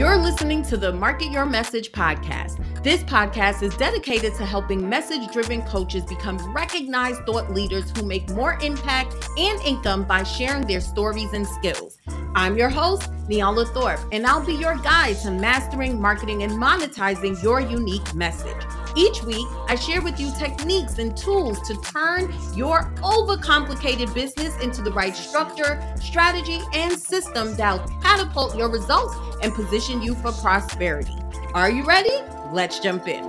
You're 0.00 0.16
listening 0.16 0.62
to 0.62 0.78
the 0.78 0.94
Market 0.94 1.30
Your 1.30 1.44
Message 1.44 1.92
podcast. 1.92 2.82
This 2.82 3.02
podcast 3.02 3.62
is 3.62 3.76
dedicated 3.76 4.34
to 4.36 4.46
helping 4.46 4.88
message 4.88 5.30
driven 5.30 5.60
coaches 5.60 6.04
become 6.04 6.38
recognized 6.54 7.26
thought 7.26 7.50
leaders 7.50 7.90
who 7.90 8.06
make 8.06 8.26
more 8.30 8.58
impact 8.62 9.14
and 9.36 9.60
income 9.60 10.04
by 10.04 10.22
sharing 10.22 10.66
their 10.66 10.80
stories 10.80 11.34
and 11.34 11.46
skills. 11.46 11.98
I'm 12.34 12.56
your 12.56 12.70
host, 12.70 13.12
Neala 13.28 13.66
Thorpe, 13.74 14.00
and 14.10 14.26
I'll 14.26 14.42
be 14.42 14.54
your 14.54 14.76
guide 14.76 15.16
to 15.18 15.32
mastering, 15.32 16.00
marketing, 16.00 16.44
and 16.44 16.52
monetizing 16.52 17.42
your 17.42 17.60
unique 17.60 18.14
message. 18.14 18.56
Each 18.96 19.22
week, 19.22 19.46
I 19.68 19.76
share 19.76 20.02
with 20.02 20.18
you 20.18 20.32
techniques 20.36 20.98
and 20.98 21.16
tools 21.16 21.60
to 21.68 21.74
turn 21.76 22.32
your 22.56 22.92
overcomplicated 22.96 24.12
business 24.12 24.56
into 24.58 24.82
the 24.82 24.90
right 24.90 25.14
structure, 25.14 25.80
strategy, 26.00 26.60
and 26.74 26.98
system 26.98 27.54
that'll 27.54 27.86
catapult 28.00 28.56
your 28.56 28.68
results 28.68 29.14
and 29.42 29.54
position 29.54 30.02
you 30.02 30.16
for 30.16 30.32
prosperity. 30.32 31.14
Are 31.54 31.70
you 31.70 31.84
ready? 31.84 32.20
Let's 32.52 32.80
jump 32.80 33.06
in. 33.06 33.22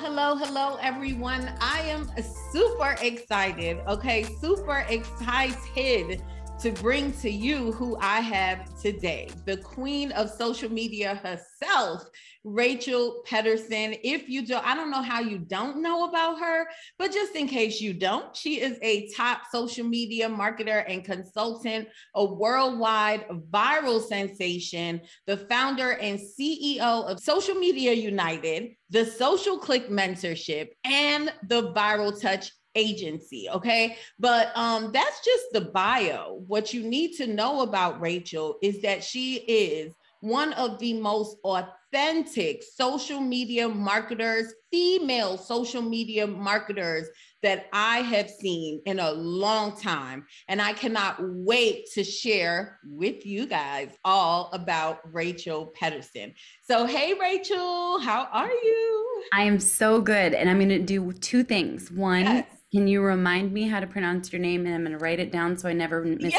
Hello, 0.00 0.34
hello, 0.34 0.76
everyone. 0.82 1.52
I 1.60 1.82
am 1.82 2.10
super 2.52 2.96
excited. 3.00 3.78
Okay, 3.86 4.24
super 4.40 4.84
excited 4.88 6.22
to 6.60 6.70
bring 6.72 7.10
to 7.10 7.30
you 7.30 7.72
who 7.72 7.96
I 8.02 8.20
have 8.20 8.78
today, 8.78 9.30
the 9.46 9.56
queen 9.56 10.12
of 10.12 10.28
social 10.28 10.70
media 10.70 11.14
herself, 11.14 12.04
Rachel 12.44 13.22
Pedersen. 13.24 13.94
If 14.04 14.28
you 14.28 14.46
don't, 14.46 14.66
I 14.66 14.74
don't 14.74 14.90
know 14.90 15.00
how 15.00 15.20
you 15.20 15.38
don't 15.38 15.80
know 15.80 16.04
about 16.04 16.38
her, 16.38 16.66
but 16.98 17.12
just 17.12 17.34
in 17.34 17.48
case 17.48 17.80
you 17.80 17.94
don't, 17.94 18.36
she 18.36 18.60
is 18.60 18.78
a 18.82 19.08
top 19.12 19.44
social 19.50 19.86
media 19.86 20.28
marketer 20.28 20.84
and 20.86 21.02
consultant, 21.02 21.88
a 22.14 22.26
worldwide 22.26 23.24
viral 23.50 24.06
sensation, 24.06 25.00
the 25.26 25.38
founder 25.38 25.92
and 25.92 26.18
CEO 26.18 27.06
of 27.06 27.20
Social 27.20 27.54
Media 27.54 27.94
United, 27.94 28.72
the 28.90 29.06
Social 29.06 29.56
Click 29.56 29.88
Mentorship, 29.88 30.68
and 30.84 31.32
the 31.48 31.72
Viral 31.72 32.20
Touch 32.20 32.50
agency 32.74 33.48
okay 33.50 33.96
but 34.18 34.52
um 34.56 34.90
that's 34.92 35.24
just 35.24 35.44
the 35.52 35.60
bio 35.60 36.42
what 36.46 36.72
you 36.72 36.82
need 36.82 37.16
to 37.16 37.26
know 37.26 37.62
about 37.62 38.00
rachel 38.00 38.58
is 38.62 38.80
that 38.82 39.02
she 39.02 39.36
is 39.36 39.92
one 40.20 40.52
of 40.54 40.78
the 40.78 40.94
most 40.94 41.38
authentic 41.44 42.62
social 42.62 43.20
media 43.20 43.68
marketers, 43.68 44.52
female 44.70 45.38
social 45.38 45.82
media 45.82 46.26
marketers 46.26 47.08
that 47.42 47.66
I 47.72 47.98
have 47.98 48.28
seen 48.28 48.82
in 48.84 49.00
a 49.00 49.12
long 49.12 49.78
time. 49.80 50.26
And 50.48 50.60
I 50.60 50.74
cannot 50.74 51.16
wait 51.20 51.86
to 51.94 52.04
share 52.04 52.78
with 52.84 53.24
you 53.24 53.46
guys 53.46 53.88
all 54.04 54.50
about 54.52 55.00
Rachel 55.12 55.72
Pedersen. 55.74 56.34
So, 56.62 56.84
hey, 56.84 57.14
Rachel, 57.14 57.98
how 58.00 58.28
are 58.30 58.50
you? 58.50 59.24
I 59.32 59.44
am 59.44 59.58
so 59.58 60.00
good. 60.02 60.34
And 60.34 60.50
I'm 60.50 60.58
going 60.58 60.68
to 60.68 60.78
do 60.78 61.12
two 61.12 61.44
things. 61.44 61.90
One, 61.90 62.24
yes 62.24 62.59
can 62.72 62.86
you 62.86 63.02
remind 63.02 63.52
me 63.52 63.66
how 63.66 63.80
to 63.80 63.86
pronounce 63.86 64.32
your 64.32 64.40
name? 64.40 64.64
And 64.64 64.74
I'm 64.74 64.82
going 64.82 64.96
to 64.96 64.98
write 64.98 65.18
it 65.18 65.32
down 65.32 65.58
so 65.58 65.68
I 65.68 65.72
never 65.72 66.04
miss 66.04 66.34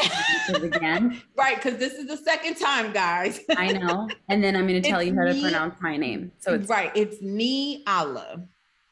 it 0.48 0.62
again. 0.62 1.20
Right, 1.36 1.56
because 1.56 1.78
this 1.78 1.94
is 1.94 2.06
the 2.06 2.16
second 2.16 2.54
time, 2.56 2.92
guys. 2.92 3.40
I 3.56 3.72
know. 3.72 4.08
And 4.28 4.42
then 4.44 4.54
I'm 4.54 4.66
going 4.66 4.80
to 4.80 4.88
tell 4.88 5.00
it's 5.00 5.08
you 5.08 5.16
how 5.16 5.24
to 5.24 5.40
pronounce 5.40 5.74
my 5.80 5.96
name. 5.96 6.30
So 6.38 6.54
it's 6.54 6.68
right. 6.68 6.92
It's 6.94 7.16
Ni 7.20 7.82
Allah. 7.86 8.44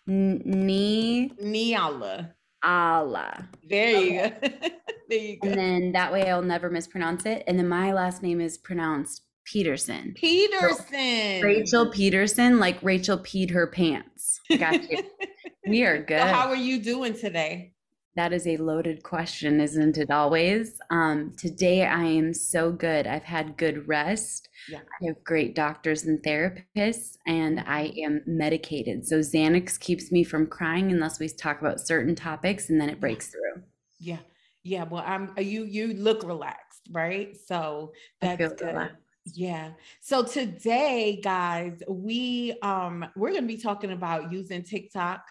Ni 0.06 1.30
Ni 1.41 1.74
Allah. 1.77 2.34
Allah. 2.62 3.48
There 3.68 3.91
you 3.91 4.20
okay. 4.20 4.34
go. 4.41 4.58
there 5.08 5.18
you 5.18 5.38
go. 5.38 5.48
And 5.48 5.58
then 5.58 5.92
that 5.92 6.12
way 6.12 6.28
I'll 6.28 6.42
never 6.42 6.70
mispronounce 6.70 7.24
it. 7.24 7.44
And 7.46 7.58
then 7.58 7.68
my 7.68 7.92
last 7.92 8.22
name 8.22 8.41
is 8.41 8.58
pronounced 8.58 9.22
Peterson. 9.44 10.14
Peterson. 10.16 11.40
So 11.40 11.42
Rachel 11.42 11.90
Peterson, 11.90 12.58
like 12.58 12.78
Rachel 12.83 13.18
peed 13.18 13.51
her 13.51 13.67
pants. 13.67 14.40
Got 14.58 14.90
you. 14.90 15.02
we 15.67 15.84
are 15.84 16.02
good. 16.02 16.20
So 16.20 16.27
how 16.27 16.48
are 16.48 16.56
you 16.56 16.83
doing 16.83 17.14
today? 17.14 17.74
That 18.17 18.33
is 18.33 18.46
a 18.46 18.56
loaded 18.56 19.05
question, 19.05 19.61
isn't 19.61 19.96
it 19.96 20.11
always? 20.11 20.80
Um, 20.90 21.33
today 21.39 21.86
I 21.86 22.05
am 22.05 22.34
so 22.34 22.73
good. 22.73 23.06
I've 23.06 23.23
had 23.23 23.56
good 23.56 23.86
rest. 23.86 24.48
Yeah. 24.68 24.80
I 25.01 25.06
have 25.06 25.23
great 25.24 25.55
doctors 25.55 26.05
and 26.05 26.20
therapists, 26.22 27.17
and 27.27 27.61
I 27.61 27.92
am 28.02 28.22
medicated. 28.27 29.07
So 29.07 29.20
Xanax 29.20 29.78
keeps 29.78 30.11
me 30.11 30.24
from 30.24 30.48
crying 30.48 30.90
unless 30.90 31.20
we 31.20 31.28
talk 31.28 31.61
about 31.61 31.80
certain 31.80 32.17
topics, 32.17 32.68
and 32.68 32.80
then 32.80 32.90
it 32.90 33.01
breaks 33.01 33.28
through. 33.28 33.62
Yeah, 34.01 34.18
yeah. 34.64 34.84
Well, 34.84 35.05
I'm 35.07 35.33
you. 35.39 35.64
You 35.64 35.95
look 35.95 36.24
relaxed, 36.24 36.89
right? 36.90 37.36
So 37.46 37.92
that's 38.20 38.39
good. 38.39 38.61
Relaxed. 38.61 38.96
Yeah. 39.27 39.73
So 40.01 40.23
today, 40.23 41.20
guys, 41.23 41.83
we 41.89 42.57
um 42.63 43.07
we're 43.17 43.31
going 43.31 43.42
to 43.42 43.48
be 43.48 43.61
talking 43.61 43.92
about 43.92 44.33
using 44.33 44.63
TikTok 44.63 45.23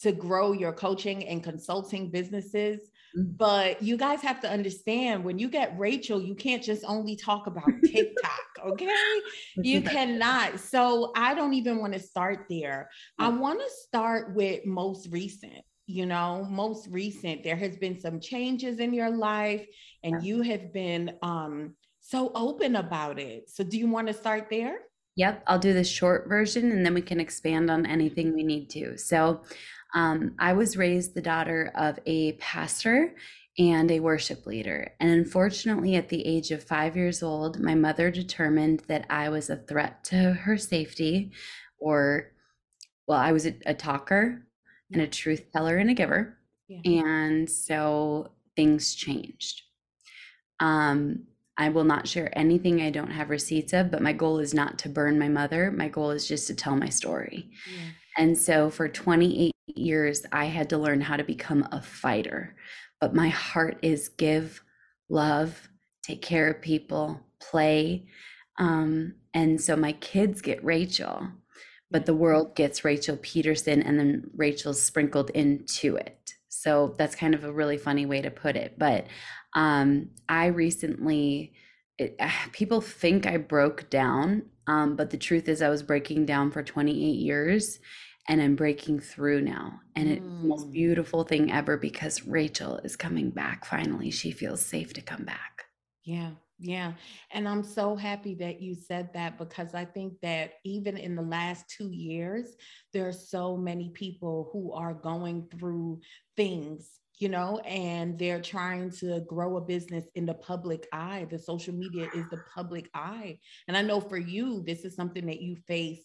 to 0.00 0.12
grow 0.12 0.52
your 0.52 0.72
coaching 0.72 1.24
and 1.26 1.42
consulting 1.42 2.10
businesses. 2.10 2.80
Mm-hmm. 3.16 3.30
But 3.36 3.82
you 3.82 3.96
guys 3.96 4.20
have 4.22 4.40
to 4.40 4.50
understand 4.50 5.24
when 5.24 5.38
you 5.38 5.48
get 5.48 5.78
Rachel, 5.78 6.20
you 6.20 6.34
can't 6.34 6.62
just 6.62 6.84
only 6.86 7.16
talk 7.16 7.46
about 7.46 7.70
TikTok, 7.84 8.40
okay? 8.64 9.20
You 9.56 9.82
cannot. 9.82 10.60
So 10.60 11.12
I 11.16 11.34
don't 11.34 11.54
even 11.54 11.78
want 11.78 11.94
to 11.94 12.00
start 12.00 12.46
there. 12.48 12.90
I 13.18 13.28
want 13.28 13.60
to 13.60 13.70
start 13.86 14.34
with 14.34 14.66
most 14.66 15.08
recent 15.10 15.62
you 15.90 16.04
know 16.04 16.46
most 16.50 16.86
recent 16.90 17.42
there 17.42 17.56
has 17.56 17.78
been 17.78 17.98
some 17.98 18.20
changes 18.20 18.78
in 18.78 18.92
your 18.92 19.08
life 19.08 19.64
and 20.02 20.22
you 20.22 20.42
have 20.42 20.70
been 20.70 21.10
um 21.22 21.74
so 22.08 22.32
open 22.34 22.76
about 22.76 23.18
it. 23.18 23.50
So, 23.50 23.62
do 23.62 23.76
you 23.76 23.86
want 23.86 24.06
to 24.06 24.14
start 24.14 24.48
there? 24.50 24.78
Yep, 25.16 25.42
I'll 25.46 25.58
do 25.58 25.74
the 25.74 25.84
short 25.84 26.26
version 26.26 26.72
and 26.72 26.84
then 26.84 26.94
we 26.94 27.02
can 27.02 27.20
expand 27.20 27.70
on 27.70 27.84
anything 27.84 28.32
we 28.32 28.44
need 28.44 28.70
to. 28.70 28.96
So, 28.96 29.42
um, 29.94 30.34
I 30.38 30.54
was 30.54 30.78
raised 30.78 31.14
the 31.14 31.20
daughter 31.20 31.70
of 31.74 31.98
a 32.06 32.32
pastor 32.34 33.14
and 33.58 33.90
a 33.90 34.00
worship 34.00 34.46
leader. 34.46 34.92
And 35.00 35.10
unfortunately, 35.10 35.96
at 35.96 36.08
the 36.08 36.24
age 36.26 36.50
of 36.50 36.64
five 36.64 36.96
years 36.96 37.22
old, 37.22 37.60
my 37.60 37.74
mother 37.74 38.10
determined 38.10 38.84
that 38.88 39.04
I 39.10 39.28
was 39.28 39.50
a 39.50 39.56
threat 39.56 40.02
to 40.04 40.32
her 40.32 40.56
safety, 40.56 41.32
or, 41.78 42.32
well, 43.06 43.18
I 43.18 43.32
was 43.32 43.46
a, 43.46 43.54
a 43.66 43.74
talker 43.74 44.46
and 44.92 45.02
a 45.02 45.06
truth 45.06 45.52
teller 45.52 45.76
and 45.76 45.90
a 45.90 45.94
giver. 45.94 46.38
Yeah. 46.68 46.80
And 47.02 47.50
so 47.50 48.30
things 48.56 48.94
changed. 48.94 49.62
Um, 50.60 51.24
I 51.58 51.68
will 51.68 51.84
not 51.84 52.06
share 52.06 52.36
anything 52.38 52.80
I 52.80 52.90
don't 52.90 53.10
have 53.10 53.30
receipts 53.30 53.72
of, 53.72 53.90
but 53.90 54.00
my 54.00 54.12
goal 54.12 54.38
is 54.38 54.54
not 54.54 54.78
to 54.78 54.88
burn 54.88 55.18
my 55.18 55.28
mother. 55.28 55.72
My 55.72 55.88
goal 55.88 56.10
is 56.12 56.26
just 56.26 56.46
to 56.46 56.54
tell 56.54 56.76
my 56.76 56.88
story. 56.88 57.50
Yeah. 57.66 57.90
And 58.16 58.38
so 58.38 58.70
for 58.70 58.88
28 58.88 59.52
years, 59.66 60.24
I 60.30 60.44
had 60.46 60.70
to 60.70 60.78
learn 60.78 61.00
how 61.00 61.16
to 61.16 61.24
become 61.24 61.66
a 61.72 61.82
fighter. 61.82 62.54
But 63.00 63.14
my 63.14 63.28
heart 63.28 63.78
is 63.82 64.08
give, 64.08 64.62
love, 65.08 65.68
take 66.04 66.22
care 66.22 66.48
of 66.48 66.62
people, 66.62 67.20
play. 67.40 68.06
Um, 68.58 69.14
and 69.34 69.60
so 69.60 69.76
my 69.76 69.92
kids 69.92 70.40
get 70.40 70.64
Rachel, 70.64 71.28
but 71.90 72.06
the 72.06 72.14
world 72.14 72.54
gets 72.54 72.84
Rachel 72.84 73.16
Pedersen, 73.16 73.82
and 73.82 73.98
then 73.98 74.30
Rachel's 74.36 74.82
sprinkled 74.82 75.30
into 75.30 75.96
it. 75.96 76.34
So 76.48 76.94
that's 76.98 77.14
kind 77.14 77.34
of 77.34 77.44
a 77.44 77.52
really 77.52 77.78
funny 77.78 78.04
way 78.06 78.20
to 78.20 78.30
put 78.30 78.56
it. 78.56 78.74
But 78.78 79.06
um, 79.58 80.10
I 80.28 80.46
recently, 80.46 81.52
it, 81.98 82.16
people 82.52 82.80
think 82.80 83.26
I 83.26 83.38
broke 83.38 83.90
down, 83.90 84.44
um, 84.68 84.94
but 84.94 85.10
the 85.10 85.18
truth 85.18 85.48
is, 85.48 85.62
I 85.62 85.68
was 85.68 85.82
breaking 85.82 86.26
down 86.26 86.52
for 86.52 86.62
28 86.62 86.94
years 86.94 87.80
and 88.28 88.40
I'm 88.40 88.54
breaking 88.54 89.00
through 89.00 89.40
now. 89.40 89.80
And 89.96 90.08
it's 90.10 90.22
the 90.22 90.46
most 90.46 90.68
mm. 90.68 90.72
beautiful 90.72 91.24
thing 91.24 91.50
ever 91.50 91.76
because 91.76 92.24
Rachel 92.24 92.78
is 92.84 92.94
coming 92.94 93.30
back 93.30 93.64
finally. 93.64 94.12
She 94.12 94.30
feels 94.30 94.64
safe 94.64 94.92
to 94.92 95.00
come 95.00 95.24
back. 95.24 95.64
Yeah. 96.04 96.30
Yeah. 96.60 96.92
And 97.32 97.48
I'm 97.48 97.64
so 97.64 97.96
happy 97.96 98.34
that 98.36 98.60
you 98.60 98.76
said 98.76 99.10
that 99.14 99.38
because 99.38 99.74
I 99.74 99.84
think 99.84 100.14
that 100.22 100.52
even 100.64 100.96
in 100.96 101.16
the 101.16 101.22
last 101.22 101.64
two 101.68 101.90
years, 101.90 102.54
there 102.92 103.08
are 103.08 103.12
so 103.12 103.56
many 103.56 103.90
people 103.90 104.50
who 104.52 104.72
are 104.72 104.94
going 104.94 105.48
through 105.50 106.00
things 106.36 106.90
you 107.18 107.28
know, 107.28 107.58
and 107.60 108.18
they're 108.18 108.40
trying 108.40 108.90
to 108.90 109.20
grow 109.26 109.56
a 109.56 109.60
business 109.60 110.04
in 110.14 110.24
the 110.24 110.34
public 110.34 110.86
eye. 110.92 111.26
The 111.30 111.38
social 111.38 111.74
media 111.74 112.08
is 112.14 112.24
the 112.30 112.40
public 112.54 112.88
eye. 112.94 113.38
And 113.66 113.76
I 113.76 113.82
know 113.82 114.00
for 114.00 114.18
you, 114.18 114.62
this 114.64 114.84
is 114.84 114.94
something 114.94 115.26
that 115.26 115.40
you 115.40 115.56
face 115.66 116.04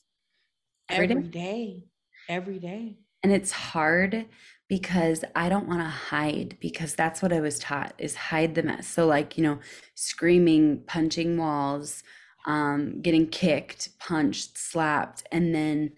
every, 0.90 1.10
every 1.10 1.24
day. 1.24 1.30
day, 1.30 1.84
every 2.30 2.60
day. 2.60 2.98
And 3.22 3.32
it's 3.32 3.52
hard 3.52 4.26
because 4.68 5.24
I 5.36 5.50
don't 5.50 5.68
want 5.68 5.82
to 5.82 5.88
hide 5.88 6.58
because 6.60 6.96
that's 6.96 7.22
what 7.22 7.32
I 7.32 7.42
was 7.42 7.60
taught 7.60 7.94
is 7.98 8.16
hide 8.16 8.56
the 8.56 8.64
mess. 8.64 8.88
So 8.88 9.06
like, 9.06 9.38
you 9.38 9.44
know, 9.44 9.60
screaming, 9.96 10.84
punching 10.88 11.38
walls, 11.38 12.04
um, 12.48 13.02
getting 13.02 13.28
kicked, 13.28 13.98
punched, 14.00 14.58
slapped, 14.58 15.24
and 15.32 15.54
then 15.54 15.92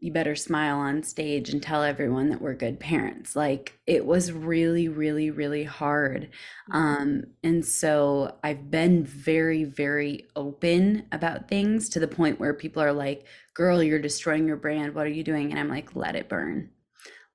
you 0.00 0.10
better 0.12 0.34
smile 0.34 0.78
on 0.78 1.02
stage 1.02 1.50
and 1.50 1.62
tell 1.62 1.82
everyone 1.82 2.30
that 2.30 2.40
we're 2.40 2.54
good 2.54 2.80
parents. 2.80 3.36
Like 3.36 3.78
it 3.86 4.04
was 4.04 4.32
really, 4.32 4.88
really, 4.88 5.30
really 5.30 5.64
hard. 5.64 6.30
Mm-hmm. 6.70 6.76
Um, 6.76 7.24
and 7.44 7.64
so 7.64 8.36
I've 8.42 8.70
been 8.70 9.04
very, 9.04 9.64
very 9.64 10.26
open 10.34 11.06
about 11.12 11.48
things 11.48 11.90
to 11.90 12.00
the 12.00 12.08
point 12.08 12.40
where 12.40 12.54
people 12.54 12.82
are 12.82 12.94
like, 12.94 13.26
girl, 13.52 13.82
you're 13.82 13.98
destroying 13.98 14.46
your 14.46 14.56
brand. 14.56 14.94
What 14.94 15.06
are 15.06 15.10
you 15.10 15.22
doing? 15.22 15.50
And 15.50 15.60
I'm 15.60 15.68
like, 15.68 15.94
let 15.94 16.16
it 16.16 16.28
burn 16.28 16.70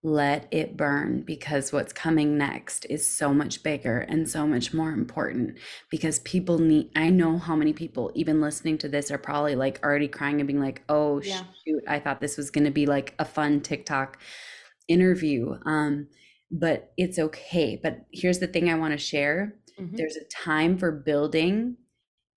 let 0.05 0.47
it 0.51 0.77
burn 0.77 1.21
because 1.21 1.73
what's 1.73 1.91
coming 1.91 2.37
next 2.37 2.85
is 2.91 3.07
so 3.07 3.33
much 3.33 3.63
bigger 3.63 4.01
and 4.01 4.29
so 4.29 4.45
much 4.45 4.71
more 4.71 4.91
important 4.91 5.57
because 5.89 6.19
people 6.19 6.59
need 6.59 6.91
i 6.95 7.09
know 7.09 7.39
how 7.39 7.55
many 7.55 7.73
people 7.73 8.11
even 8.13 8.39
listening 8.39 8.77
to 8.77 8.87
this 8.87 9.09
are 9.09 9.17
probably 9.17 9.55
like 9.55 9.83
already 9.83 10.07
crying 10.07 10.39
and 10.39 10.45
being 10.45 10.59
like 10.59 10.83
oh 10.89 11.19
yeah. 11.23 11.41
shoot 11.65 11.81
i 11.87 11.97
thought 11.97 12.21
this 12.21 12.37
was 12.37 12.51
going 12.51 12.63
to 12.63 12.69
be 12.69 12.85
like 12.85 13.15
a 13.17 13.25
fun 13.25 13.59
tiktok 13.59 14.19
interview 14.87 15.55
um 15.65 16.07
but 16.51 16.93
it's 16.97 17.17
okay 17.17 17.79
but 17.81 18.05
here's 18.13 18.37
the 18.37 18.45
thing 18.45 18.69
i 18.69 18.75
want 18.75 18.91
to 18.91 18.99
share 18.99 19.55
mm-hmm. 19.79 19.95
there's 19.95 20.17
a 20.17 20.43
time 20.43 20.77
for 20.77 20.91
building 20.91 21.75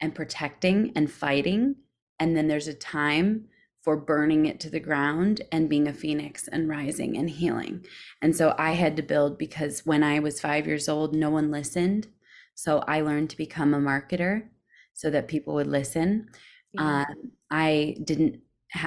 and 0.01 0.15
protecting 0.15 0.91
and 0.97 1.13
fighting 1.13 1.75
and 2.19 2.35
then 2.35 2.49
there's 2.49 2.67
a 2.67 2.73
time 2.73 3.45
for 3.89 3.97
burning 3.97 4.45
it 4.45 4.61
to 4.61 4.69
the 4.69 4.79
ground 4.79 5.41
and 5.51 5.71
being 5.71 5.89
a 5.89 5.95
phoenix 5.95 6.47
and 6.47 6.69
rising 6.69 7.17
and 7.17 7.31
healing. 7.31 7.83
And 8.21 8.37
so 8.37 8.55
I 8.59 8.73
had 8.73 8.99
to 8.99 9.03
build 9.03 9.39
because 9.39 9.87
when 9.87 10.03
I 10.03 10.19
was 10.19 10.43
five 10.43 10.67
years 10.67 10.91
old, 10.91 11.15
no 11.15 11.31
one 11.31 11.51
listened. 11.51 12.07
So 12.55 12.85
I 12.87 13.01
learned 13.01 13.31
to 13.31 13.39
become 13.39 13.73
a 13.73 13.79
marketer 13.79 14.43
so 14.93 15.09
that 15.09 15.27
people 15.27 15.55
would 15.55 15.69
listen. 15.69 16.29
Yeah. 16.75 17.07
Uh, 17.09 17.15
I 17.51 17.97
didn't 18.05 18.41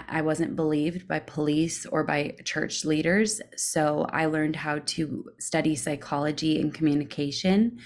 I 0.07 0.21
wasn't 0.21 0.55
believed 0.55 1.07
by 1.07 1.17
police 1.17 1.87
or 1.87 2.03
by 2.03 2.35
church 2.45 2.85
leaders. 2.85 3.41
So 3.57 4.05
I 4.11 4.27
learned 4.27 4.55
how 4.55 4.81
to 4.85 5.31
study 5.39 5.75
psychology 5.75 6.61
and 6.61 6.71
communication. 6.71 7.79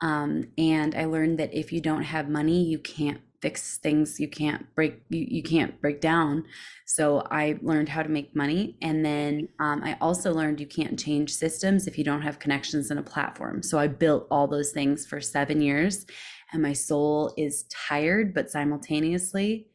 Um, 0.00 0.48
and 0.56 0.94
I 0.94 1.04
learned 1.04 1.38
that 1.38 1.52
if 1.52 1.70
you 1.70 1.82
don't 1.82 2.04
have 2.04 2.30
money, 2.30 2.64
you 2.64 2.78
can't 2.78 3.20
fix 3.42 3.78
things 3.78 4.20
you 4.20 4.28
can't 4.28 4.72
break 4.74 5.02
you, 5.08 5.26
you 5.28 5.42
can't 5.42 5.78
break 5.80 6.00
down. 6.00 6.44
So 6.86 7.26
i 7.30 7.58
learned 7.60 7.88
how 7.88 8.02
to 8.02 8.08
make 8.08 8.34
money 8.34 8.76
and 8.80 9.04
then 9.04 9.48
um, 9.58 9.82
i 9.84 9.96
also 10.00 10.32
learned 10.32 10.60
you 10.60 10.66
can't 10.66 10.98
change 10.98 11.34
systems 11.34 11.86
if 11.86 11.98
you 11.98 12.04
don't 12.04 12.22
have 12.22 12.38
connections 12.38 12.90
in 12.90 12.98
a 12.98 13.02
platform. 13.02 13.62
So 13.62 13.78
i 13.78 13.88
built 13.88 14.26
all 14.30 14.46
those 14.46 14.72
things 14.72 15.04
for 15.06 15.20
seven 15.20 15.60
years 15.60 16.06
and 16.52 16.62
my 16.62 16.72
soul 16.72 17.34
is 17.36 17.64
tired 17.64 18.32
but 18.32 18.50
simultaneously 18.50 19.68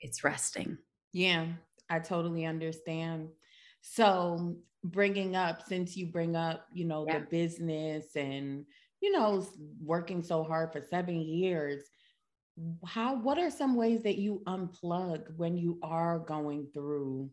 it's 0.00 0.22
resting. 0.22 0.78
Yeah 1.12 1.46
i 1.90 1.98
totally 1.98 2.44
understand. 2.44 3.28
So 3.80 4.56
bringing 4.84 5.34
up 5.34 5.62
since 5.66 5.96
you 5.96 6.06
bring 6.06 6.36
up 6.36 6.66
you 6.72 6.84
know 6.84 7.06
yeah. 7.06 7.18
the 7.18 7.24
business 7.26 8.16
and 8.16 8.66
you 9.00 9.10
know 9.12 9.46
working 9.82 10.22
so 10.22 10.44
hard 10.44 10.72
for 10.72 10.80
seven 10.80 11.20
years 11.20 11.84
how 12.86 13.16
what 13.16 13.38
are 13.38 13.50
some 13.50 13.74
ways 13.74 14.02
that 14.02 14.16
you 14.16 14.42
unplug 14.46 15.36
when 15.36 15.56
you 15.56 15.78
are 15.82 16.20
going 16.20 16.66
through 16.72 17.30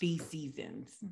these 0.00 0.24
seasons? 0.24 1.02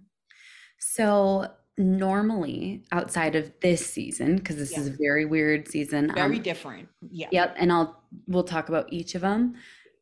So 0.78 1.48
normally 1.78 2.82
outside 2.92 3.34
of 3.34 3.52
this 3.60 3.84
season 3.84 4.36
because 4.36 4.56
this 4.56 4.72
yeah. 4.72 4.80
is 4.80 4.86
a 4.86 4.96
very 4.98 5.26
weird 5.26 5.68
season 5.68 6.10
very 6.14 6.38
um, 6.38 6.42
different 6.42 6.88
yeah. 7.10 7.26
yep 7.30 7.54
and 7.58 7.70
i'll 7.70 8.02
we'll 8.28 8.42
talk 8.42 8.70
about 8.70 8.90
each 8.90 9.14
of 9.14 9.20
them 9.20 9.54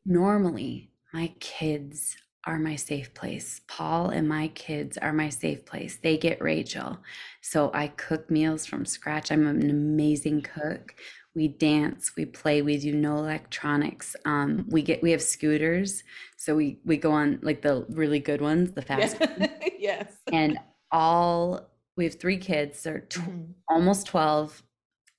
normally 0.06 0.88
my 1.12 1.32
kids 1.40 2.16
are 2.46 2.58
my 2.58 2.76
safe 2.76 3.12
place. 3.14 3.60
Paul 3.68 4.10
and 4.10 4.28
my 4.28 4.48
kids 4.48 4.98
are 4.98 5.12
my 5.12 5.28
safe 5.28 5.64
place. 5.64 5.98
They 6.02 6.18
get 6.18 6.42
rachel. 6.42 6.98
So 7.40 7.70
i 7.72 7.88
cook 7.88 8.30
meals 8.30 8.66
from 8.66 8.84
scratch. 8.84 9.30
I'm 9.30 9.46
an 9.46 9.70
amazing 9.70 10.42
cook 10.42 10.94
we 11.34 11.48
dance 11.48 12.12
we 12.16 12.24
play 12.24 12.62
we 12.62 12.78
do 12.78 12.94
no 12.94 13.18
electronics. 13.18 14.16
Um 14.24 14.66
we 14.68 14.82
get 14.82 15.02
we 15.02 15.10
have 15.10 15.22
scooters. 15.22 16.02
So 16.36 16.54
we 16.54 16.78
we 16.84 16.96
go 16.96 17.12
on 17.12 17.40
like 17.42 17.62
the 17.62 17.86
really 17.90 18.20
good 18.20 18.40
ones 18.40 18.72
the 18.72 18.82
fast 18.82 19.16
yeah. 19.20 19.48
yes. 19.78 20.12
And 20.32 20.58
all 20.90 21.68
we 21.96 22.04
have 22.04 22.18
three 22.18 22.38
kids. 22.38 22.82
They're 22.82 23.00
tw- 23.00 23.18
mm-hmm. 23.18 23.52
almost 23.68 24.06
12 24.06 24.62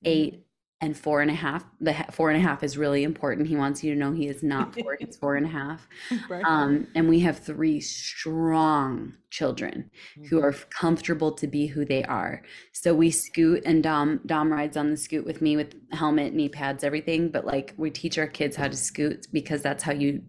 8 0.04 0.34
mm-hmm 0.34 0.42
and 0.86 0.96
four 0.96 1.22
and 1.22 1.32
a 1.32 1.34
half. 1.34 1.66
The 1.82 1.94
four 2.12 2.30
and 2.30 2.40
a 2.40 2.48
half 2.48 2.64
is 2.64 2.78
really 2.78 3.04
important. 3.04 3.48
He 3.48 3.56
wants 3.56 3.84
you 3.84 3.94
to 3.94 4.00
know 4.00 4.14
he 4.14 4.28
is 4.28 4.44
not 4.44 4.74
four; 4.80 4.96
he's 5.00 5.18
four 5.18 5.36
and 5.36 5.46
a 5.46 5.50
half. 5.50 5.88
Right. 6.30 6.44
Um, 6.46 6.88
and 6.96 7.10
we 7.10 7.20
have 7.22 7.40
three 7.40 7.82
strong 7.82 9.14
children 9.32 9.90
mm-hmm. 10.18 10.28
who 10.28 10.42
are 10.42 10.54
comfortable 10.54 11.32
to 11.34 11.48
be 11.48 11.66
who 11.66 11.84
they 11.84 12.04
are. 12.04 12.44
So 12.72 12.94
we 12.94 13.10
scoot, 13.10 13.64
and 13.66 13.82
Dom 13.82 14.22
Dom 14.26 14.54
rides 14.54 14.78
on 14.78 14.92
the 14.92 14.98
scoot 14.98 15.26
with 15.26 15.42
me 15.42 15.58
with 15.58 15.74
helmet, 15.92 16.34
knee 16.34 16.50
pads, 16.50 16.84
everything. 16.84 17.30
But 17.30 17.46
like 17.46 17.74
we 17.78 17.90
teach 17.90 18.18
our 18.18 18.28
kids 18.28 18.56
how 18.56 18.68
to 18.68 18.78
scoot 18.78 19.28
because 19.34 19.62
that's 19.64 19.84
how 19.84 19.94
you 19.94 20.22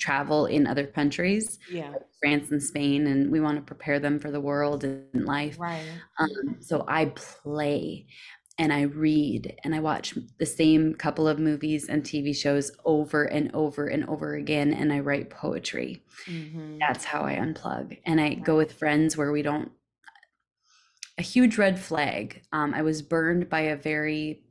travel 0.00 0.46
in 0.46 0.66
other 0.66 0.86
countries 0.86 1.58
yeah 1.70 1.90
like 1.90 2.00
france 2.22 2.50
and 2.50 2.62
spain 2.62 3.06
and 3.06 3.30
we 3.30 3.38
want 3.38 3.56
to 3.56 3.62
prepare 3.62 4.00
them 4.00 4.18
for 4.18 4.30
the 4.30 4.40
world 4.40 4.82
and 4.82 5.26
life 5.26 5.58
right 5.60 5.82
um, 6.18 6.56
so 6.58 6.86
i 6.88 7.04
play 7.04 8.06
and 8.60 8.74
I 8.74 8.82
read 8.82 9.56
and 9.64 9.74
I 9.74 9.80
watch 9.80 10.14
the 10.38 10.44
same 10.44 10.94
couple 10.94 11.26
of 11.26 11.38
movies 11.38 11.88
and 11.88 12.02
TV 12.02 12.36
shows 12.36 12.70
over 12.84 13.24
and 13.24 13.50
over 13.54 13.86
and 13.86 14.06
over 14.06 14.34
again 14.34 14.74
and 14.74 14.92
I 14.92 15.00
write 15.00 15.30
poetry. 15.30 16.02
Mm-hmm. 16.26 16.76
That's 16.78 17.06
how 17.06 17.22
I 17.22 17.36
unplug. 17.36 17.96
And 18.04 18.20
I 18.20 18.34
go 18.34 18.58
with 18.58 18.74
friends 18.74 19.16
where 19.16 19.32
we 19.32 19.40
don't 19.40 19.72
a 21.16 21.22
huge 21.22 21.56
red 21.56 21.80
flag. 21.80 22.42
Um, 22.52 22.74
I 22.74 22.82
was 22.82 23.00
burned 23.00 23.48
by 23.48 23.60
a 23.60 23.76
very 23.76 24.42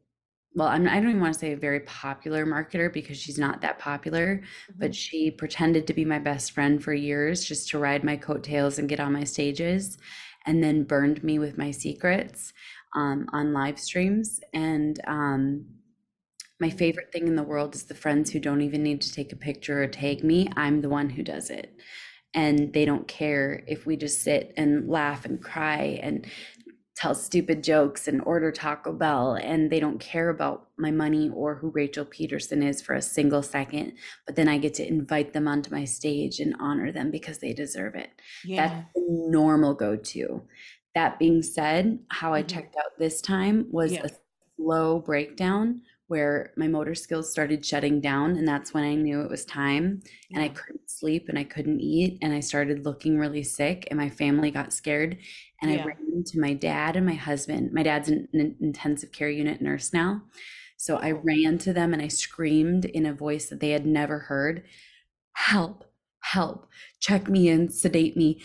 well, 0.55 0.67
I'm, 0.67 0.87
I 0.87 0.95
don't 0.95 1.09
even 1.09 1.21
want 1.21 1.35
to 1.35 1.39
say 1.39 1.53
a 1.53 1.57
very 1.57 1.81
popular 1.81 2.47
marketer 2.47 2.91
because 2.91 3.17
she's 3.17 3.37
not 3.37 3.61
that 3.61 3.77
popular, 3.77 4.37
mm-hmm. 4.37 4.79
but 4.79 4.95
she 4.95 5.29
pretended 5.29 5.85
to 5.85 5.93
be 5.93 6.03
my 6.03 6.17
best 6.17 6.53
friend 6.53 6.83
for 6.83 6.95
years 6.95 7.45
just 7.45 7.69
to 7.69 7.77
ride 7.77 8.03
my 8.03 8.17
coattails 8.17 8.79
and 8.79 8.89
get 8.89 8.99
on 8.99 9.13
my 9.13 9.23
stages 9.23 9.99
and 10.47 10.63
then 10.63 10.83
burned 10.83 11.23
me 11.23 11.37
with 11.37 11.59
my 11.59 11.69
secrets 11.69 12.53
um, 12.95 13.27
on 13.33 13.53
live 13.53 13.79
streams. 13.79 14.39
And 14.53 14.99
um, 15.07 15.65
my 16.59 16.69
favorite 16.69 17.11
thing 17.11 17.27
in 17.27 17.35
the 17.35 17.43
world 17.43 17.75
is 17.75 17.83
the 17.83 17.95
friends 17.95 18.31
who 18.31 18.39
don't 18.39 18.61
even 18.61 18.83
need 18.83 19.01
to 19.01 19.13
take 19.13 19.31
a 19.31 19.37
picture 19.37 19.81
or 19.81 19.87
tag 19.87 20.23
me. 20.23 20.49
I'm 20.55 20.81
the 20.81 20.89
one 20.89 21.09
who 21.09 21.23
does 21.23 21.49
it. 21.49 21.73
And 22.33 22.73
they 22.73 22.85
don't 22.85 23.07
care 23.07 23.63
if 23.67 23.85
we 23.85 23.95
just 23.95 24.21
sit 24.21 24.53
and 24.55 24.87
laugh 24.87 25.25
and 25.25 25.41
cry 25.41 25.99
and 26.03 26.27
tell 26.95 27.15
stupid 27.15 27.63
jokes 27.63 28.09
and 28.09 28.21
order 28.25 28.51
Taco 28.51 28.91
Bell. 28.91 29.35
And 29.35 29.71
they 29.71 29.79
don't 29.79 30.01
care 30.01 30.29
about 30.29 30.67
my 30.77 30.91
money 30.91 31.29
or 31.33 31.55
who 31.55 31.69
Rachel 31.69 32.03
Pedersen 32.03 32.61
is 32.61 32.81
for 32.81 32.93
a 32.93 33.01
single 33.01 33.41
second. 33.41 33.93
But 34.25 34.35
then 34.35 34.49
I 34.49 34.57
get 34.57 34.73
to 34.75 34.87
invite 34.87 35.31
them 35.31 35.47
onto 35.47 35.71
my 35.71 35.85
stage 35.85 36.39
and 36.39 36.55
honor 36.59 36.91
them 36.91 37.09
because 37.09 37.39
they 37.39 37.53
deserve 37.53 37.95
it. 37.95 38.09
Yeah. 38.43 38.67
That's 38.67 38.93
the 38.95 39.05
normal 39.29 39.73
go 39.73 39.95
to. 39.95 40.43
That 40.95 41.19
being 41.19 41.41
said, 41.41 41.99
how 42.09 42.33
I 42.33 42.41
mm-hmm. 42.41 42.47
checked 42.47 42.75
out 42.75 42.97
this 42.97 43.21
time 43.21 43.67
was 43.69 43.93
a 43.93 44.09
slow 44.57 44.99
breakdown 44.99 45.81
where 46.07 46.51
my 46.57 46.67
motor 46.67 46.95
skills 46.95 47.31
started 47.31 47.63
shutting 47.63 48.01
down. 48.01 48.35
And 48.35 48.47
that's 48.47 48.73
when 48.73 48.83
I 48.83 48.95
knew 48.95 49.21
it 49.21 49.29
was 49.29 49.45
time. 49.45 50.01
And 50.33 50.43
I 50.43 50.49
couldn't 50.49 50.89
sleep 50.89 51.29
and 51.29 51.37
I 51.37 51.43
couldn't 51.43 51.81
eat. 51.81 52.17
And 52.23 52.33
I 52.33 52.39
started 52.39 52.83
looking 52.83 53.19
really 53.19 53.43
sick. 53.43 53.87
And 53.91 53.99
my 53.99 54.09
family 54.09 54.49
got 54.49 54.73
scared. 54.73 55.19
And 55.61 55.71
yeah. 55.71 55.83
I 55.83 55.85
ran 55.85 56.23
to 56.25 56.39
my 56.39 56.53
dad 56.53 56.95
and 56.95 57.05
my 57.05 57.13
husband. 57.13 57.71
My 57.73 57.83
dad's 57.83 58.09
an, 58.09 58.27
an 58.33 58.55
intensive 58.59 59.11
care 59.11 59.29
unit 59.29 59.61
nurse 59.61 59.93
now. 59.93 60.23
So 60.77 60.97
I 60.97 61.11
ran 61.11 61.59
to 61.59 61.73
them 61.73 61.93
and 61.93 62.01
I 62.01 62.07
screamed 62.07 62.85
in 62.85 63.05
a 63.05 63.13
voice 63.13 63.47
that 63.49 63.59
they 63.59 63.69
had 63.69 63.85
never 63.85 64.19
heard 64.19 64.63
Help, 65.33 65.85
help, 66.19 66.67
check 66.99 67.29
me 67.29 67.47
in, 67.47 67.69
sedate 67.69 68.17
me. 68.17 68.41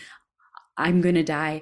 I'm 0.77 1.01
going 1.01 1.15
to 1.15 1.23
die. 1.23 1.61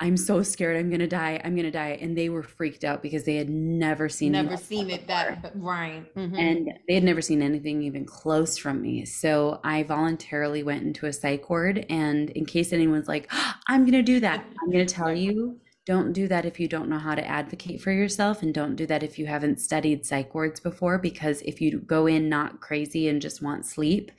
I'm 0.00 0.16
so 0.16 0.42
scared 0.42 0.76
I'm 0.76 0.90
gonna 0.90 1.06
die. 1.06 1.40
I'm 1.44 1.54
gonna 1.54 1.70
die. 1.70 1.98
And 2.00 2.18
they 2.18 2.28
were 2.28 2.42
freaked 2.42 2.84
out 2.84 3.00
because 3.00 3.24
they 3.24 3.36
had 3.36 3.48
never 3.48 4.08
seen 4.08 4.32
never 4.32 4.56
seen 4.56 4.90
it 4.90 5.06
before. 5.06 5.38
that 5.42 5.52
right. 5.54 6.04
Mm-hmm. 6.16 6.36
And 6.36 6.72
they 6.88 6.94
had 6.94 7.04
never 7.04 7.22
seen 7.22 7.42
anything 7.42 7.82
even 7.82 8.04
close 8.04 8.58
from 8.58 8.82
me. 8.82 9.04
So 9.04 9.60
I 9.62 9.84
voluntarily 9.84 10.64
went 10.64 10.82
into 10.82 11.06
a 11.06 11.12
psych 11.12 11.48
ward. 11.48 11.86
And 11.88 12.30
in 12.30 12.44
case 12.44 12.72
anyone's 12.72 13.08
like, 13.08 13.28
oh, 13.32 13.54
I'm 13.68 13.84
gonna 13.84 14.02
do 14.02 14.18
that, 14.20 14.44
I'm 14.62 14.70
gonna 14.70 14.84
tell 14.84 15.14
you, 15.14 15.60
don't 15.86 16.12
do 16.12 16.26
that 16.28 16.46
if 16.46 16.58
you 16.58 16.66
don't 16.66 16.88
know 16.88 16.98
how 16.98 17.14
to 17.14 17.26
advocate 17.26 17.80
for 17.80 17.92
yourself 17.92 18.42
and 18.42 18.54
don't 18.54 18.76
do 18.76 18.86
that 18.86 19.02
if 19.02 19.18
you 19.18 19.26
haven't 19.26 19.60
studied 19.60 20.04
psych 20.04 20.34
wards 20.34 20.58
before 20.58 20.98
because 20.98 21.42
if 21.42 21.60
you 21.60 21.78
go 21.80 22.06
in 22.06 22.28
not 22.28 22.60
crazy 22.60 23.08
and 23.08 23.20
just 23.20 23.42
want 23.42 23.66
sleep 23.66 24.10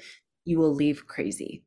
you 0.45 0.59
will 0.59 0.73
leave 0.73 1.07
crazy 1.07 1.63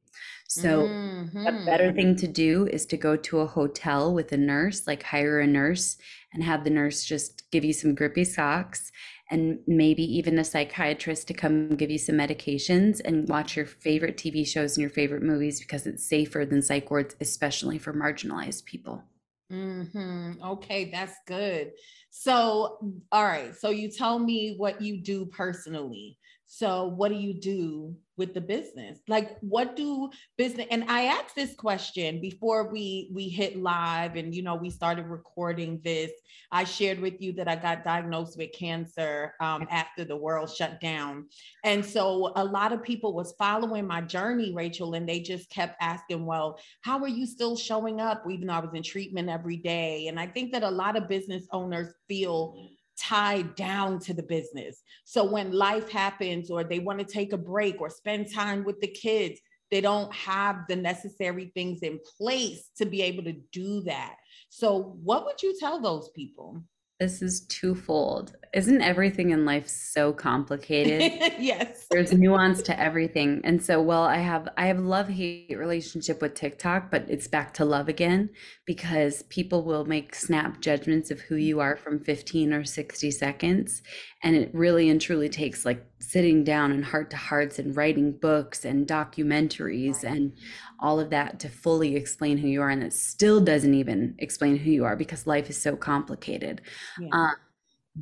so 0.48 0.88
mm-hmm. 0.88 1.46
a 1.46 1.64
better 1.66 1.92
thing 1.92 2.16
to 2.16 2.26
do 2.26 2.66
is 2.66 2.86
to 2.86 2.96
go 2.96 3.16
to 3.16 3.40
a 3.40 3.46
hotel 3.46 4.14
with 4.14 4.32
a 4.32 4.36
nurse, 4.38 4.86
like 4.86 5.02
hire 5.02 5.40
a 5.40 5.46
nurse 5.46 5.98
and 6.32 6.42
have 6.42 6.64
the 6.64 6.70
nurse 6.70 7.04
just 7.04 7.50
give 7.50 7.64
you 7.64 7.74
some 7.74 7.94
grippy 7.94 8.24
socks 8.24 8.90
and 9.30 9.58
maybe 9.66 10.02
even 10.02 10.38
a 10.38 10.44
psychiatrist 10.44 11.28
to 11.28 11.34
come 11.34 11.76
give 11.76 11.90
you 11.90 11.98
some 11.98 12.14
medications 12.14 13.02
and 13.04 13.28
watch 13.28 13.56
your 13.56 13.66
favorite 13.66 14.16
TV 14.16 14.46
shows 14.46 14.76
and 14.76 14.80
your 14.80 14.90
favorite 14.90 15.22
movies 15.22 15.60
because 15.60 15.86
it's 15.86 16.08
safer 16.08 16.46
than 16.46 16.62
psych 16.62 16.90
wards, 16.90 17.14
especially 17.20 17.78
for 17.78 17.92
marginalized 17.92 18.64
people. 18.64 19.04
Mm-hmm. 19.52 20.42
Okay, 20.42 20.90
that's 20.90 21.16
good. 21.26 21.72
So, 22.08 22.78
all 23.12 23.24
right. 23.24 23.54
So 23.54 23.68
you 23.68 23.90
tell 23.90 24.18
me 24.18 24.54
what 24.56 24.80
you 24.80 25.02
do 25.02 25.26
personally. 25.26 26.16
So, 26.50 26.86
what 26.86 27.10
do 27.10 27.14
you 27.14 27.34
do 27.34 27.94
with 28.16 28.32
the 28.32 28.40
business? 28.40 29.00
Like, 29.06 29.38
what 29.40 29.76
do 29.76 30.08
business? 30.38 30.66
And 30.70 30.82
I 30.88 31.04
asked 31.04 31.36
this 31.36 31.54
question 31.54 32.22
before 32.22 32.72
we 32.72 33.10
we 33.12 33.28
hit 33.28 33.58
live, 33.58 34.16
and 34.16 34.34
you 34.34 34.42
know, 34.42 34.54
we 34.54 34.70
started 34.70 35.04
recording 35.08 35.78
this. 35.84 36.10
I 36.50 36.64
shared 36.64 37.00
with 37.00 37.20
you 37.20 37.34
that 37.34 37.48
I 37.48 37.56
got 37.56 37.84
diagnosed 37.84 38.38
with 38.38 38.52
cancer 38.52 39.34
um, 39.42 39.68
after 39.70 40.06
the 40.06 40.16
world 40.16 40.50
shut 40.50 40.80
down, 40.80 41.26
and 41.64 41.84
so 41.84 42.32
a 42.34 42.44
lot 42.44 42.72
of 42.72 42.82
people 42.82 43.12
was 43.12 43.34
following 43.38 43.86
my 43.86 44.00
journey, 44.00 44.54
Rachel, 44.54 44.94
and 44.94 45.06
they 45.06 45.20
just 45.20 45.50
kept 45.50 45.76
asking, 45.82 46.24
"Well, 46.24 46.58
how 46.80 46.98
are 47.00 47.08
you 47.08 47.26
still 47.26 47.56
showing 47.56 48.00
up?" 48.00 48.24
Even 48.28 48.46
though 48.46 48.54
I 48.54 48.60
was 48.60 48.72
in 48.72 48.82
treatment 48.82 49.28
every 49.28 49.58
day, 49.58 50.08
and 50.08 50.18
I 50.18 50.26
think 50.26 50.52
that 50.52 50.62
a 50.62 50.70
lot 50.70 50.96
of 50.96 51.10
business 51.10 51.46
owners 51.52 51.92
feel 52.08 52.70
tied 53.00 53.54
down 53.54 53.98
to 54.00 54.14
the 54.14 54.22
business. 54.22 54.82
So 55.04 55.24
when 55.24 55.52
life 55.52 55.90
happens 55.90 56.50
or 56.50 56.64
they 56.64 56.78
want 56.78 56.98
to 56.98 57.04
take 57.04 57.32
a 57.32 57.38
break 57.38 57.80
or 57.80 57.90
spend 57.90 58.32
time 58.32 58.64
with 58.64 58.80
the 58.80 58.88
kids, 58.88 59.40
they 59.70 59.80
don't 59.80 60.12
have 60.14 60.64
the 60.68 60.76
necessary 60.76 61.50
things 61.54 61.80
in 61.82 62.00
place 62.18 62.70
to 62.78 62.86
be 62.86 63.02
able 63.02 63.24
to 63.24 63.34
do 63.52 63.82
that. 63.82 64.16
So, 64.48 64.96
what 65.02 65.26
would 65.26 65.42
you 65.42 65.54
tell 65.58 65.80
those 65.80 66.08
people? 66.16 66.62
This 67.00 67.22
is 67.22 67.42
twofold. 67.42 68.34
Isn't 68.52 68.82
everything 68.82 69.30
in 69.30 69.44
life 69.44 69.68
so 69.68 70.12
complicated? 70.12 71.12
yes. 71.38 71.86
There's 71.92 72.12
nuance 72.12 72.60
to 72.62 72.80
everything. 72.80 73.40
And 73.44 73.62
so 73.62 73.80
well, 73.80 74.02
I 74.02 74.16
have 74.16 74.48
I 74.56 74.66
have 74.66 74.80
love-hate 74.80 75.56
relationship 75.56 76.20
with 76.20 76.34
TikTok, 76.34 76.90
but 76.90 77.04
it's 77.08 77.28
back 77.28 77.54
to 77.54 77.64
love 77.64 77.88
again 77.88 78.30
because 78.64 79.22
people 79.24 79.62
will 79.62 79.84
make 79.84 80.12
snap 80.12 80.60
judgments 80.60 81.12
of 81.12 81.20
who 81.20 81.36
you 81.36 81.60
are 81.60 81.76
from 81.76 82.00
15 82.00 82.52
or 82.52 82.64
60 82.64 83.10
seconds. 83.12 83.82
And 84.24 84.34
it 84.34 84.50
really 84.52 84.88
and 84.88 85.00
truly 85.00 85.28
takes 85.28 85.64
like 85.64 85.84
sitting 86.00 86.42
down 86.42 86.72
and 86.72 86.84
heart 86.84 87.10
to 87.10 87.16
hearts 87.16 87.60
and 87.60 87.76
writing 87.76 88.10
books 88.10 88.64
and 88.64 88.88
documentaries 88.88 90.02
and 90.02 90.32
all 90.80 91.00
of 91.00 91.10
that 91.10 91.40
to 91.40 91.48
fully 91.48 91.96
explain 91.96 92.38
who 92.38 92.48
you 92.48 92.62
are 92.62 92.70
and 92.70 92.82
it 92.82 92.92
still 92.92 93.40
doesn't 93.40 93.74
even 93.74 94.14
explain 94.18 94.56
who 94.56 94.70
you 94.70 94.84
are 94.84 94.96
because 94.96 95.26
life 95.26 95.50
is 95.50 95.60
so 95.60 95.76
complicated 95.76 96.60
yeah. 97.00 97.08
uh, 97.12 97.32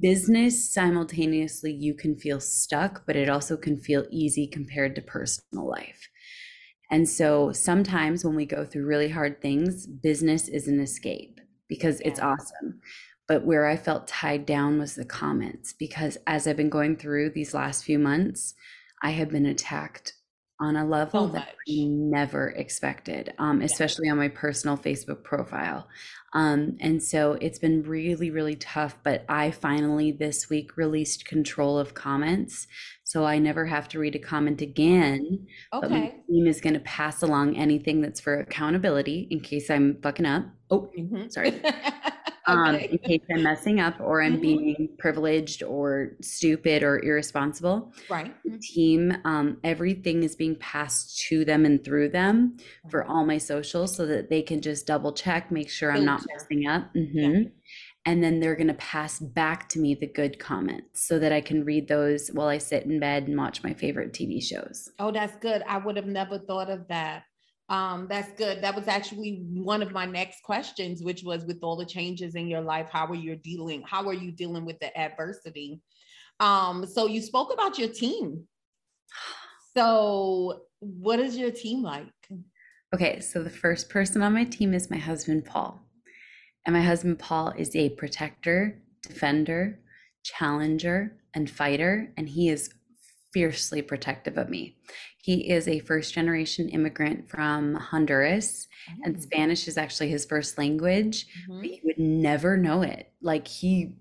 business 0.00 0.72
simultaneously 0.72 1.72
you 1.72 1.94
can 1.94 2.16
feel 2.16 2.40
stuck 2.40 3.04
but 3.06 3.16
it 3.16 3.28
also 3.28 3.56
can 3.56 3.78
feel 3.80 4.06
easy 4.10 4.46
compared 4.46 4.94
to 4.94 5.02
personal 5.02 5.66
life 5.66 6.08
and 6.90 7.08
so 7.08 7.50
sometimes 7.52 8.24
when 8.24 8.36
we 8.36 8.44
go 8.44 8.64
through 8.64 8.86
really 8.86 9.08
hard 9.08 9.40
things 9.40 9.86
business 9.86 10.48
is 10.48 10.68
an 10.68 10.80
escape 10.80 11.40
because 11.68 12.00
yeah. 12.00 12.08
it's 12.08 12.20
awesome 12.20 12.80
but 13.26 13.44
where 13.44 13.66
i 13.66 13.76
felt 13.76 14.06
tied 14.06 14.44
down 14.44 14.78
was 14.78 14.94
the 14.94 15.04
comments 15.04 15.72
because 15.72 16.18
as 16.26 16.46
i've 16.46 16.56
been 16.56 16.68
going 16.68 16.96
through 16.96 17.30
these 17.30 17.54
last 17.54 17.84
few 17.84 17.98
months 17.98 18.54
i 19.02 19.10
have 19.10 19.30
been 19.30 19.46
attacked 19.46 20.12
on 20.60 20.76
a 20.76 20.86
level 20.86 21.26
so 21.26 21.32
that 21.34 21.54
I 21.68 21.84
never 21.84 22.48
expected, 22.48 23.34
um, 23.38 23.60
especially 23.60 24.06
yeah. 24.06 24.12
on 24.12 24.18
my 24.18 24.28
personal 24.28 24.76
Facebook 24.76 25.22
profile. 25.22 25.86
Um, 26.32 26.76
and 26.80 27.02
so 27.02 27.32
it's 27.40 27.58
been 27.58 27.82
really, 27.82 28.30
really 28.30 28.56
tough. 28.56 28.96
But 29.02 29.24
I 29.28 29.50
finally 29.50 30.12
this 30.12 30.48
week 30.48 30.76
released 30.76 31.24
control 31.24 31.78
of 31.78 31.94
comments. 31.94 32.66
So 33.04 33.24
I 33.24 33.38
never 33.38 33.66
have 33.66 33.88
to 33.88 33.98
read 33.98 34.14
a 34.14 34.18
comment 34.18 34.60
again. 34.60 35.46
Okay. 35.72 35.80
But 35.80 35.90
my 35.90 36.14
team 36.28 36.46
is 36.46 36.60
going 36.60 36.74
to 36.74 36.80
pass 36.80 37.22
along 37.22 37.56
anything 37.56 38.00
that's 38.00 38.20
for 38.20 38.38
accountability 38.40 39.28
in 39.30 39.40
case 39.40 39.70
I'm 39.70 40.00
fucking 40.02 40.26
up. 40.26 40.44
Oh, 40.70 40.90
mm-hmm. 40.98 41.28
sorry. 41.28 41.52
um, 42.46 42.74
in 42.76 42.98
case 42.98 43.22
I'm 43.34 43.42
messing 43.42 43.80
up 43.80 44.00
or 44.00 44.22
I'm 44.22 44.34
mm-hmm. 44.34 44.40
being 44.40 44.88
privileged 44.98 45.62
or 45.62 46.12
stupid 46.20 46.82
or 46.82 47.02
irresponsible. 47.02 47.92
Right. 48.08 48.34
The 48.44 48.58
team, 48.58 49.16
um, 49.24 49.58
everything 49.64 50.22
is 50.22 50.36
being 50.36 50.56
passed 50.56 51.26
to 51.28 51.44
them 51.44 51.64
and 51.64 51.84
through 51.84 52.10
them 52.10 52.56
for 52.90 53.04
all 53.04 53.26
my 53.26 53.38
socials 53.38 53.96
so 53.96 54.06
that 54.06 54.30
they 54.30 54.42
can 54.42 54.60
just 54.60 54.86
double 54.86 55.12
check, 55.12 55.50
make 55.50 55.70
sure 55.70 55.92
I'm 55.92 56.04
not 56.04 56.24
messing 56.32 56.66
up. 56.66 56.94
Mm-hmm. 56.94 57.18
Yeah. 57.18 57.48
And 58.06 58.22
then 58.22 58.38
they're 58.38 58.54
going 58.54 58.68
to 58.68 58.74
pass 58.74 59.18
back 59.18 59.68
to 59.70 59.80
me 59.80 59.96
the 59.96 60.06
good 60.06 60.38
comments 60.38 61.04
so 61.08 61.18
that 61.18 61.32
I 61.32 61.40
can 61.40 61.64
read 61.64 61.88
those 61.88 62.28
while 62.28 62.46
I 62.46 62.58
sit 62.58 62.84
in 62.84 63.00
bed 63.00 63.26
and 63.26 63.36
watch 63.36 63.64
my 63.64 63.74
favorite 63.74 64.12
TV 64.12 64.40
shows. 64.40 64.88
Oh, 65.00 65.10
that's 65.10 65.36
good. 65.38 65.64
I 65.68 65.78
would 65.78 65.96
have 65.96 66.06
never 66.06 66.38
thought 66.38 66.70
of 66.70 66.86
that. 66.86 67.24
Um, 67.68 68.06
that's 68.08 68.32
good. 68.38 68.62
That 68.62 68.76
was 68.76 68.86
actually 68.86 69.42
one 69.52 69.82
of 69.82 69.92
my 69.92 70.06
next 70.06 70.42
questions, 70.42 71.02
which 71.02 71.24
was 71.24 71.44
with 71.44 71.58
all 71.62 71.76
the 71.76 71.84
changes 71.84 72.36
in 72.36 72.46
your 72.46 72.60
life, 72.60 72.88
how 72.90 73.06
are 73.06 73.14
you 73.14 73.36
dealing? 73.36 73.82
How 73.82 74.06
are 74.06 74.14
you 74.14 74.30
dealing 74.30 74.64
with 74.64 74.78
the 74.78 74.96
adversity? 74.96 75.80
Um, 76.38 76.86
so 76.86 77.06
you 77.06 77.20
spoke 77.20 77.52
about 77.52 77.78
your 77.78 77.88
team. 77.88 78.46
So 79.76 80.62
what 80.78 81.18
is 81.18 81.36
your 81.36 81.50
team 81.50 81.82
like? 81.82 82.06
Okay, 82.94 83.20
so 83.20 83.42
the 83.42 83.50
first 83.50 83.88
person 83.88 84.22
on 84.22 84.32
my 84.32 84.44
team 84.44 84.72
is 84.72 84.90
my 84.90 84.96
husband 84.96 85.44
Paul. 85.44 85.82
And 86.64 86.74
my 86.74 86.82
husband 86.82 87.18
Paul 87.18 87.52
is 87.56 87.74
a 87.74 87.90
protector, 87.90 88.80
defender, 89.02 89.80
challenger, 90.22 91.16
and 91.34 91.50
fighter, 91.50 92.12
and 92.16 92.28
he 92.28 92.48
is 92.48 92.70
fiercely 93.36 93.82
protective 93.82 94.38
of 94.38 94.48
me. 94.48 94.74
He 95.18 95.50
is 95.50 95.68
a 95.68 95.80
first 95.80 96.14
generation 96.14 96.70
immigrant 96.70 97.28
from 97.28 97.74
Honduras, 97.74 98.66
mm-hmm. 98.88 99.02
and 99.04 99.22
Spanish 99.22 99.68
is 99.68 99.76
actually 99.76 100.08
his 100.08 100.24
first 100.24 100.56
language. 100.56 101.26
Mm-hmm. 101.26 101.60
But 101.60 101.70
you 101.70 101.80
would 101.84 101.98
never 101.98 102.56
know 102.56 102.80
it. 102.80 103.12
Like 103.20 103.46
he 103.46 103.92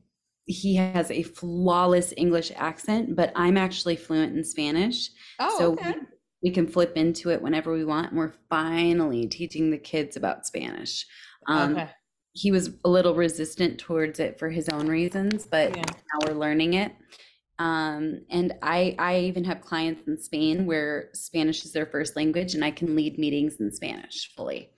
he 0.45 0.77
has 0.77 1.11
a 1.11 1.23
flawless 1.23 2.13
English 2.15 2.53
accent, 2.55 3.13
but 3.17 3.33
I'm 3.35 3.57
actually 3.57 3.97
fluent 3.97 4.37
in 4.37 4.45
Spanish. 4.45 5.09
Oh, 5.39 5.57
so 5.57 5.73
okay. 5.73 5.95
we, 6.41 6.49
we 6.49 6.51
can 6.51 6.65
flip 6.65 6.95
into 6.95 7.29
it 7.31 7.41
whenever 7.41 7.73
we 7.73 7.83
want. 7.83 8.11
And 8.11 8.17
we're 8.17 8.35
finally 8.49 9.27
teaching 9.27 9.69
the 9.69 9.77
kids 9.77 10.15
about 10.15 10.45
Spanish. 10.45 11.05
Um, 11.49 11.73
okay. 11.73 11.89
He 12.31 12.51
was 12.51 12.69
a 12.85 12.89
little 12.89 13.15
resistant 13.15 13.79
towards 13.79 14.21
it 14.21 14.39
for 14.39 14.49
his 14.49 14.69
own 14.69 14.87
reasons, 14.87 15.45
but 15.45 15.75
yeah. 15.75 15.83
now 15.83 16.27
we're 16.27 16.39
learning 16.39 16.75
it. 16.75 16.93
Um, 17.57 18.21
and 18.29 18.53
I, 18.61 18.95
I 18.99 19.19
even 19.19 19.45
have 19.45 19.61
clients 19.61 20.07
in 20.07 20.19
Spain 20.19 20.65
where 20.65 21.09
Spanish 21.13 21.63
is 21.63 21.71
their 21.71 21.85
first 21.85 22.15
language, 22.15 22.53
and 22.53 22.65
I 22.65 22.71
can 22.71 22.95
lead 22.95 23.17
meetings 23.17 23.55
in 23.59 23.71
Spanish 23.71 24.33
fully, 24.35 24.69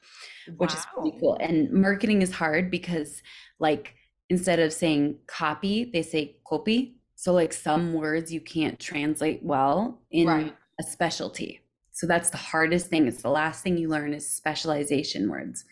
wow. 0.48 0.56
which 0.58 0.74
is 0.74 0.86
pretty 0.94 1.18
cool. 1.20 1.38
And 1.40 1.72
marketing 1.72 2.22
is 2.22 2.32
hard 2.32 2.70
because, 2.70 3.24
like, 3.60 3.96
instead 4.30 4.60
of 4.60 4.74
saying 4.74 5.18
copy, 5.26 5.90
they 5.92 6.04
say 6.04 6.38
copy. 6.48 6.98
So, 7.16 7.34
like, 7.34 7.52
some 7.52 7.94
words 7.94 8.32
you 8.32 8.42
can't 8.42 8.80
translate 8.80 9.42
well 9.42 10.02
in 10.12 10.28
right. 10.28 10.56
a 10.80 10.84
specialty. 10.84 11.62
So 11.92 12.06
that's 12.06 12.30
the 12.30 12.38
hardest 12.38 12.90
thing. 12.90 13.08
It's 13.08 13.24
the 13.24 13.30
last 13.32 13.64
thing 13.64 13.76
you 13.76 13.90
learn 13.90 14.14
is 14.14 14.30
specialization 14.30 15.32
words. 15.32 15.66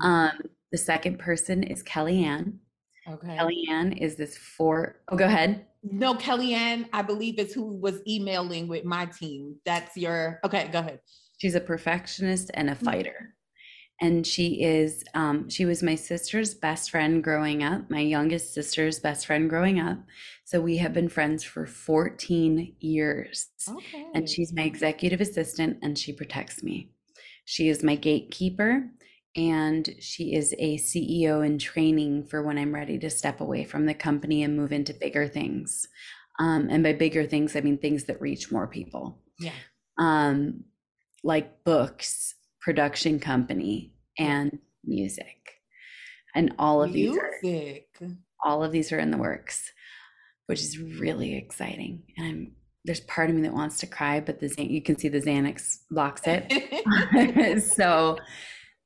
Mm-hmm. 0.00 0.08
Um, 0.08 0.32
the 0.72 0.78
second 0.78 1.20
person 1.20 1.62
is 1.62 1.84
Kellyanne. 1.84 2.54
Okay. 3.08 3.36
Kellyanne 3.36 3.96
is 3.96 4.16
this 4.16 4.36
four. 4.36 4.96
Oh, 5.08 5.16
go 5.16 5.26
ahead. 5.26 5.66
No, 5.82 6.14
Kellyanne, 6.14 6.88
I 6.92 7.02
believe 7.02 7.38
is 7.38 7.54
who 7.54 7.64
was 7.64 8.00
emailing 8.06 8.68
with 8.68 8.84
my 8.84 9.06
team. 9.06 9.56
That's 9.64 9.96
your 9.96 10.40
okay, 10.44 10.68
go 10.70 10.80
ahead. 10.80 11.00
She's 11.38 11.54
a 11.54 11.60
perfectionist 11.60 12.50
and 12.54 12.68
a 12.68 12.74
mm-hmm. 12.74 12.84
fighter. 12.84 13.34
And 14.02 14.26
she 14.26 14.62
is 14.62 15.04
um, 15.14 15.48
she 15.48 15.64
was 15.64 15.82
my 15.82 15.94
sister's 15.94 16.54
best 16.54 16.90
friend 16.90 17.22
growing 17.22 17.62
up, 17.62 17.90
my 17.90 18.00
youngest 18.00 18.54
sister's 18.54 18.98
best 18.98 19.26
friend 19.26 19.48
growing 19.48 19.80
up. 19.80 19.98
So 20.44 20.60
we 20.60 20.78
have 20.78 20.92
been 20.92 21.08
friends 21.08 21.44
for 21.44 21.66
14 21.66 22.76
years. 22.80 23.48
Okay. 23.68 24.06
And 24.14 24.28
she's 24.28 24.52
my 24.52 24.62
executive 24.62 25.20
assistant 25.20 25.78
and 25.82 25.98
she 25.98 26.12
protects 26.12 26.62
me. 26.62 26.90
She 27.44 27.68
is 27.68 27.82
my 27.82 27.94
gatekeeper 27.94 28.90
and 29.36 29.88
she 30.00 30.34
is 30.34 30.54
a 30.58 30.76
CEO 30.78 31.44
in 31.44 31.58
training 31.58 32.24
for 32.24 32.42
when 32.42 32.58
I'm 32.58 32.74
ready 32.74 32.98
to 32.98 33.10
step 33.10 33.40
away 33.40 33.64
from 33.64 33.86
the 33.86 33.94
company 33.94 34.42
and 34.42 34.56
move 34.56 34.72
into 34.72 34.92
bigger 34.92 35.28
things. 35.28 35.86
Um, 36.40 36.68
and 36.70 36.82
by 36.82 36.94
bigger 36.94 37.26
things, 37.26 37.54
I 37.54 37.60
mean 37.60 37.78
things 37.78 38.04
that 38.04 38.20
reach 38.20 38.50
more 38.50 38.66
people. 38.66 39.18
Yeah. 39.38 39.52
Um, 39.98 40.64
like 41.22 41.64
books, 41.64 42.34
production 42.60 43.20
company, 43.20 43.92
and 44.18 44.58
music. 44.84 45.54
And 46.34 46.54
all 46.58 46.82
of 46.82 46.92
music. 46.92 47.22
these 47.42 48.08
are 48.08 48.10
all 48.42 48.64
of 48.64 48.72
these 48.72 48.90
are 48.90 48.98
in 48.98 49.10
the 49.10 49.18
works, 49.18 49.70
which 50.46 50.60
is 50.60 50.78
really 50.78 51.36
exciting. 51.36 52.02
And 52.16 52.26
I'm 52.26 52.52
there's 52.84 53.00
part 53.00 53.28
of 53.28 53.36
me 53.36 53.42
that 53.42 53.52
wants 53.52 53.78
to 53.80 53.86
cry, 53.86 54.20
but 54.20 54.40
the 54.40 54.50
you 54.64 54.82
can 54.82 54.98
see 54.98 55.08
the 55.08 55.20
Xanax 55.20 55.80
blocks 55.90 56.22
it. 56.24 57.62
so 57.76 58.16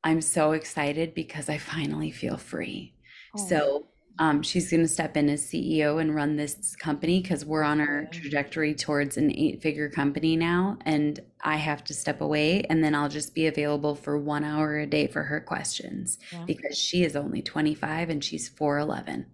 I'm 0.05 0.21
so 0.21 0.53
excited 0.53 1.15
because 1.15 1.49
I 1.49 1.59
finally 1.59 2.11
feel 2.11 2.37
free. 2.37 2.95
Oh. 3.37 3.47
So 3.49 3.87
um, 4.19 4.43
she's 4.43 4.71
going 4.71 4.83
to 4.83 4.89
step 4.89 5.17
in 5.17 5.29
as 5.29 5.45
CEO 5.45 6.01
and 6.01 6.15
run 6.15 6.37
this 6.37 6.77
company 6.77 7.21
because 7.21 7.45
we're 7.45 7.65
on 7.65 7.81
our 7.81 8.07
trajectory 8.13 8.75
towards 8.75 9.17
an 9.17 9.33
eight 9.37 9.61
figure 9.61 9.89
company 9.89 10.37
now. 10.37 10.79
And 10.85 11.19
I 11.43 11.57
have 11.57 11.83
to 11.85 11.95
step 11.95 12.21
away 12.21 12.63
and 12.71 12.85
then 12.85 12.95
I'll 12.95 13.09
just 13.09 13.35
be 13.35 13.47
available 13.47 13.97
for 13.97 14.17
one 14.17 14.45
hour 14.45 14.79
a 14.79 14.87
day 14.87 15.09
for 15.09 15.25
her 15.25 15.41
questions 15.41 16.19
yeah. 16.33 16.45
because 16.47 16.79
she 16.79 17.03
is 17.03 17.17
only 17.17 17.43
25 17.43 18.11
and 18.11 18.23
she's 18.23 18.49
4'11. 18.49 19.25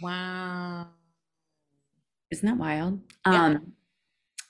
Wow. 0.00 0.86
Isn't 2.30 2.48
that 2.48 2.56
wild? 2.56 3.00
Yeah. 3.26 3.44
Um, 3.44 3.72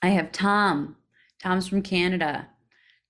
I 0.01 0.09
have 0.09 0.31
Tom. 0.31 0.95
Tom's 1.41 1.67
from 1.67 1.81
Canada. 1.81 2.47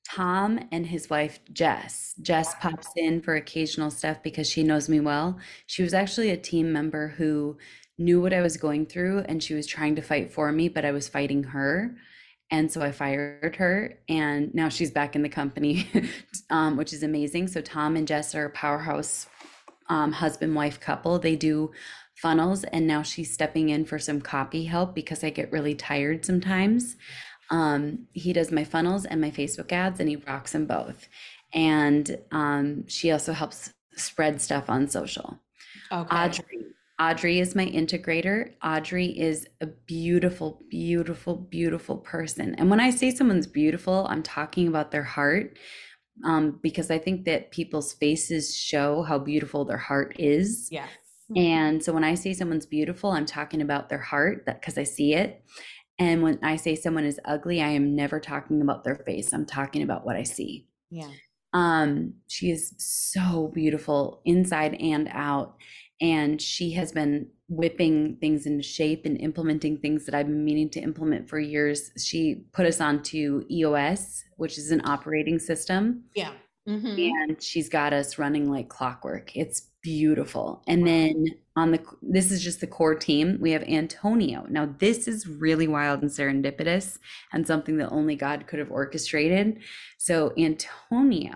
Tom 0.10 0.60
and 0.72 0.86
his 0.86 1.10
wife 1.10 1.40
Jess. 1.52 2.14
Jess 2.22 2.56
pops 2.56 2.90
in 2.96 3.22
for 3.22 3.36
occasional 3.36 3.90
stuff 3.90 4.18
because 4.24 4.50
she 4.50 4.64
knows 4.64 4.90
me 4.90 5.00
well. 5.00 5.38
She 5.66 5.84
was 5.84 5.94
actually 5.94 6.30
a 6.30 6.38
team 6.38 6.72
member 6.72 7.10
who 7.10 7.58
knew 7.98 8.22
what 8.22 8.34
I 8.34 8.42
was 8.42 8.58
going 8.58 8.86
through 8.86 9.20
and 9.20 9.42
she 9.42 9.54
was 9.54 9.68
trying 9.68 9.96
to 9.96 10.02
fight 10.02 10.34
for 10.34 10.52
me, 10.52 10.68
but 10.68 10.86
I 10.86 10.92
was 10.92 11.08
fighting 11.08 11.44
her. 11.44 11.96
And 12.52 12.72
so 12.72 12.82
I 12.84 12.92
fired 12.92 13.56
her, 13.56 13.98
and 14.08 14.54
now 14.54 14.70
she's 14.70 14.92
back 14.92 15.16
in 15.16 15.24
the 15.24 15.30
company, 15.30 15.88
um, 16.52 16.78
which 16.78 16.94
is 16.94 17.02
amazing. 17.02 17.48
So 17.48 17.62
Tom 17.62 17.96
and 17.96 18.08
Jess 18.08 18.36
are 18.36 18.46
a 18.46 18.50
powerhouse 18.52 19.26
um, 19.90 20.12
husband 20.12 20.54
wife 20.54 20.80
couple. 20.80 21.18
They 21.18 21.36
do 21.36 21.72
funnels, 22.16 22.64
and 22.66 22.86
now 22.86 23.02
she's 23.02 23.34
stepping 23.34 23.70
in 23.70 23.86
for 23.86 23.98
some 23.98 24.22
copy 24.22 24.66
help 24.66 24.94
because 24.94 25.24
I 25.24 25.32
get 25.32 25.52
really 25.52 25.74
tired 25.74 26.26
sometimes. 26.26 26.96
Um, 27.50 28.08
he 28.14 28.34
does 28.34 28.52
my 28.52 28.64
funnels 28.64 29.06
and 29.06 29.22
my 29.22 29.32
Facebook 29.32 29.72
ads, 29.72 30.00
and 30.00 30.10
he 30.10 30.16
rocks 30.16 30.54
them 30.54 30.66
both. 30.66 31.08
And 31.54 32.18
um, 32.32 32.88
she 32.88 33.12
also 33.12 33.34
helps 33.34 33.74
spread 33.96 34.42
stuff 34.42 34.70
on 34.70 34.88
social. 34.88 35.40
Okay. 35.92 36.16
Audrey. 36.16 36.66
Audrey 37.00 37.40
is 37.40 37.56
my 37.56 37.66
integrator. 37.66 38.54
Audrey 38.64 39.08
is 39.08 39.48
a 39.62 39.68
beautiful, 39.68 40.62
beautiful, 40.70 41.36
beautiful 41.36 41.98
person. 41.98 42.56
And 42.56 42.70
when 42.70 42.80
I 42.80 42.92
say 42.92 43.12
someone's 43.12 43.48
beautiful, 43.48 44.06
I'm 44.10 44.24
talking 44.24 44.68
about 44.68 44.92
their 44.92 45.04
heart 45.04 45.58
um, 46.24 46.60
because 46.62 46.92
I 46.92 47.00
think 47.00 47.26
that 47.26 47.52
people's 47.52 47.94
faces 47.94 48.56
show 48.56 49.02
how 49.04 49.18
beautiful 49.18 49.66
their 49.66 49.78
heart 49.78 50.16
is. 50.20 50.70
Yes. 50.72 50.90
And 51.36 51.84
so 51.84 51.94
when 51.94 52.04
I 52.04 52.14
say 52.14 52.34
someone's 52.34 52.68
beautiful, 52.68 53.12
I'm 53.12 53.26
talking 53.26 53.62
about 53.62 53.90
their 53.90 54.00
heart 54.00 54.44
that 54.46 54.62
because 54.62 54.78
I 54.78 54.84
see 54.84 55.16
it. 55.16 55.44
And 56.04 56.22
when 56.22 56.38
I 56.44 56.58
say 56.58 56.76
someone 56.76 57.06
is 57.06 57.18
ugly, 57.24 57.62
I 57.62 57.70
am 57.70 57.96
never 57.96 58.20
talking 58.20 58.62
about 58.62 58.84
their 58.84 58.98
face. 58.98 59.32
I'm 59.32 59.46
talking 59.46 59.84
about 59.84 60.06
what 60.06 60.18
I 60.18 60.24
see. 60.24 60.68
Yeah. 60.92 61.08
Um, 61.54 62.16
she 62.28 62.52
is 62.52 62.74
so 62.78 63.50
beautiful 63.54 64.22
inside 64.26 64.74
and 64.82 65.08
out. 65.14 65.56
And 66.02 66.42
she 66.42 66.72
has 66.72 66.92
been 66.92 67.28
whipping 67.48 68.18
things 68.18 68.46
into 68.46 68.64
shape 68.64 69.06
and 69.06 69.18
implementing 69.22 69.78
things 69.78 70.06
that 70.06 70.14
I've 70.14 70.28
been 70.28 70.44
meaning 70.44 70.70
to 70.72 70.82
implement 70.82 71.30
for 71.30 71.40
years. 71.40 71.92
She 71.98 72.44
put 72.52 72.66
us 72.66 72.82
onto 72.82 73.46
EOS, 73.50 74.26
which 74.36 74.58
is 74.58 74.72
an 74.72 74.82
operating 74.84 75.40
system. 75.40 76.04
Yeah. 76.16 76.34
Mm-hmm. 76.68 76.98
And 76.98 77.42
she's 77.42 77.70
got 77.70 77.94
us 77.94 78.18
running 78.18 78.52
like 78.52 78.68
clockwork. 78.68 79.38
It's 79.38 79.70
beautiful. 79.84 80.64
And 80.68 80.88
then 80.88 81.26
on 81.56 81.72
the 81.72 81.86
this 82.02 82.32
is 82.32 82.42
just 82.44 82.62
the 82.62 82.68
core 82.68 82.96
team. 82.96 83.38
We 83.40 83.52
have 83.52 83.64
Antonio. 83.64 84.46
Now 84.50 84.74
this 84.80 85.08
is 85.08 85.28
really 85.28 85.68
wild 85.68 86.02
and 86.02 86.10
serendipitous 86.10 86.98
and 87.32 87.46
something 87.46 87.78
that 87.78 87.92
only 87.92 88.16
God 88.16 88.48
could 88.48 88.60
have 88.60 88.72
orchestrated. 88.72 89.60
So 89.98 90.34
Antonio 90.38 91.36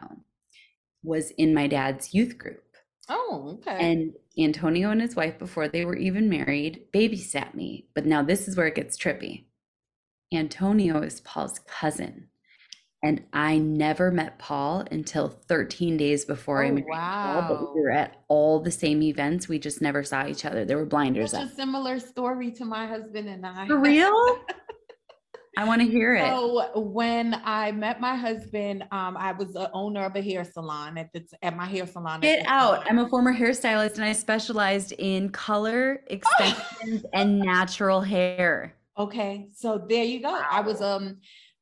was 1.03 1.31
in 1.31 1.53
my 1.53 1.67
dad's 1.67 2.13
youth 2.13 2.37
group. 2.37 2.63
Oh, 3.09 3.59
okay. 3.59 3.77
And 3.79 4.13
Antonio 4.39 4.89
and 4.91 5.01
his 5.01 5.15
wife 5.15 5.37
before 5.37 5.67
they 5.67 5.85
were 5.85 5.95
even 5.95 6.29
married 6.29 6.87
babysat 6.93 7.53
me. 7.53 7.87
But 7.93 8.05
now 8.05 8.23
this 8.23 8.47
is 8.47 8.57
where 8.57 8.67
it 8.67 8.75
gets 8.75 8.97
trippy. 8.97 9.45
Antonio 10.33 11.01
is 11.01 11.21
Paul's 11.21 11.59
cousin. 11.59 12.27
And 13.03 13.23
I 13.31 13.59
never 13.59 14.09
met 14.09 14.39
Paul 14.39 14.83
until 14.91 15.29
13 15.29 15.97
days 15.97 16.25
before 16.25 16.63
oh, 16.63 16.67
I 16.67 16.71
met 16.71 16.85
wow. 16.89 17.45
Paul. 17.47 17.55
But 17.55 17.75
we 17.75 17.81
were 17.81 17.91
at 17.91 18.23
all 18.27 18.59
the 18.59 18.71
same 18.71 19.03
events. 19.03 19.47
We 19.47 19.59
just 19.59 19.81
never 19.81 20.03
saw 20.03 20.25
each 20.25 20.45
other. 20.45 20.65
There 20.65 20.77
were 20.77 20.85
blinders. 20.85 21.31
Such 21.31 21.51
a 21.51 21.55
similar 21.55 21.99
story 21.99 22.51
to 22.53 22.65
my 22.65 22.87
husband 22.87 23.29
and 23.29 23.45
I. 23.45 23.67
For 23.67 23.79
real? 23.79 24.39
I 25.57 25.63
want 25.63 25.81
to 25.81 25.87
hear 25.87 26.15
it. 26.15 26.21
So 26.21 26.79
when 26.79 27.39
I 27.43 27.71
met 27.71 27.99
my 27.99 28.15
husband, 28.15 28.83
um, 28.91 29.17
I 29.17 29.31
was 29.31 29.53
the 29.53 29.71
owner 29.71 30.05
of 30.05 30.15
a 30.15 30.21
hair 30.21 30.43
salon 30.43 30.99
at 30.99 31.11
the 31.13 31.25
at 31.41 31.55
my 31.55 31.65
hair 31.65 31.87
salon. 31.87 32.21
Get 32.21 32.45
out! 32.47 32.85
I'm 32.87 32.99
a 32.99 33.09
former 33.09 33.33
hairstylist, 33.33 33.95
and 33.95 34.03
I 34.03 34.13
specialized 34.13 34.91
in 34.91 35.29
color 35.29 36.03
extensions 36.07 37.05
and 37.11 37.39
natural 37.39 38.01
hair. 38.01 38.75
Okay, 38.99 39.47
so 39.51 39.83
there 39.89 40.03
you 40.03 40.21
go. 40.21 40.29
Wow. 40.29 40.45
I 40.51 40.61
was 40.61 40.79
um 40.79 41.17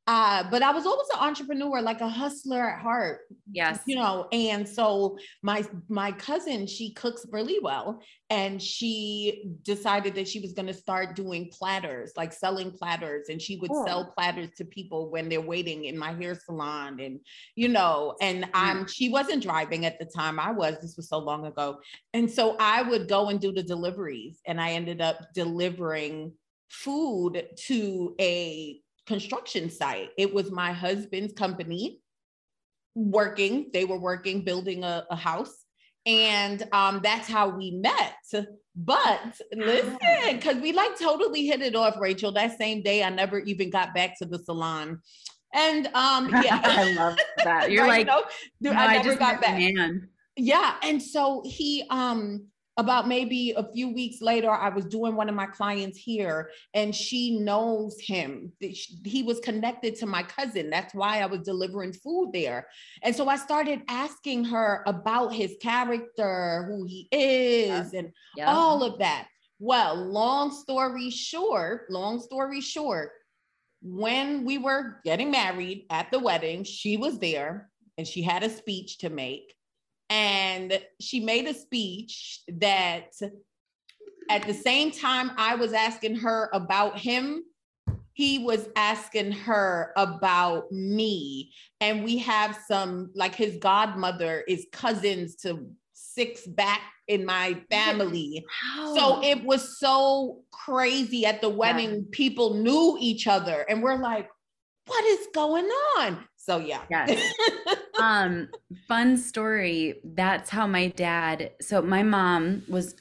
uh, 0.08 0.44
but 0.52 0.62
I 0.62 0.72
was 0.72 0.86
always 0.86 1.08
an 1.14 1.20
entrepreneur, 1.20 1.82
like 1.82 2.02
a 2.02 2.08
hustler 2.08 2.70
at 2.70 2.80
heart. 2.80 3.22
Yes. 3.52 3.80
You 3.88 3.96
know, 3.96 4.28
and 4.32 4.68
so 4.68 5.18
my 5.42 5.66
my 5.90 6.12
cousin, 6.12 6.68
she 6.68 6.94
cooks 6.94 7.26
really 7.32 7.58
well. 7.62 8.02
And 8.30 8.62
she 8.62 9.52
decided 9.64 10.14
that 10.16 10.28
she 10.28 10.40
was 10.40 10.54
going 10.54 10.68
to 10.68 10.74
start 10.74 11.16
doing 11.16 11.50
platters, 11.52 12.12
like 12.16 12.34
selling 12.34 12.72
platters. 12.72 13.30
And 13.30 13.42
she 13.42 13.58
would 13.58 13.72
cool. 13.72 13.86
sell 13.86 14.14
platters 14.16 14.50
to 14.58 14.66
people 14.66 15.10
when 15.10 15.28
they're 15.28 15.42
waiting 15.42 15.86
in 15.86 15.98
my 15.98 16.14
hair 16.14 16.36
salon. 16.36 17.00
And, 17.00 17.20
you 17.56 17.68
know, 17.68 18.16
and 18.22 18.48
I'm 18.54 18.86
she 18.88 19.10
wasn't 19.10 19.42
driving 19.42 19.86
at 19.86 19.98
the 19.98 20.06
time. 20.06 20.40
I 20.40 20.52
was, 20.52 20.78
this 20.82 20.98
was 20.98 21.10
so 21.10 21.18
long 21.18 21.48
ago. 21.48 21.80
And 22.14 22.30
so 22.30 22.56
I 22.60 22.84
would 22.84 23.08
go 23.08 23.30
and 23.30 23.40
do 23.40 23.52
the 23.52 23.64
deliveries. 23.64 24.40
And 24.46 24.62
I 24.62 24.72
ended 24.72 25.02
up 25.02 25.18
delivering 25.34 26.34
food 26.70 27.48
to 27.68 28.16
a 28.20 28.82
construction 29.06 29.70
site. 29.70 30.10
It 30.18 30.34
was 30.34 30.52
my 30.52 30.72
husband's 30.72 31.34
company 31.34 32.02
working. 32.96 33.70
They 33.74 33.86
were 33.86 34.00
working, 34.00 34.42
building 34.44 34.84
a, 34.84 35.06
a 35.10 35.16
house. 35.16 35.66
And 36.06 36.64
um, 36.72 37.02
that's 37.04 37.28
how 37.28 37.50
we 37.50 37.72
met. 37.72 38.16
But 38.76 39.42
listen, 39.54 39.98
because 40.32 40.58
we 40.58 40.72
like 40.72 41.00
totally 41.00 41.46
hit 41.46 41.62
it 41.62 41.76
off, 41.76 41.98
Rachel. 42.00 42.32
That 42.32 42.58
same 42.58 42.84
day, 42.84 43.04
I 43.04 43.10
never 43.10 43.40
even 43.40 43.70
got 43.70 43.94
back 43.94 44.18
to 44.20 44.26
the 44.26 44.38
salon. 44.40 45.02
And 45.54 45.88
um, 45.94 46.30
yeah, 46.44 46.62
I 46.64 46.94
love 46.94 47.18
that. 47.44 47.72
You're 47.72 47.86
right, 47.86 48.06
like, 48.06 48.26
you 48.60 48.70
know, 48.70 48.76
no, 48.76 48.80
I, 48.80 48.86
I 48.86 48.98
never 48.98 49.16
got 49.16 49.42
back. 49.42 49.58
Man. 49.58 50.10
Yeah. 50.36 50.76
And 50.84 51.02
so 51.02 51.42
he 51.46 51.86
um 51.90 52.48
about 52.78 53.08
maybe 53.08 53.54
a 53.56 53.64
few 53.72 53.94
weeks 53.94 54.22
later, 54.22 54.50
I 54.50 54.70
was 54.70 54.86
doing 54.86 55.16
one 55.16 55.30
of 55.30 55.36
my 55.36 55.46
clients 55.46 55.98
here, 55.98 56.50
and 56.74 56.94
she 56.94 57.40
knows 57.40 58.00
him. 58.02 58.52
He 58.60 59.24
was 59.24 59.40
connected 59.40 59.96
to 59.98 60.06
my 60.06 60.24
cousin. 60.24 60.70
That's 60.70 60.94
why 60.94 61.22
I 61.22 61.26
was 61.26 61.42
delivering 61.42 61.94
food 61.94 62.32
there. 62.34 62.68
And 63.02 63.16
so 63.16 63.30
I 63.30 63.38
started 63.38 63.82
asking 63.88 64.46
her 64.46 64.84
about 64.88 65.34
his 65.34 65.56
character, 65.62 66.66
who 66.68 66.86
he 66.86 67.08
is, 67.12 67.94
yeah. 67.94 68.00
and 68.00 68.12
yeah. 68.36 68.52
all 68.52 68.84
of 68.84 69.00
that. 69.00 69.28
Well, 69.60 69.96
long 69.96 70.52
story 70.52 71.10
short, 71.10 71.90
long 71.90 72.20
story 72.20 72.60
short, 72.60 73.12
when 73.82 74.44
we 74.44 74.58
were 74.58 75.00
getting 75.06 75.32
married 75.32 75.86
at 75.90 76.12
the 76.12 76.20
wedding, 76.20 76.66
she 76.66 76.98
was 76.98 77.20
there 77.20 77.70
and 77.98 78.06
she 78.06 78.22
had 78.22 78.44
a 78.44 78.50
speech 78.50 78.98
to 78.98 79.10
make 79.10 79.54
and 80.10 80.80
she 81.00 81.20
made 81.20 81.48
a 81.48 81.54
speech 81.54 82.42
that 82.48 83.12
at 84.30 84.46
the 84.48 84.54
same 84.54 84.92
time 84.92 85.32
I 85.38 85.56
was 85.56 85.74
asking 85.74 86.16
her 86.18 86.50
about 86.54 87.00
him, 87.00 87.44
he 88.14 88.40
was 88.40 88.70
asking 88.76 89.32
her 89.34 89.92
about 89.98 90.72
me. 90.72 91.52
And 91.82 92.04
we 92.04 92.18
have 92.20 92.58
some, 92.68 93.12
like 93.14 93.36
his 93.36 93.58
godmother 93.58 94.44
is 94.48 94.68
cousins 94.72 95.36
to 95.38 95.68
six 95.94 96.46
back 96.48 96.82
in 97.08 97.26
my 97.26 97.62
family. 97.70 98.46
Wow. 98.78 98.96
So 98.96 99.24
it 99.24 99.44
was 99.44 99.80
so 99.80 100.42
crazy 100.52 101.26
at 101.26 101.42
the 101.42 101.50
wedding. 101.50 101.96
Yeah. 101.96 102.02
People 102.12 102.56
knew 102.56 102.98
each 103.00 103.28
other 103.28 103.66
and 103.68 103.84
we're 103.84 104.00
like, 104.00 104.30
what 104.88 105.04
is 105.06 105.28
going 105.34 105.66
on? 105.98 106.24
So 106.46 106.60
yeah. 106.60 106.82
Yes. 106.92 107.34
um, 108.00 108.50
fun 108.88 109.18
story. 109.18 109.96
That's 110.04 110.52
how 110.52 110.68
my 110.68 110.90
dad. 110.90 111.52
So 111.60 111.82
my 111.82 112.04
mom 112.04 112.62
was 112.70 112.96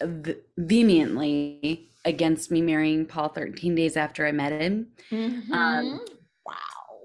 vehemently 0.57 1.91
against 2.07 2.51
me 2.51 2.63
marrying 2.63 3.05
Paul 3.05 3.29
13 3.29 3.75
days 3.75 3.99
after 3.99 4.27
I 4.27 4.33
met 4.33 4.59
him. 4.59 4.87
Mm-hmm. 5.11 5.53
Um, 5.53 6.01
wow. 6.47 6.55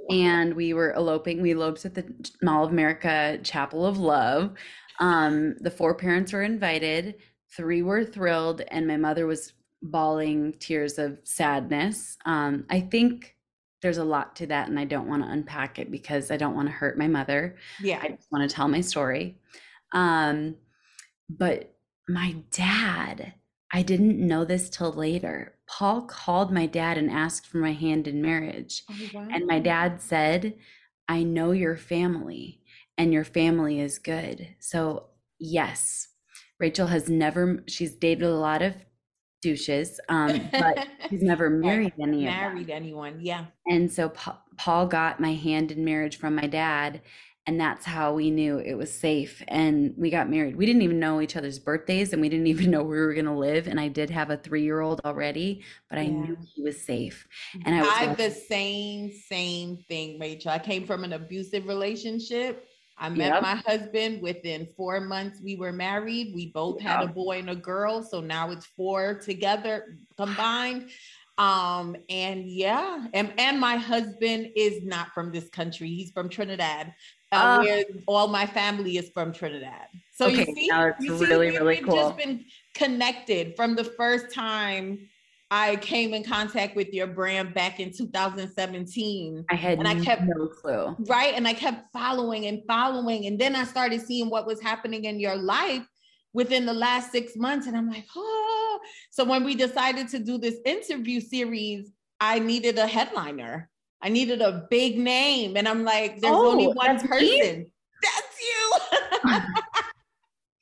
And 0.09 0.53
we 0.53 0.73
were 0.73 0.93
eloping. 0.93 1.41
We 1.41 1.51
eloped 1.51 1.83
at 1.83 1.93
the 1.93 2.05
Mall 2.41 2.63
of 2.63 2.71
America 2.71 3.39
Chapel 3.43 3.85
of 3.85 3.97
Love. 3.97 4.53
Um, 5.01 5.55
the 5.59 5.71
four 5.71 5.93
parents 5.93 6.31
were 6.31 6.43
invited. 6.43 7.15
Three 7.51 7.81
were 7.81 8.05
thrilled, 8.05 8.61
and 8.69 8.87
my 8.87 8.97
mother 8.97 9.27
was 9.27 9.53
bawling 9.81 10.53
tears 10.59 10.99
of 10.99 11.17
sadness. 11.23 12.17
Um, 12.25 12.65
I 12.69 12.79
think 12.79 13.35
there's 13.81 13.97
a 13.97 14.03
lot 14.03 14.35
to 14.37 14.47
that 14.47 14.67
and 14.67 14.79
I 14.79 14.85
don't 14.85 15.07
want 15.07 15.23
to 15.23 15.29
unpack 15.29 15.79
it 15.79 15.91
because 15.91 16.31
I 16.31 16.37
don't 16.37 16.55
want 16.55 16.67
to 16.67 16.73
hurt 16.73 16.97
my 16.97 17.07
mother. 17.07 17.55
Yeah. 17.81 17.99
I 18.01 18.09
just 18.09 18.31
want 18.31 18.49
to 18.49 18.53
tell 18.53 18.67
my 18.67 18.81
story. 18.81 19.37
Um 19.93 20.55
but 21.29 21.75
my 22.07 22.35
dad, 22.51 23.33
I 23.71 23.83
didn't 23.83 24.25
know 24.25 24.43
this 24.43 24.69
till 24.69 24.91
later. 24.91 25.55
Paul 25.67 26.01
called 26.01 26.51
my 26.51 26.65
dad 26.65 26.97
and 26.97 27.11
asked 27.11 27.45
for 27.45 27.59
my 27.59 27.73
hand 27.73 28.07
in 28.07 28.21
marriage. 28.21 28.83
Oh, 28.89 28.95
wow. 29.13 29.27
And 29.31 29.45
my 29.45 29.59
dad 29.59 30.01
said, 30.01 30.55
I 31.07 31.21
know 31.23 31.51
your 31.51 31.77
family 31.77 32.61
and 32.97 33.13
your 33.13 33.23
family 33.23 33.79
is 33.79 33.99
good. 33.99 34.55
So, 34.59 35.05
yes, 35.37 36.07
Rachel 36.59 36.87
has 36.87 37.09
never, 37.09 37.63
she's 37.67 37.93
dated 37.93 38.23
a 38.23 38.33
lot 38.33 38.63
of 38.63 38.73
douches, 39.41 39.99
um, 40.09 40.49
but 40.51 40.87
he's 41.09 41.21
never 41.21 41.49
married 41.49 41.93
any 41.99 42.25
of 42.27 42.33
them. 42.33 42.39
married 42.41 42.69
anyone. 42.69 43.19
Yeah. 43.21 43.45
And 43.67 43.91
so 43.91 44.09
Pa- 44.09 44.41
Paul 44.57 44.87
got 44.87 45.19
my 45.19 45.33
hand 45.33 45.71
in 45.71 45.85
marriage 45.85 46.17
from 46.17 46.35
my 46.35 46.47
dad, 46.47 47.01
and 47.45 47.59
that's 47.59 47.85
how 47.85 48.13
we 48.13 48.29
knew 48.29 48.59
it 48.59 48.75
was 48.75 48.93
safe. 48.93 49.41
And 49.47 49.93
we 49.97 50.09
got 50.09 50.29
married. 50.29 50.55
We 50.55 50.65
didn't 50.65 50.83
even 50.83 50.99
know 50.99 51.21
each 51.21 51.35
other's 51.35 51.57
birthdays, 51.57 52.13
and 52.13 52.21
we 52.21 52.29
didn't 52.29 52.47
even 52.53 52.69
know 52.69 52.83
where 52.83 52.99
we 52.99 53.05
were 53.05 53.13
going 53.13 53.25
to 53.25 53.33
live. 53.33 53.67
And 53.67 53.79
I 53.79 53.87
did 53.87 54.09
have 54.09 54.29
a 54.29 54.37
three 54.37 54.63
year 54.63 54.81
old 54.81 55.01
already, 55.05 55.63
but 55.89 55.99
I 55.99 56.07
knew 56.07 56.37
he 56.53 56.61
was 56.61 56.81
safe. 56.81 57.27
And 57.65 57.75
I 57.75 57.81
was 57.81 57.89
I 57.91 58.13
the 58.13 58.31
same 58.31 59.11
same 59.11 59.77
thing, 59.87 60.19
Rachel. 60.19 60.51
I 60.51 60.59
came 60.59 60.85
from 60.85 61.03
an 61.03 61.13
abusive 61.13 61.65
relationship. 61.65 62.68
I 62.99 63.09
met 63.09 63.33
Yep. 63.33 63.41
my 63.41 63.55
husband 63.55 64.21
within 64.21 64.67
four 64.75 64.99
months. 64.99 65.39
We 65.41 65.55
were 65.55 65.71
married. 65.71 66.33
We 66.35 66.47
both 66.51 66.81
had 66.81 67.01
a 67.01 67.07
boy 67.07 67.39
and 67.39 67.49
a 67.49 67.55
girl. 67.55 68.03
So 68.03 68.19
now 68.19 68.51
it's 68.51 68.65
four 68.65 69.15
together 69.15 69.97
combined. 70.17 70.89
Um, 71.37 71.95
and 72.09 72.45
yeah, 72.49 73.07
and, 73.13 73.31
and 73.37 73.59
my 73.59 73.77
husband 73.77 74.49
is 74.57 74.83
not 74.83 75.13
from 75.13 75.31
this 75.31 75.47
country. 75.49 75.87
He's 75.87 76.11
from 76.11 76.27
Trinidad. 76.27 76.93
Uh, 77.31 77.59
where 77.61 77.83
all 78.07 78.27
my 78.27 78.45
family 78.45 78.97
is 78.97 79.11
from 79.11 79.31
Trinidad. 79.31 79.87
So 80.11 80.25
Okay, 80.25 80.47
you 80.47 80.55
see, 80.55 80.65
you 80.99 81.17
see, 81.19 81.25
really 81.25 81.51
we've 81.61 81.83
cool. 81.83 81.95
just 81.95 82.17
been 82.17 82.43
connected 82.73 83.55
from 83.55 83.75
the 83.75 83.83
first 83.83 84.33
time 84.33 85.07
I 85.51 85.77
came 85.77 86.13
in 86.13 86.23
contact 86.23 86.75
with 86.75 86.93
your 86.93 87.07
brand 87.07 87.53
back 87.55 87.79
in 87.79 87.91
2017. 87.91 89.45
I 89.49 89.55
had 89.55 89.79
And 89.79 89.87
I 89.87 89.95
kept- 89.95 90.23
no 90.23 90.47
clue. 90.47 90.95
Right. 90.99 91.33
And 91.33 91.47
I 91.47 91.53
kept 91.53 91.91
following 91.91 92.45
and 92.45 92.61
following. 92.67 93.25
And 93.25 93.39
then 93.39 93.55
I 93.55 93.63
started 93.63 94.01
seeing 94.01 94.29
what 94.29 94.45
was 94.45 94.61
happening 94.61 95.05
in 95.05 95.19
your 95.19 95.35
life 95.35 95.85
within 96.33 96.65
the 96.65 96.73
last 96.73 97.11
six 97.11 97.35
months. 97.35 97.65
And 97.65 97.75
I'm 97.75 97.89
like, 97.89 98.05
oh. 98.15 98.79
So 99.09 99.23
when 99.23 99.43
we 99.43 99.55
decided 99.55 100.07
to 100.09 100.19
do 100.19 100.37
this 100.37 100.57
interview 100.65 101.19
series, 101.19 101.91
I 102.19 102.37
needed 102.37 102.77
a 102.77 102.85
headliner. 102.85 103.69
I 104.01 104.09
needed 104.09 104.41
a 104.41 104.67
big 104.69 104.99
name. 104.99 105.57
And 105.57 105.67
I'm 105.67 105.83
like, 105.83 106.21
there's 106.21 106.33
only 106.33 106.67
oh, 106.67 106.71
one 106.71 106.97
that's 106.97 107.03
me? 107.09 107.39
person. 107.39 107.71
That's 108.03 108.39
you. 108.39 109.39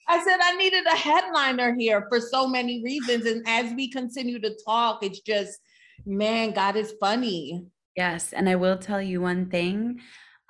I 0.08 0.24
said 0.24 0.40
I 0.42 0.56
needed 0.56 0.86
a 0.86 0.96
headliner 0.96 1.76
here 1.78 2.06
for 2.10 2.20
so 2.20 2.48
many 2.48 2.82
reasons. 2.84 3.26
And 3.26 3.44
as 3.48 3.74
we 3.74 3.92
continue 3.92 4.40
to 4.40 4.56
talk, 4.66 5.04
it's 5.04 5.20
just, 5.20 5.60
man, 6.06 6.52
God 6.52 6.76
is 6.76 6.94
funny. 7.00 7.66
Yes, 7.96 8.32
and 8.32 8.48
I 8.48 8.56
will 8.56 8.78
tell 8.78 9.02
you 9.02 9.22
one 9.22 9.50
thing. 9.50 10.00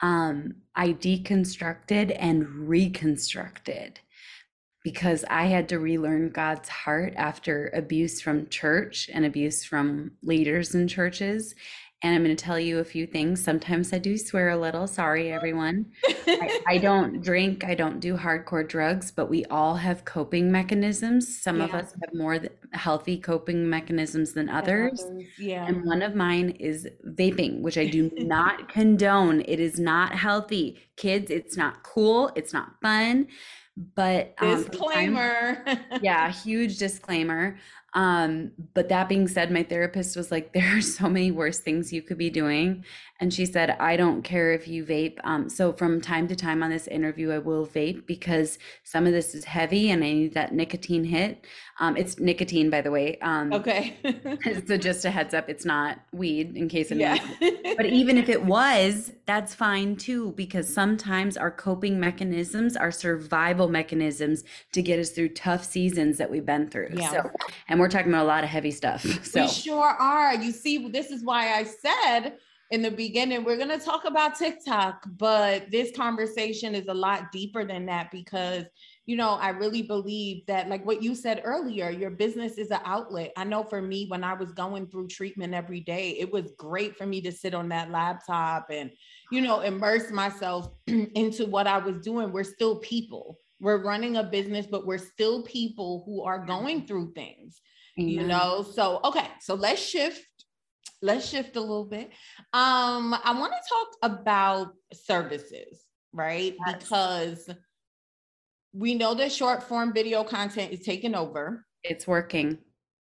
Um, 0.01 0.55
I 0.75 0.89
deconstructed 0.89 2.15
and 2.19 2.47
reconstructed 2.47 3.99
because 4.83 5.25
I 5.29 5.45
had 5.45 5.69
to 5.69 5.79
relearn 5.79 6.29
God's 6.29 6.69
heart 6.69 7.13
after 7.17 7.71
abuse 7.73 8.21
from 8.21 8.47
church 8.47 9.09
and 9.11 9.25
abuse 9.25 9.65
from 9.65 10.11
leaders 10.21 10.75
in 10.75 10.87
churches. 10.87 11.55
And 12.03 12.13
I'm 12.13 12.23
going 12.23 12.35
to 12.35 12.43
tell 12.43 12.59
you 12.59 12.77
a 12.77 12.83
few 12.83 13.07
things. 13.07 13.43
Sometimes 13.43 13.91
I 13.91 13.97
do 13.97 14.17
swear 14.17 14.49
a 14.49 14.57
little. 14.57 14.85
Sorry, 14.85 15.31
everyone. 15.31 15.87
I, 16.27 16.59
I 16.67 16.77
don't 16.77 17.23
drink, 17.23 17.63
I 17.63 17.73
don't 17.73 17.99
do 17.99 18.15
hardcore 18.15 18.67
drugs, 18.67 19.09
but 19.09 19.31
we 19.31 19.45
all 19.45 19.75
have 19.75 20.05
coping 20.05 20.51
mechanisms. 20.51 21.41
Some 21.41 21.59
of 21.59 21.73
us 21.73 21.95
have 21.99 22.13
more 22.13 22.39
healthy 22.73 23.17
coping 23.17 23.67
mechanisms 23.67 24.33
than 24.33 24.47
others. 24.47 25.03
Yeah. 25.39 25.65
And 25.65 25.85
one 25.85 26.03
of 26.03 26.13
mine 26.13 26.51
is 26.51 26.87
vaping, 27.03 27.61
which 27.61 27.79
I 27.79 27.87
do 27.87 28.11
not 28.17 28.69
condone. 28.69 29.41
It 29.41 29.59
is 29.59 29.79
not 29.79 30.13
healthy. 30.13 30.79
Kids, 30.97 31.31
it's 31.31 31.57
not 31.57 31.81
cool. 31.81 32.31
It's 32.35 32.53
not 32.53 32.73
fun. 32.79 33.27
But 33.95 34.33
um, 34.39 34.63
Disclaimer. 34.63 35.63
yeah, 36.01 36.31
huge 36.43 36.77
disclaimer. 36.77 37.57
Um, 37.97 38.51
but 38.75 38.89
that 38.89 39.09
being 39.09 39.27
said, 39.27 39.51
my 39.51 39.63
therapist 39.63 40.15
was 40.15 40.31
like, 40.31 40.53
there 40.53 40.77
are 40.77 40.81
so 40.81 41.09
many 41.09 41.31
worse 41.31 41.59
things 41.59 41.91
you 41.91 42.01
could 42.01 42.17
be 42.17 42.29
doing. 42.29 42.85
And 43.19 43.33
she 43.33 43.47
said, 43.47 43.71
I 43.79 43.97
don't 43.97 44.21
care 44.21 44.53
if 44.53 44.67
you 44.67 44.85
vape. 44.85 45.17
Um, 45.23 45.49
so 45.49 45.73
from 45.73 45.99
time 45.99 46.27
to 46.27 46.35
time 46.35 46.61
on 46.61 46.69
this 46.69 46.85
interview, 46.87 47.31
I 47.31 47.39
will 47.39 47.65
vape 47.65 48.05
because 48.05 48.59
some 48.83 49.07
of 49.07 49.13
this 49.13 49.33
is 49.33 49.43
heavy 49.43 49.89
and 49.89 50.03
I 50.03 50.13
need 50.13 50.33
that 50.35 50.53
nicotine 50.53 51.03
hit. 51.03 51.45
Um, 51.79 51.97
it's 51.97 52.19
nicotine, 52.19 52.69
by 52.69 52.81
the 52.81 52.91
way. 52.91 53.17
Um, 53.23 53.51
okay. 53.53 53.97
so 54.67 54.77
just 54.77 55.03
a 55.05 55.09
heads 55.09 55.33
up, 55.33 55.49
it's 55.49 55.65
not 55.65 55.99
weed 56.11 56.55
in 56.55 56.69
case 56.69 56.91
anyone 56.91 57.19
yeah. 57.41 57.51
but 57.77 57.87
even 57.87 58.17
if 58.17 58.29
it 58.29 58.43
was, 58.43 59.13
that's 59.25 59.55
fine 59.55 59.95
too, 59.95 60.31
because 60.33 60.71
sometimes 60.71 61.37
our 61.37 61.51
coping 61.51 61.99
mechanisms 61.99 62.77
are 62.77 62.91
survival 62.91 63.67
mechanisms 63.67 64.43
to 64.73 64.83
get 64.83 64.99
us 64.99 65.09
through 65.09 65.29
tough 65.29 65.63
seasons 65.63 66.19
that 66.19 66.29
we've 66.29 66.45
been 66.45 66.69
through. 66.69 66.89
Yeah. 66.93 67.11
So, 67.11 67.31
and 67.67 67.79
we're 67.79 67.86
talking 67.89 68.11
about 68.11 68.23
a 68.23 68.27
lot 68.27 68.43
of 68.43 68.49
heavy 68.49 68.71
stuff. 68.71 69.01
So, 69.25 69.43
We 69.43 69.47
sure 69.47 69.83
are. 69.83 70.35
You 70.35 70.51
see, 70.51 70.89
this 70.89 71.11
is 71.11 71.23
why 71.23 71.53
I 71.53 71.63
said 71.63 72.37
in 72.69 72.81
the 72.81 72.91
beginning, 72.91 73.43
we're 73.45 73.55
going 73.55 73.69
to 73.69 73.83
talk 73.83 74.03
about 74.03 74.37
TikTok, 74.37 75.07
but 75.17 75.71
this 75.71 75.95
conversation 75.95 76.75
is 76.75 76.87
a 76.87 76.93
lot 76.93 77.31
deeper 77.31 77.63
than 77.63 77.85
that 77.85 78.11
because, 78.11 78.65
you 79.05 79.15
know, 79.15 79.31
I 79.35 79.49
really 79.49 79.81
believe 79.81 80.45
that, 80.47 80.67
like 80.67 80.85
what 80.85 81.01
you 81.01 81.15
said 81.15 81.41
earlier, 81.45 81.89
your 81.89 82.09
business 82.09 82.57
is 82.57 82.71
an 82.71 82.81
outlet. 82.83 83.31
I 83.37 83.45
know 83.45 83.63
for 83.63 83.81
me, 83.81 84.07
when 84.09 84.21
I 84.21 84.33
was 84.33 84.51
going 84.51 84.87
through 84.87 85.07
treatment 85.07 85.53
every 85.53 85.79
day, 85.79 86.17
it 86.19 86.29
was 86.29 86.51
great 86.57 86.97
for 86.97 87.05
me 87.05 87.21
to 87.21 87.31
sit 87.31 87.53
on 87.53 87.69
that 87.69 87.89
laptop 87.89 88.67
and, 88.69 88.91
you 89.31 89.39
know, 89.39 89.61
immerse 89.61 90.11
myself 90.11 90.69
into 90.87 91.45
what 91.45 91.67
I 91.67 91.77
was 91.77 91.99
doing. 91.99 92.33
We're 92.33 92.43
still 92.43 92.79
people. 92.79 93.39
We're 93.61 93.81
running 93.81 94.17
a 94.17 94.23
business, 94.23 94.67
but 94.67 94.85
we're 94.85 94.97
still 94.97 95.41
people 95.43 96.03
who 96.05 96.21
are 96.23 96.45
going 96.45 96.85
through 96.85 97.13
things 97.13 97.61
you 97.97 98.23
know? 98.23 98.65
So 98.73 98.99
okay 99.03 99.27
so 99.41 99.55
let's 99.55 99.81
shift 99.81 100.23
let's 101.01 101.27
shift 101.27 101.55
a 101.55 101.61
little 101.61 101.85
bit. 101.85 102.09
Um 102.53 103.13
i 103.23 103.33
want 103.37 103.53
to 103.53 103.69
talk 103.69 104.11
about 104.13 104.73
services 104.93 105.83
right? 106.13 106.55
Yes. 106.65 106.75
because 106.79 107.49
we 108.73 108.95
know 108.95 109.13
that 109.15 109.31
short 109.31 109.63
form 109.63 109.93
video 109.93 110.23
content 110.23 110.71
is 110.71 110.81
taking 110.81 111.15
over. 111.15 111.65
It's 111.83 112.07
working. 112.07 112.57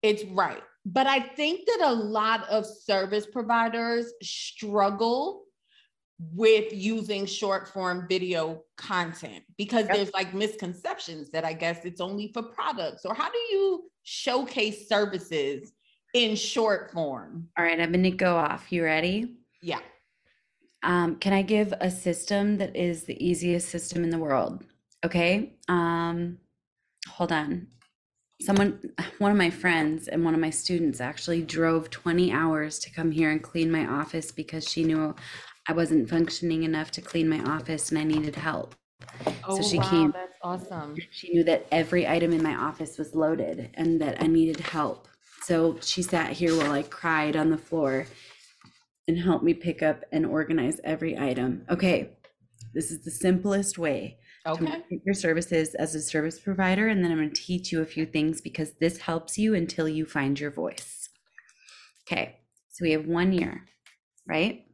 it's 0.02 0.24
right. 0.24 0.62
But 0.84 1.06
i 1.06 1.20
think 1.20 1.66
that 1.66 1.80
a 1.84 1.92
lot 1.92 2.48
of 2.48 2.64
service 2.66 3.26
providers 3.26 4.12
struggle 4.22 5.44
with 6.34 6.72
using 6.72 7.26
short 7.26 7.68
form 7.68 8.06
video 8.08 8.62
content 8.76 9.44
because 9.56 9.86
Yep. 9.86 9.94
there's 9.96 10.12
like 10.12 10.34
misconceptions 10.34 11.30
that 11.30 11.44
I 11.44 11.52
guess 11.52 11.84
it's 11.84 12.00
only 12.00 12.32
for 12.32 12.42
products. 12.42 13.04
Or 13.04 13.14
how 13.14 13.30
do 13.30 13.38
you 13.52 13.88
showcase 14.08 14.88
services 14.88 15.70
in 16.14 16.34
short 16.34 16.90
form? 16.92 17.46
All 17.58 17.64
right, 17.64 17.78
I'm 17.78 17.92
going 17.92 18.02
to 18.04 18.10
go 18.10 18.36
off. 18.36 18.72
You 18.72 18.82
ready? 18.82 19.36
Yeah. 19.60 19.80
Um, 20.82 21.16
can 21.16 21.34
I 21.34 21.42
give 21.42 21.74
a 21.78 21.90
system 21.90 22.56
that 22.56 22.74
is 22.74 23.04
the 23.04 23.22
easiest 23.22 23.68
system 23.68 24.02
in 24.02 24.08
the 24.08 24.18
world? 24.18 24.64
Okay. 25.04 25.58
Um, 25.68 26.38
hold 27.06 27.32
on. 27.32 27.66
Someone, 28.40 28.80
one 29.18 29.30
of 29.30 29.36
my 29.36 29.50
friends 29.50 30.08
and 30.08 30.24
one 30.24 30.32
of 30.32 30.40
my 30.40 30.50
students 30.50 31.02
actually 31.02 31.42
drove 31.42 31.90
20 31.90 32.32
hours 32.32 32.78
to 32.78 32.90
come 32.90 33.10
here 33.10 33.30
and 33.30 33.42
clean 33.42 33.70
my 33.70 33.86
office 33.86 34.32
because 34.32 34.66
she 34.66 34.84
knew 34.84 35.14
I 35.68 35.72
wasn't 35.74 36.08
functioning 36.08 36.62
enough 36.62 36.90
to 36.92 37.02
clean 37.02 37.28
my 37.28 37.40
office 37.40 37.90
and 37.90 37.98
I 37.98 38.04
needed 38.04 38.36
help. 38.36 38.74
Oh, 39.44 39.62
she 39.62 39.78
wow, 39.78 39.90
came- 39.90 40.12
that's 40.12 40.36
awesome. 40.42 40.96
She 41.10 41.30
knew 41.32 41.44
that 41.44 41.66
every 41.72 42.06
item 42.06 42.32
in 42.32 42.42
my 42.42 42.54
office 42.54 42.98
was 42.98 43.14
loaded 43.14 43.70
and 43.74 44.00
that 44.00 44.22
I 44.22 44.26
needed 44.26 44.60
help. 44.60 45.08
So 45.42 45.78
she 45.80 46.02
sat 46.02 46.32
here 46.32 46.54
while 46.56 46.72
I 46.72 46.82
cried 46.82 47.34
on 47.36 47.50
the 47.50 47.56
floor 47.58 48.06
and 49.06 49.18
helped 49.18 49.44
me 49.44 49.54
pick 49.54 49.82
up 49.82 50.04
and 50.12 50.26
organize 50.26 50.80
every 50.84 51.16
item. 51.16 51.64
Okay, 51.70 52.18
this 52.74 52.90
is 52.90 53.04
the 53.04 53.10
simplest 53.10 53.78
way 53.78 54.18
Okay. 54.46 54.82
your 55.04 55.14
services 55.14 55.74
as 55.74 55.94
a 55.94 56.00
service 56.02 56.38
provider. 56.38 56.88
And 56.88 57.02
then 57.02 57.10
I'm 57.10 57.18
going 57.18 57.30
to 57.32 57.42
teach 57.42 57.72
you 57.72 57.80
a 57.80 57.86
few 57.86 58.06
things 58.06 58.40
because 58.40 58.72
this 58.80 58.98
helps 58.98 59.38
you 59.38 59.54
until 59.54 59.88
you 59.88 60.04
find 60.06 60.38
your 60.38 60.50
voice. 60.50 61.08
Okay, 62.06 62.36
so 62.70 62.82
we 62.82 62.92
have 62.92 63.06
one 63.06 63.32
year, 63.32 63.66
right? 64.26 64.66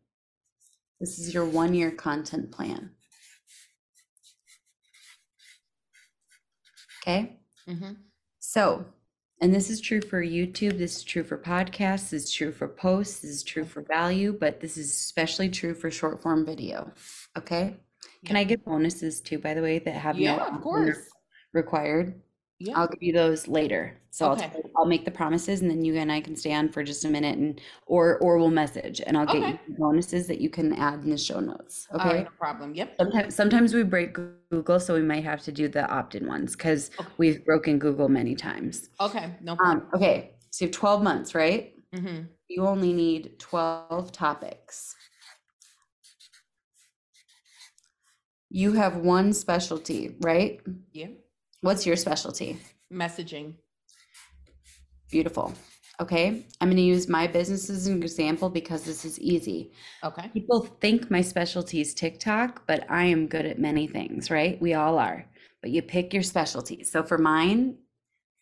This 1.01 1.19
is 1.19 1.35
your 1.35 1.45
one 1.45 1.75
year 1.75 1.91
content 1.91 2.51
plan. 2.53 2.91
Okay. 7.05 7.37
Mhm. 7.69 7.97
So, 8.39 8.87
and 9.43 9.55
this 9.55 9.69
is 9.69 9.79
true 9.83 10.01
for 10.01 10.23
YouTube, 10.25 10.79
this 10.79 10.97
is 10.97 11.05
true 11.05 11.23
for 11.23 11.37
podcasts, 11.37 12.09
this 12.11 12.25
is 12.25 12.33
true 12.33 12.51
for 12.51 12.67
posts, 12.67 13.21
this 13.21 13.31
is 13.31 13.43
true 13.43 13.67
for 13.67 13.83
value, 13.83 14.33
but 14.33 14.61
this 14.61 14.79
is 14.79 14.91
especially 14.91 15.51
true 15.51 15.75
for 15.75 15.91
short 15.91 16.23
form 16.23 16.47
video. 16.47 16.91
Okay. 17.37 17.77
Can 18.25 18.37
I 18.37 18.45
get 18.45 18.65
bonuses 18.65 19.21
too, 19.21 19.39
by 19.39 19.53
the 19.53 19.61
way, 19.61 19.81
that 19.81 19.91
have 19.93 20.17
no 20.17 20.23
Yeah, 20.23 20.47
of 20.57 20.63
course. 20.63 20.97
required? 21.53 22.23
Yeah. 22.59 22.75
I'll 22.77 22.89
give 22.89 23.03
you 23.03 23.13
those 23.13 23.49
later. 23.49 24.01
So 24.11 24.31
Okay. 24.33 24.51
I'll, 24.55 24.71
I'll 24.79 24.87
make 24.87 25.05
the 25.05 25.11
promises 25.11 25.61
and 25.61 25.71
then 25.71 25.85
you 25.85 25.97
and 25.97 26.11
I 26.11 26.21
can 26.21 26.37
stay 26.37 26.53
on 26.55 26.69
for 26.71 26.83
just 26.85 27.05
a 27.05 27.09
minute 27.09 27.37
and, 27.37 27.61
or, 27.87 28.19
or 28.19 28.39
we'll 28.39 28.51
message 28.51 29.01
and 29.07 29.17
I'll 29.19 29.27
get 29.27 29.43
Okay. 29.43 29.59
you 29.67 29.77
bonuses 29.79 30.27
that 30.29 30.41
you 30.41 30.49
can 30.51 30.73
add 30.73 31.03
in 31.05 31.11
the 31.11 31.19
show 31.19 31.41
notes. 31.41 31.89
Right, 31.93 32.01
Okay. 32.01 32.25
no 32.25 32.31
problem. 32.39 32.75
Yep. 32.75 32.97
Sometimes, 33.01 33.35
sometimes 33.35 33.75
we 33.75 33.83
break 33.83 34.17
Google, 34.51 34.79
so 34.79 34.95
we 34.95 35.03
might 35.03 35.25
have 35.25 35.43
to 35.43 35.53
do 35.53 35.67
the 35.67 35.85
opt-in 35.91 36.29
ones 36.29 36.55
because 36.55 36.91
Okay. 37.01 37.13
we've 37.19 37.45
broken 37.45 37.79
Google 37.81 38.09
many 38.09 38.37
times. 38.37 38.89
Okay, 39.01 39.35
no 39.41 39.57
problem. 39.57 39.89
Um, 39.89 39.91
okay, 39.95 40.35
so 40.51 40.65
you 40.65 40.69
have 40.69 40.77
12 40.77 41.03
months, 41.03 41.35
right? 41.35 41.75
hmm 41.93 42.21
You 42.49 42.67
only 42.67 42.93
need 42.93 43.39
12 43.41 44.13
topics. 44.13 44.95
You 48.49 48.73
have 48.75 48.97
one 48.99 49.33
specialty, 49.33 50.17
right? 50.21 50.61
Yeah. 50.93 51.09
What's 51.65 51.87
your 51.87 51.97
specialty? 51.97 52.59
Messaging. 52.93 53.55
Beautiful. 55.11 55.55
Okay, 55.99 56.45
I'm 56.61 56.69
going 56.69 56.77
to 56.77 56.83
use 56.83 57.09
my 57.09 57.27
business 57.27 57.71
as 57.71 57.87
an 57.87 58.03
example 58.03 58.51
because 58.51 58.85
this 58.85 59.07
is 59.07 59.19
easy. 59.19 59.73
Okay. 60.05 60.29
People 60.35 60.61
think 60.83 61.11
my 61.11 61.23
specialty 61.23 61.81
is 61.81 61.95
TikTok, 61.95 62.67
but 62.67 62.85
I 62.91 63.05
am 63.05 63.29
good 63.29 63.47
at 63.47 63.59
many 63.59 63.87
things, 63.87 64.31
right? 64.31 64.61
We 64.61 64.75
all 64.75 64.99
are. 64.99 65.25
But 65.63 65.71
you 65.71 65.81
pick 65.81 66.13
your 66.13 66.23
specialty. 66.23 66.85
So 66.85 67.03
for 67.03 67.17
mine, 67.17 67.79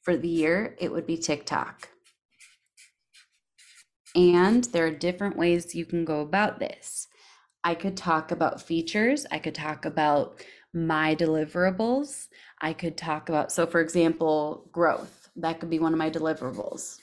for 0.03 0.17
the 0.17 0.27
year, 0.27 0.75
it 0.81 0.91
would 0.91 1.07
be 1.07 1.17
TikTok. 1.17 1.91
And 4.17 4.65
there 4.65 4.87
are 4.87 4.91
different 4.91 5.37
ways 5.37 5.77
you 5.77 5.87
can 5.87 6.05
go 6.05 6.23
about 6.23 6.59
this. 6.59 7.07
I 7.63 7.77
could 7.77 7.97
talk 7.97 8.33
about 8.33 8.61
features, 8.61 9.27
I 9.31 9.39
could 9.39 9.55
talk 9.55 9.85
about 9.85 10.43
my 10.75 11.15
deliverables, 11.15 12.29
I 12.63 12.73
could 12.73 12.97
talk 12.97 13.29
about, 13.29 13.51
so 13.51 13.67
for 13.67 13.81
example, 13.81 14.69
growth. 14.71 15.29
That 15.35 15.59
could 15.59 15.69
be 15.69 15.81
one 15.81 15.93
of 15.93 15.99
my 15.99 16.11
deliverables. 16.11 16.99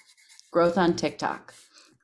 Growth 0.51 0.77
on 0.77 0.95
TikTok. 0.95 1.53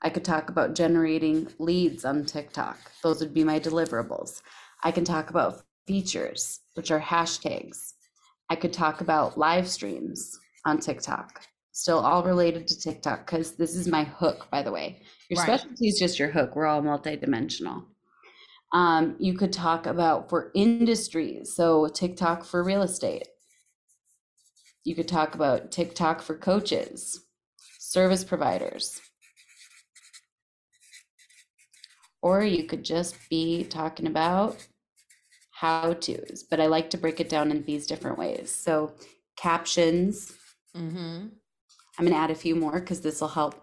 I 0.01 0.09
could 0.09 0.25
talk 0.25 0.49
about 0.49 0.75
generating 0.75 1.47
leads 1.57 2.03
on 2.03 2.25
TikTok. 2.25 2.77
Those 3.01 3.21
would 3.21 3.33
be 3.33 3.43
my 3.45 3.59
deliverables. 3.59 4.41
I 4.83 4.91
can 4.91 5.05
talk 5.05 5.29
about 5.29 5.63
features, 5.87 6.59
which 6.73 6.91
are 6.91 6.99
hashtags. 6.99 7.93
I 8.49 8.55
could 8.55 8.73
talk 8.73 9.01
about 9.01 9.37
live 9.37 9.67
streams 9.69 10.37
on 10.65 10.79
TikTok. 10.79 11.41
Still 11.71 11.99
all 11.99 12.23
related 12.23 12.67
to 12.67 12.79
TikTok 12.79 13.25
because 13.25 13.53
this 13.53 13.75
is 13.75 13.87
my 13.87 14.03
hook, 14.03 14.47
by 14.51 14.61
the 14.61 14.71
way. 14.71 15.01
Your 15.29 15.39
Right. 15.39 15.59
specialty 15.59 15.87
is 15.87 15.97
just 15.97 16.19
your 16.19 16.29
hook. 16.29 16.55
We're 16.55 16.65
all 16.67 16.81
multidimensional. 16.81 17.85
Um, 18.73 19.15
you 19.19 19.33
could 19.37 19.53
talk 19.53 19.85
about 19.85 20.29
for 20.29 20.51
industries, 20.53 21.55
so 21.55 21.87
TikTok 21.87 22.43
for 22.43 22.63
real 22.63 22.81
estate. 22.81 23.27
You 24.85 24.93
could 24.95 25.07
talk 25.07 25.33
about 25.33 25.71
TikTok 25.71 26.21
for 26.21 26.35
coaches, 26.35 27.25
service 27.79 28.23
providers. 28.23 29.01
Or 32.21 32.43
you 32.43 32.63
could 32.65 32.85
just 32.85 33.15
be 33.29 33.63
talking 33.63 34.05
about 34.05 34.63
how 35.51 35.93
to's, 35.93 36.45
but 36.49 36.59
I 36.59 36.67
like 36.67 36.91
to 36.91 36.97
break 36.97 37.19
it 37.19 37.29
down 37.29 37.49
in 37.49 37.63
these 37.63 37.87
different 37.87 38.17
ways. 38.19 38.53
So 38.53 38.93
captions, 39.35 40.31
hmm 40.73 41.27
I'm 41.97 42.05
gonna 42.05 42.17
add 42.17 42.29
a 42.31 42.35
few 42.35 42.55
more 42.55 42.79
because 42.79 42.99
this 43.01 43.21
will 43.21 43.29
help 43.29 43.55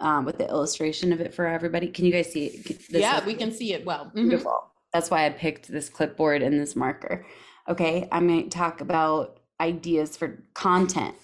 um, 0.00 0.24
with 0.24 0.38
the 0.38 0.48
illustration 0.48 1.12
of 1.12 1.20
it 1.20 1.34
for 1.34 1.46
everybody. 1.46 1.88
Can 1.88 2.04
you 2.04 2.12
guys 2.12 2.32
see 2.32 2.46
it? 2.46 2.64
This 2.64 2.88
Yeah, 2.90 3.24
we 3.26 3.34
can 3.34 3.50
see 3.52 3.72
it 3.74 3.84
well. 3.84 4.06
Mhm. 4.14 4.28
Beautiful. 4.28 4.70
That's 4.92 5.10
why 5.10 5.26
I 5.26 5.30
picked 5.30 5.66
this 5.68 5.88
clipboard 5.88 6.42
and 6.42 6.58
this 6.58 6.76
marker. 6.76 7.26
Okay, 7.68 8.08
I'm 8.12 8.28
going 8.28 8.44
to 8.44 8.48
talk 8.48 8.80
about 8.80 9.40
ideas 9.62 10.16
for 10.16 10.42
content. 10.54 11.14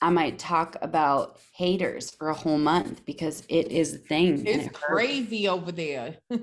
I 0.00 0.10
might 0.10 0.38
talk 0.38 0.76
about 0.82 1.38
haters 1.54 2.10
for 2.10 2.28
a 2.28 2.34
whole 2.34 2.58
month 2.58 3.04
because 3.04 3.42
it 3.48 3.72
is 3.72 3.94
a 3.94 3.98
thing. 3.98 4.46
It's 4.46 4.66
it 4.66 4.72
crazy 4.72 5.48
over 5.48 5.72
there. 5.72 6.16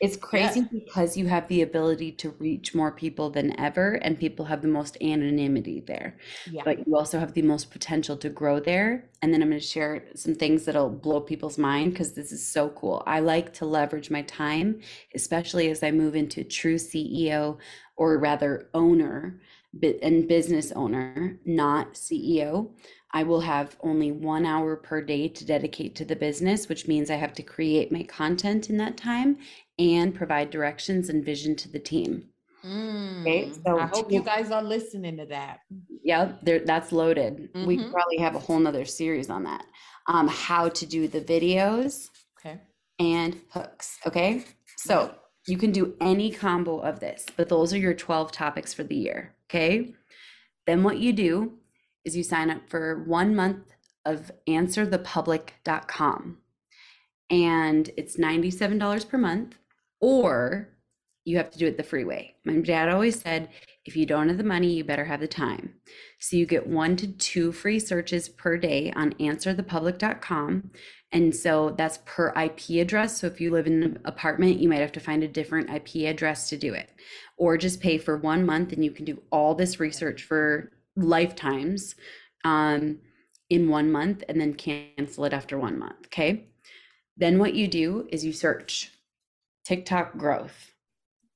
It's 0.00 0.16
crazy 0.16 0.62
because 0.62 1.14
you 1.14 1.26
have 1.26 1.46
the 1.48 1.60
ability 1.60 2.12
to 2.12 2.30
reach 2.30 2.74
more 2.74 2.90
people 2.90 3.28
than 3.28 3.58
ever, 3.60 3.92
and 3.96 4.18
people 4.18 4.46
have 4.46 4.62
the 4.62 4.68
most 4.68 4.96
anonymity 5.02 5.80
there. 5.86 6.16
Yeah. 6.50 6.62
But 6.64 6.86
you 6.86 6.96
also 6.96 7.18
have 7.18 7.34
the 7.34 7.42
most 7.42 7.70
potential 7.70 8.16
to 8.16 8.30
grow 8.30 8.60
there. 8.60 9.10
And 9.20 9.32
then 9.32 9.42
I'm 9.42 9.50
going 9.50 9.60
to 9.60 9.66
share 9.66 10.02
some 10.14 10.34
things 10.34 10.64
that'll 10.64 10.88
blow 10.88 11.20
people's 11.20 11.58
mind 11.58 11.92
because 11.92 12.14
this 12.14 12.32
is 12.32 12.46
so 12.46 12.70
cool. 12.70 13.02
I 13.06 13.20
like 13.20 13.52
to 13.54 13.66
leverage 13.66 14.10
my 14.10 14.22
time, 14.22 14.80
especially 15.14 15.68
as 15.68 15.82
I 15.82 15.90
move 15.90 16.16
into 16.16 16.44
true 16.44 16.76
CEO 16.76 17.58
or 17.98 18.16
rather 18.16 18.70
owner 18.72 19.38
and 20.02 20.26
business 20.28 20.72
owner, 20.72 21.38
not 21.44 21.94
CEO. 21.94 22.70
I 23.12 23.22
will 23.22 23.40
have 23.40 23.76
only 23.80 24.12
one 24.12 24.46
hour 24.46 24.76
per 24.76 25.00
day 25.02 25.28
to 25.28 25.44
dedicate 25.44 25.94
to 25.96 26.04
the 26.04 26.16
business, 26.16 26.68
which 26.68 26.86
means 26.86 27.10
I 27.10 27.16
have 27.16 27.32
to 27.34 27.42
create 27.42 27.90
my 27.90 28.02
content 28.04 28.70
in 28.70 28.76
that 28.78 28.96
time 28.96 29.38
and 29.78 30.14
provide 30.14 30.50
directions 30.50 31.08
and 31.08 31.24
vision 31.24 31.56
to 31.56 31.68
the 31.68 31.78
team. 31.78 32.28
Mm, 32.64 33.64
so 33.64 33.78
I 33.78 33.86
hope 33.86 34.08
two- 34.08 34.16
you 34.16 34.22
guys 34.22 34.50
are 34.50 34.62
listening 34.62 35.16
to 35.16 35.26
that. 35.26 35.60
Yeah, 36.04 36.32
there, 36.42 36.58
that's 36.60 36.92
loaded. 36.92 37.48
We 37.66 37.78
could 37.78 37.86
Mhm. 37.86 37.92
probably 37.92 38.18
have 38.18 38.34
a 38.34 38.38
whole 38.38 38.58
nother 38.58 38.84
series 38.84 39.30
on 39.30 39.44
that. 39.44 39.64
Um, 40.06 40.28
how 40.28 40.68
to 40.68 40.86
do 40.86 41.08
the 41.08 41.20
videos 41.22 42.10
Okay. 42.38 42.60
and 42.98 43.40
hooks. 43.50 43.98
Okay. 44.06 44.44
So 44.76 45.14
you 45.46 45.56
can 45.56 45.72
do 45.72 45.96
any 46.00 46.30
combo 46.30 46.80
of 46.80 47.00
this, 47.00 47.24
but 47.36 47.48
those 47.48 47.72
are 47.72 47.78
your 47.78 47.94
12 47.94 48.30
topics 48.30 48.74
for 48.74 48.84
the 48.84 48.96
year. 48.96 49.34
Okay. 49.50 49.92
Then 50.66 50.84
what 50.84 50.98
you 50.98 51.12
do 51.12 51.54
is 52.04 52.16
you 52.16 52.22
sign 52.22 52.50
up 52.50 52.68
for 52.68 53.02
one 53.04 53.34
month 53.34 53.72
of 54.04 54.30
answerthepublic.com 54.48 56.38
and 57.30 57.90
it's 57.96 58.16
$97 58.16 59.08
per 59.08 59.18
month, 59.18 59.56
or 60.00 60.68
you 61.24 61.36
have 61.36 61.50
to 61.50 61.58
do 61.58 61.66
it 61.66 61.76
the 61.76 61.82
free 61.82 62.04
way. 62.04 62.36
My 62.44 62.60
dad 62.60 62.88
always 62.88 63.20
said, 63.20 63.48
if 63.84 63.96
you 63.96 64.06
don't 64.06 64.28
have 64.28 64.38
the 64.38 64.44
money, 64.44 64.72
you 64.72 64.84
better 64.84 65.04
have 65.04 65.20
the 65.20 65.28
time. 65.28 65.74
So 66.18 66.36
you 66.36 66.46
get 66.46 66.66
one 66.66 66.96
to 66.96 67.08
two 67.08 67.52
free 67.52 67.78
searches 67.78 68.28
per 68.28 68.56
day 68.56 68.92
on 68.94 69.14
answerthepublic.com. 69.14 70.70
And 71.12 71.34
so 71.34 71.74
that's 71.76 71.98
per 72.04 72.32
IP 72.40 72.80
address. 72.80 73.20
So 73.20 73.26
if 73.26 73.40
you 73.40 73.50
live 73.50 73.66
in 73.66 73.82
an 73.82 73.98
apartment, 74.04 74.60
you 74.60 74.68
might 74.68 74.80
have 74.80 74.92
to 74.92 75.00
find 75.00 75.24
a 75.24 75.28
different 75.28 75.68
IP 75.68 76.08
address 76.08 76.48
to 76.50 76.56
do 76.56 76.72
it, 76.72 76.90
or 77.36 77.56
just 77.56 77.80
pay 77.80 77.98
for 77.98 78.16
one 78.16 78.46
month 78.46 78.72
and 78.72 78.84
you 78.84 78.92
can 78.92 79.04
do 79.04 79.20
all 79.32 79.54
this 79.54 79.80
research 79.80 80.22
for 80.22 80.70
lifetimes 80.96 81.96
um, 82.44 82.98
in 83.48 83.68
one 83.68 83.90
month 83.90 84.22
and 84.28 84.40
then 84.40 84.54
cancel 84.54 85.24
it 85.24 85.32
after 85.32 85.58
one 85.58 85.78
month. 85.78 86.06
Okay. 86.06 86.46
Then 87.16 87.38
what 87.38 87.54
you 87.54 87.66
do 87.68 88.06
is 88.10 88.24
you 88.24 88.32
search 88.32 88.92
TikTok 89.64 90.16
growth. 90.16 90.72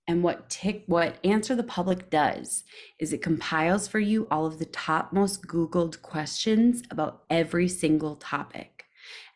And 0.06 0.22
what 0.22 0.50
tick 0.50 0.84
what 0.86 1.16
Answer 1.24 1.54
the 1.54 1.62
Public 1.62 2.10
does 2.10 2.64
is 2.98 3.12
it 3.12 3.22
compiles 3.22 3.88
for 3.88 3.98
you 3.98 4.28
all 4.30 4.44
of 4.44 4.58
the 4.58 4.66
top 4.66 5.14
most 5.14 5.46
Googled 5.46 6.02
questions 6.02 6.82
about 6.90 7.22
every 7.30 7.68
single 7.68 8.16
topic. 8.16 8.73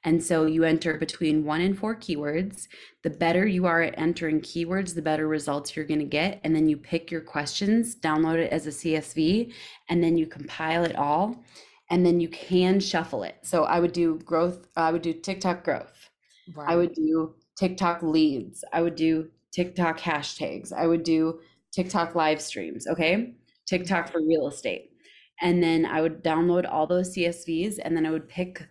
And 0.04 0.22
so 0.22 0.46
you 0.46 0.64
enter 0.64 0.94
between 0.94 1.44
one 1.44 1.60
and 1.60 1.76
four 1.76 1.96
keywords. 1.96 2.68
The 3.02 3.10
better 3.10 3.46
you 3.46 3.66
are 3.66 3.82
at 3.82 3.98
entering 3.98 4.40
keywords, 4.40 4.94
the 4.94 5.02
better 5.02 5.26
results 5.26 5.74
you're 5.74 5.84
going 5.84 6.00
to 6.00 6.06
get. 6.06 6.40
And 6.44 6.54
then 6.54 6.68
you 6.68 6.76
pick 6.76 7.10
your 7.10 7.20
questions, 7.20 7.96
download 7.96 8.36
it 8.36 8.52
as 8.52 8.66
a 8.66 8.70
CSV, 8.70 9.52
and 9.88 10.02
then 10.02 10.16
you 10.16 10.26
compile 10.26 10.84
it 10.84 10.96
all. 10.96 11.42
And 11.90 12.04
then 12.04 12.20
you 12.20 12.28
can 12.28 12.80
shuffle 12.80 13.22
it. 13.22 13.36
So 13.42 13.64
I 13.64 13.80
would 13.80 13.92
do 13.92 14.18
growth, 14.20 14.68
uh, 14.76 14.80
I 14.80 14.92
would 14.92 15.02
do 15.02 15.12
TikTok 15.12 15.64
growth. 15.64 16.10
Right. 16.54 16.70
I 16.70 16.76
would 16.76 16.92
do 16.94 17.34
TikTok 17.58 18.02
leads. 18.02 18.64
I 18.72 18.82
would 18.82 18.94
do 18.94 19.28
TikTok 19.52 19.98
hashtags. 19.98 20.72
I 20.72 20.86
would 20.86 21.02
do 21.02 21.40
TikTok 21.72 22.14
live 22.14 22.40
streams. 22.40 22.86
Okay. 22.86 23.34
TikTok 23.66 24.04
mm-hmm. 24.04 24.12
for 24.12 24.20
real 24.20 24.48
estate. 24.48 24.92
And 25.40 25.62
then 25.62 25.86
I 25.86 26.00
would 26.00 26.22
download 26.22 26.70
all 26.70 26.86
those 26.86 27.14
CSVs 27.14 27.78
and 27.82 27.96
then 27.96 28.06
I 28.06 28.10
would 28.10 28.28
pick 28.28 28.68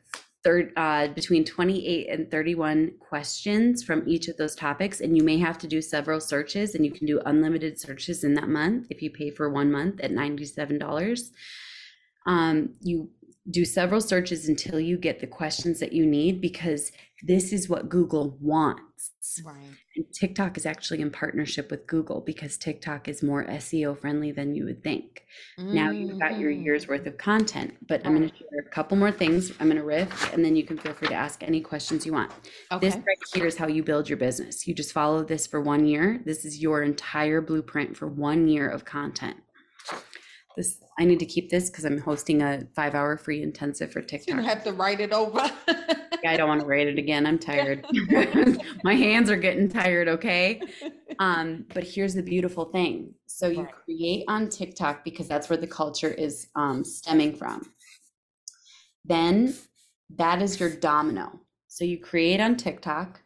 third 0.47 0.71
uh, 0.77 1.09
between 1.09 1.43
28 1.43 2.07
and 2.09 2.31
31 2.31 2.93
questions 3.01 3.83
from 3.83 4.07
each 4.07 4.29
of 4.29 4.37
those 4.37 4.55
topics. 4.55 5.01
And 5.01 5.17
you 5.17 5.21
may 5.21 5.37
have 5.39 5.57
to 5.57 5.67
do 5.67 5.81
several 5.81 6.21
searches 6.21 6.73
and 6.73 6.85
you 6.85 6.91
can 6.91 7.05
do 7.05 7.19
unlimited 7.25 7.77
searches 7.77 8.23
in 8.23 8.33
that 8.35 8.47
month 8.47 8.87
if 8.89 9.01
you 9.01 9.11
pay 9.11 9.29
for 9.29 9.49
one 9.49 9.69
month 9.69 9.99
at 9.99 10.11
$97. 10.11 11.31
Um, 12.25 12.75
you 12.79 13.09
do 13.49 13.63
several 13.63 14.01
searches 14.01 14.49
until 14.49 14.79
you 14.79 14.97
get 14.97 15.19
the 15.19 15.27
questions 15.27 15.79
that 15.79 15.93
you 15.93 16.05
need 16.05 16.41
because 16.41 16.91
this 17.23 17.53
is 17.53 17.69
what 17.69 17.89
Google 17.89 18.37
wants. 18.41 19.41
Right. 19.43 19.55
And 19.95 20.05
TikTok 20.13 20.57
is 20.57 20.65
actually 20.65 21.01
in 21.01 21.11
partnership 21.11 21.71
with 21.71 21.87
Google 21.87 22.21
because 22.21 22.57
TikTok 22.57 23.07
is 23.07 23.23
more 23.23 23.45
SEO 23.45 23.97
friendly 23.97 24.31
than 24.31 24.53
you 24.53 24.65
would 24.65 24.83
think. 24.83 25.23
Now 25.57 25.91
you've 25.91 26.19
got 26.19 26.39
your 26.39 26.51
Mhm. 26.51 26.63
year's 26.63 26.87
worth 26.87 27.05
of 27.07 27.17
content, 27.17 27.75
but 27.87 28.05
I'm 28.05 28.15
going 28.15 28.29
to 28.29 28.35
share 28.35 28.59
a 28.59 28.69
couple 28.69 28.97
more 28.97 29.11
things. 29.11 29.51
I'm 29.59 29.67
going 29.67 29.77
to 29.77 29.83
riff 29.83 30.33
and 30.33 30.43
then 30.43 30.55
you 30.55 30.63
can 30.63 30.77
feel 30.77 30.93
free 30.93 31.07
to 31.07 31.13
ask 31.15 31.41
any 31.41 31.61
questions 31.61 32.05
you 32.05 32.13
want. 32.13 32.31
Okay. 32.71 32.87
This 32.87 32.95
right 32.95 33.17
here 33.33 33.45
is 33.45 33.57
how 33.57 33.67
you 33.67 33.81
build 33.83 34.09
your 34.09 34.17
business. 34.17 34.67
You 34.67 34.73
just 34.73 34.91
follow 34.91 35.23
this 35.23 35.47
for 35.47 35.61
one 35.61 35.85
year. 35.87 36.21
This 36.25 36.45
is 36.45 36.61
your 36.61 36.83
entire 36.83 37.41
blueprint 37.41 37.95
for 37.97 38.07
one 38.07 38.47
year 38.47 38.67
of 38.69 38.85
content. 38.85 39.37
This, 40.57 40.81
I 40.99 41.05
need 41.05 41.19
to 41.19 41.25
keep 41.25 41.49
this 41.49 41.69
because 41.69 41.85
I'm 41.85 41.99
hosting 41.99 42.41
a 42.41 42.67
five 42.75 42.95
hour 42.95 43.15
free 43.15 43.41
intensive 43.41 43.93
for 43.93 44.01
TikTok. 44.01 44.35
You 44.35 44.43
have 44.43 44.63
to 44.65 44.73
write 44.73 44.99
it 44.99 45.13
over. 45.13 45.49
Yeah, 46.23 46.31
I 46.31 46.37
don't 46.37 46.47
want 46.47 46.61
to 46.61 46.65
write 46.65 46.87
it 46.87 46.97
again. 46.97 47.27
I'm 47.27 47.37
tired. 47.37 47.85
My 48.83 48.95
hands 48.95 49.29
are 49.29 49.35
getting 49.35 49.69
tired, 49.69 50.07
okay? 50.07 50.63
Um, 51.19 51.65
but 51.73 51.83
here's 51.83 52.13
the 52.13 52.21
beautiful 52.21 52.65
thing. 52.65 53.13
So 53.25 53.49
you 53.49 53.63
Right. 53.63 53.73
create 53.85 54.25
on 54.27 54.49
TikTok 54.49 55.03
because 55.03 55.27
that's 55.27 55.49
where 55.49 55.57
the 55.57 55.65
culture 55.67 56.11
is 56.11 56.47
um, 56.55 56.83
stemming 56.83 57.35
from. 57.37 57.71
Then 59.03 59.55
that 60.15 60.41
is 60.43 60.59
your 60.59 60.69
domino. 60.69 61.39
So 61.67 61.85
you 61.85 61.99
create 61.99 62.39
on 62.39 62.55
TikTok. 62.55 63.21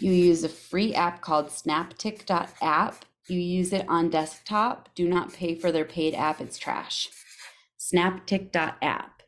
You 0.00 0.10
use 0.12 0.42
a 0.42 0.48
free 0.48 0.94
app 0.94 1.22
called 1.22 1.46
snaptik.app. 1.48 3.04
You 3.28 3.38
use 3.38 3.72
it 3.72 3.86
on 3.88 4.08
desktop. 4.08 4.88
Do 4.94 5.06
not 5.06 5.32
pay 5.32 5.54
for 5.54 5.70
their 5.70 5.84
paid 5.84 6.14
app, 6.14 6.40
it's 6.40 6.58
trash. 6.58 7.10
Snaptik.app. 7.78 9.22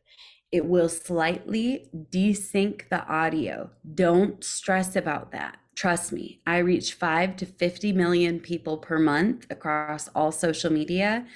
It 0.51 0.65
will 0.65 0.89
slightly 0.89 1.89
desync 2.11 2.89
the 2.89 3.07
audio. 3.07 3.71
Don't 3.95 4.43
stress 4.43 4.97
about 4.97 5.31
that. 5.33 5.59
Trust 5.77 6.13
me, 6.13 6.41
I 6.47 6.59
reach 6.59 6.95
5 6.95 7.37
to 7.37 7.47
50 7.47 7.93
million 7.93 8.41
people 8.41 8.79
per 8.79 8.99
month 8.99 9.47
across 9.49 10.09
all 10.09 10.33
social 10.33 10.73
media. 10.73 11.27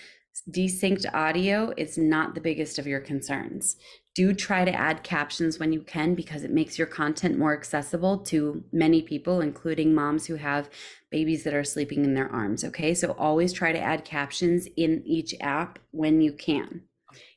Desynced 0.50 1.06
audio 1.14 1.72
is 1.76 1.96
not 1.96 2.34
the 2.34 2.40
biggest 2.40 2.78
of 2.78 2.86
your 2.86 3.00
concerns. 3.00 3.76
Do 4.14 4.32
try 4.32 4.64
to 4.64 4.72
add 4.72 5.02
captions 5.02 5.58
when 5.58 5.72
you 5.72 5.80
can 5.80 6.14
because 6.14 6.44
it 6.44 6.52
makes 6.52 6.78
your 6.78 6.86
content 6.86 7.36
more 7.36 7.52
accessible 7.52 8.18
to 8.18 8.62
many 8.70 9.02
people, 9.02 9.40
including 9.40 9.92
moms 9.92 10.26
who 10.26 10.36
have 10.36 10.70
babies 11.10 11.42
that 11.42 11.54
are 11.54 11.64
sleeping 11.64 12.04
in 12.04 12.14
their 12.14 12.30
arms. 12.30 12.62
Okay, 12.62 12.94
so 12.94 13.12
always 13.18 13.52
try 13.52 13.72
to 13.72 13.80
add 13.80 14.04
captions 14.04 14.68
in 14.76 15.02
each 15.04 15.34
app 15.40 15.80
when 15.90 16.20
you 16.20 16.32
can. 16.32 16.82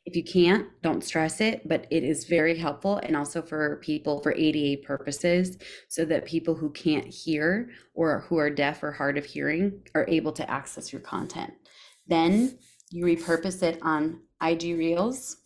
If 0.06 0.16
you 0.16 0.24
can't, 0.24 0.68
don't 0.82 1.04
stress 1.04 1.42
it, 1.42 1.68
but 1.68 1.86
it 1.92 2.04
is 2.04 2.26
very 2.26 2.58
helpful 2.58 2.98
and 2.98 3.18
also 3.18 3.42
for 3.42 3.78
people 3.78 4.22
for 4.22 4.34
ADA 4.34 4.82
purposes 4.84 5.58
so 5.90 6.06
that 6.06 6.26
people 6.26 6.56
who 6.56 6.70
can't 6.70 7.08
hear 7.08 7.70
or 7.94 8.22
who 8.22 8.38
are 8.38 8.50
deaf 8.50 8.84
or 8.84 8.92
hard 8.92 9.18
of 9.18 9.26
hearing 9.26 9.82
are 9.96 10.06
able 10.08 10.32
to 10.32 10.50
access 10.50 10.94
your 10.94 11.02
content. 11.02 11.54
Then 12.08 12.58
you 12.90 13.04
repurpose 13.04 13.62
it 13.64 13.80
on 13.82 14.22
IG 14.42 14.78
Reels 14.78 15.38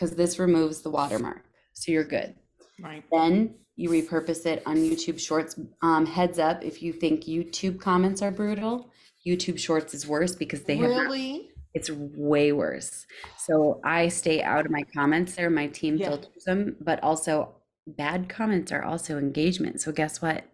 because 0.00 0.16
this 0.16 0.38
removes 0.38 0.80
the 0.80 0.90
watermark. 0.90 1.44
So 1.74 1.92
you're 1.92 2.04
good. 2.04 2.34
Right. 2.82 3.04
Then 3.12 3.54
you 3.76 3.90
repurpose 3.90 4.46
it 4.46 4.62
on 4.64 4.76
YouTube 4.76 5.20
Shorts. 5.20 5.58
Um, 5.82 6.06
heads 6.06 6.38
up, 6.38 6.64
if 6.64 6.82
you 6.82 6.92
think 6.92 7.24
YouTube 7.24 7.80
comments 7.80 8.22
are 8.22 8.30
brutal, 8.30 8.90
YouTube 9.26 9.58
Shorts 9.58 9.92
is 9.92 10.06
worse 10.06 10.34
because 10.34 10.62
they 10.62 10.76
have 10.76 10.88
Really? 10.90 11.50
it's 11.74 11.90
way 11.90 12.52
worse. 12.52 13.04
So 13.36 13.80
I 13.84 14.08
stay 14.08 14.42
out 14.42 14.64
of 14.64 14.72
my 14.72 14.82
comments 14.94 15.34
there. 15.36 15.50
My 15.50 15.66
team 15.66 15.96
Yeah. 15.98 16.08
filters 16.08 16.44
them, 16.44 16.76
but 16.80 17.02
also 17.02 17.56
bad 17.86 18.28
comments 18.30 18.72
are 18.72 18.82
also 18.82 19.18
engagement. 19.18 19.82
So 19.82 19.92
guess 19.92 20.22
what? 20.22 20.44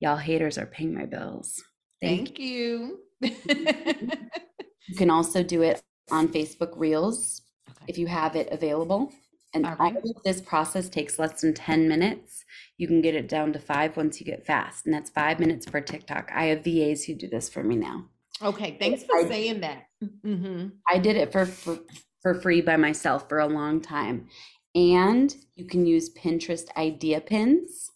Y'all 0.00 0.16
haters 0.16 0.58
are 0.58 0.66
paying 0.66 0.94
my 0.94 1.06
bills. 1.06 1.62
Thank 2.00 2.28
Thank 2.28 2.38
you. 2.40 2.98
you. 3.20 3.30
can 4.98 5.10
also 5.10 5.42
do 5.44 5.62
it 5.62 5.80
on 6.10 6.26
Facebook 6.28 6.72
Reels 6.74 7.42
if 7.90 7.98
you 7.98 8.06
have 8.06 8.36
it 8.36 8.48
available. 8.52 9.12
And 9.52 9.66
All 9.66 9.72
all 9.72 9.76
right. 9.92 9.96
of 9.96 10.22
this 10.24 10.40
process 10.40 10.88
takes 10.88 11.18
less 11.18 11.40
than 11.40 11.52
10 11.54 11.88
minutes. 11.88 12.44
You 12.78 12.86
can 12.86 13.00
get 13.02 13.16
it 13.16 13.28
down 13.28 13.52
to 13.52 13.58
five 13.58 13.96
once 13.96 14.20
you 14.20 14.24
get 14.24 14.46
fast, 14.46 14.86
and 14.86 14.94
that's 14.94 15.10
five 15.10 15.40
minutes 15.40 15.66
per 15.66 15.80
TikTok. 15.80 16.30
I 16.32 16.44
have 16.46 16.62
VAs 16.62 17.04
who 17.04 17.14
do 17.16 17.28
this 17.28 17.48
for 17.48 17.64
me 17.64 17.74
now. 17.74 18.04
Okay, 18.40 18.76
thanks 18.78 19.02
for 19.02 19.16
I- 19.18 19.28
saying 19.28 19.60
that. 19.60 19.86
hmm 20.22 20.68
I 20.88 20.98
did 20.98 21.16
it 21.16 21.32
for, 21.32 21.44
for 21.46 21.78
for 22.22 22.34
free 22.34 22.60
by 22.60 22.76
myself 22.76 23.28
for 23.28 23.38
a 23.40 23.46
long 23.46 23.80
time. 23.80 24.28
And 24.74 25.34
you 25.56 25.64
can 25.64 25.84
use 25.84 26.10
Pinterest 26.14 26.66
idea 26.76 27.20
pins. 27.20 27.90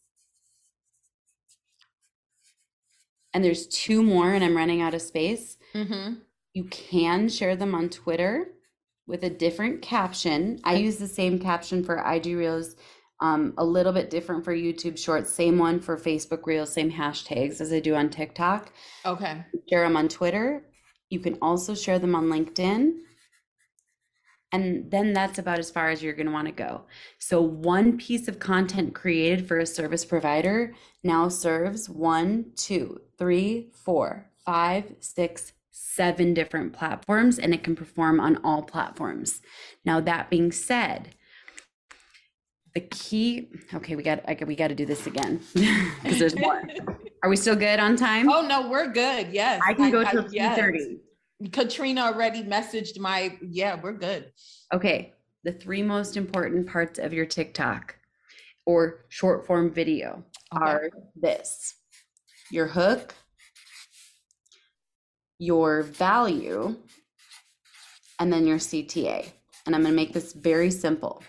And 3.32 3.44
there's 3.44 3.66
two 3.66 4.02
more 4.02 4.32
and 4.32 4.42
I'm 4.42 4.56
running 4.56 4.80
out 4.82 4.94
of 4.94 5.02
space. 5.02 5.56
hmm 5.72 6.14
You 6.52 6.64
can 6.64 7.28
share 7.28 7.54
them 7.54 7.74
on 7.74 7.90
Twitter 7.90 8.48
with 9.06 9.22
a 9.24 9.30
different 9.30 9.82
caption. 9.82 10.60
I 10.64 10.74
use 10.76 10.96
the 10.96 11.08
same 11.08 11.38
caption 11.38 11.84
for 11.84 11.98
IG 11.98 12.26
Reels, 12.36 12.76
um, 13.20 13.54
a 13.58 13.64
little 13.64 13.92
bit 13.92 14.10
different 14.10 14.44
for 14.44 14.54
YouTube 14.54 14.98
Shorts, 14.98 15.32
same 15.32 15.58
one 15.58 15.80
for 15.80 15.96
Facebook 15.96 16.46
Reels, 16.46 16.72
same 16.72 16.90
hashtags 16.90 17.60
as 17.60 17.72
I 17.72 17.80
do 17.80 17.94
on 17.94 18.10
TikTok 18.10 18.72
Okay. 19.04 19.44
share 19.68 19.84
them 19.86 19.96
on 19.96 20.08
Twitter. 20.08 20.64
You 21.10 21.20
can 21.20 21.38
also 21.42 21.74
share 21.74 21.98
them 21.98 22.14
on 22.14 22.24
LinkedIn. 22.24 22.98
And 24.52 24.88
then 24.90 25.12
that's 25.12 25.38
about 25.38 25.58
as 25.58 25.70
far 25.70 25.90
as 25.90 26.00
you're 26.02 26.12
going 26.12 26.26
to 26.28 26.32
want 26.32 26.46
to 26.46 26.52
go. 26.52 26.82
So, 27.18 27.42
one 27.42 27.98
piece 27.98 28.28
of 28.28 28.38
content 28.38 28.94
created 28.94 29.48
for 29.48 29.58
a 29.58 29.66
service 29.66 30.04
provider 30.04 30.74
now 31.02 31.28
serves 31.28 31.90
one, 31.90 32.52
two, 32.54 33.00
three, 33.18 33.70
four, 33.72 34.30
five, 34.46 34.94
six, 35.00 35.52
seven 35.76 36.32
different 36.34 36.72
platforms, 36.72 37.36
and 37.36 37.52
it 37.52 37.64
can 37.64 37.74
perform 37.74 38.20
on 38.20 38.36
all 38.44 38.62
platforms. 38.62 39.40
Now, 39.84 40.00
that 40.00 40.30
being 40.30 40.52
said, 40.52 41.16
the 42.74 42.80
key, 42.80 43.48
okay, 43.74 43.96
we 43.96 44.04
got, 44.04 44.20
I, 44.28 44.38
we 44.46 44.54
got 44.54 44.68
to 44.68 44.76
do 44.76 44.86
this 44.86 45.08
again 45.08 45.40
because 45.54 46.20
there's 46.20 46.38
more. 46.38 46.62
Are 47.24 47.28
we 47.28 47.36
still 47.36 47.56
good 47.56 47.80
on 47.80 47.96
time? 47.96 48.28
oh 48.28 48.46
no, 48.46 48.68
we're 48.68 48.88
good. 48.88 49.32
Yes. 49.32 49.60
I 49.66 49.72
can 49.72 49.90
go 49.90 50.04
till 50.04 50.24
two 50.24 50.34
yes. 50.34 50.58
thirty. 50.58 50.98
Katrina 51.50 52.02
already 52.02 52.42
messaged 52.42 52.98
my 52.98 53.36
yeah, 53.40 53.80
we're 53.80 53.94
good. 53.94 54.30
Okay, 54.72 55.14
the 55.42 55.52
three 55.52 55.82
most 55.82 56.16
important 56.16 56.66
parts 56.66 56.98
of 56.98 57.12
your 57.14 57.24
TikTok 57.24 57.96
or 58.66 59.06
short 59.08 59.46
form 59.46 59.72
video 59.72 60.22
Okay. 60.54 60.70
are 60.70 60.90
this 61.16 61.74
your 62.50 62.66
hook, 62.66 63.14
your 65.38 65.82
value, 65.82 66.76
and 68.18 68.32
then 68.32 68.46
your 68.46 68.58
CTA. 68.58 69.30
And 69.66 69.74
I'm 69.74 69.82
going 69.82 69.92
to 69.92 69.96
make 69.96 70.12
this 70.12 70.32
very 70.32 70.70
simple. 70.70 71.22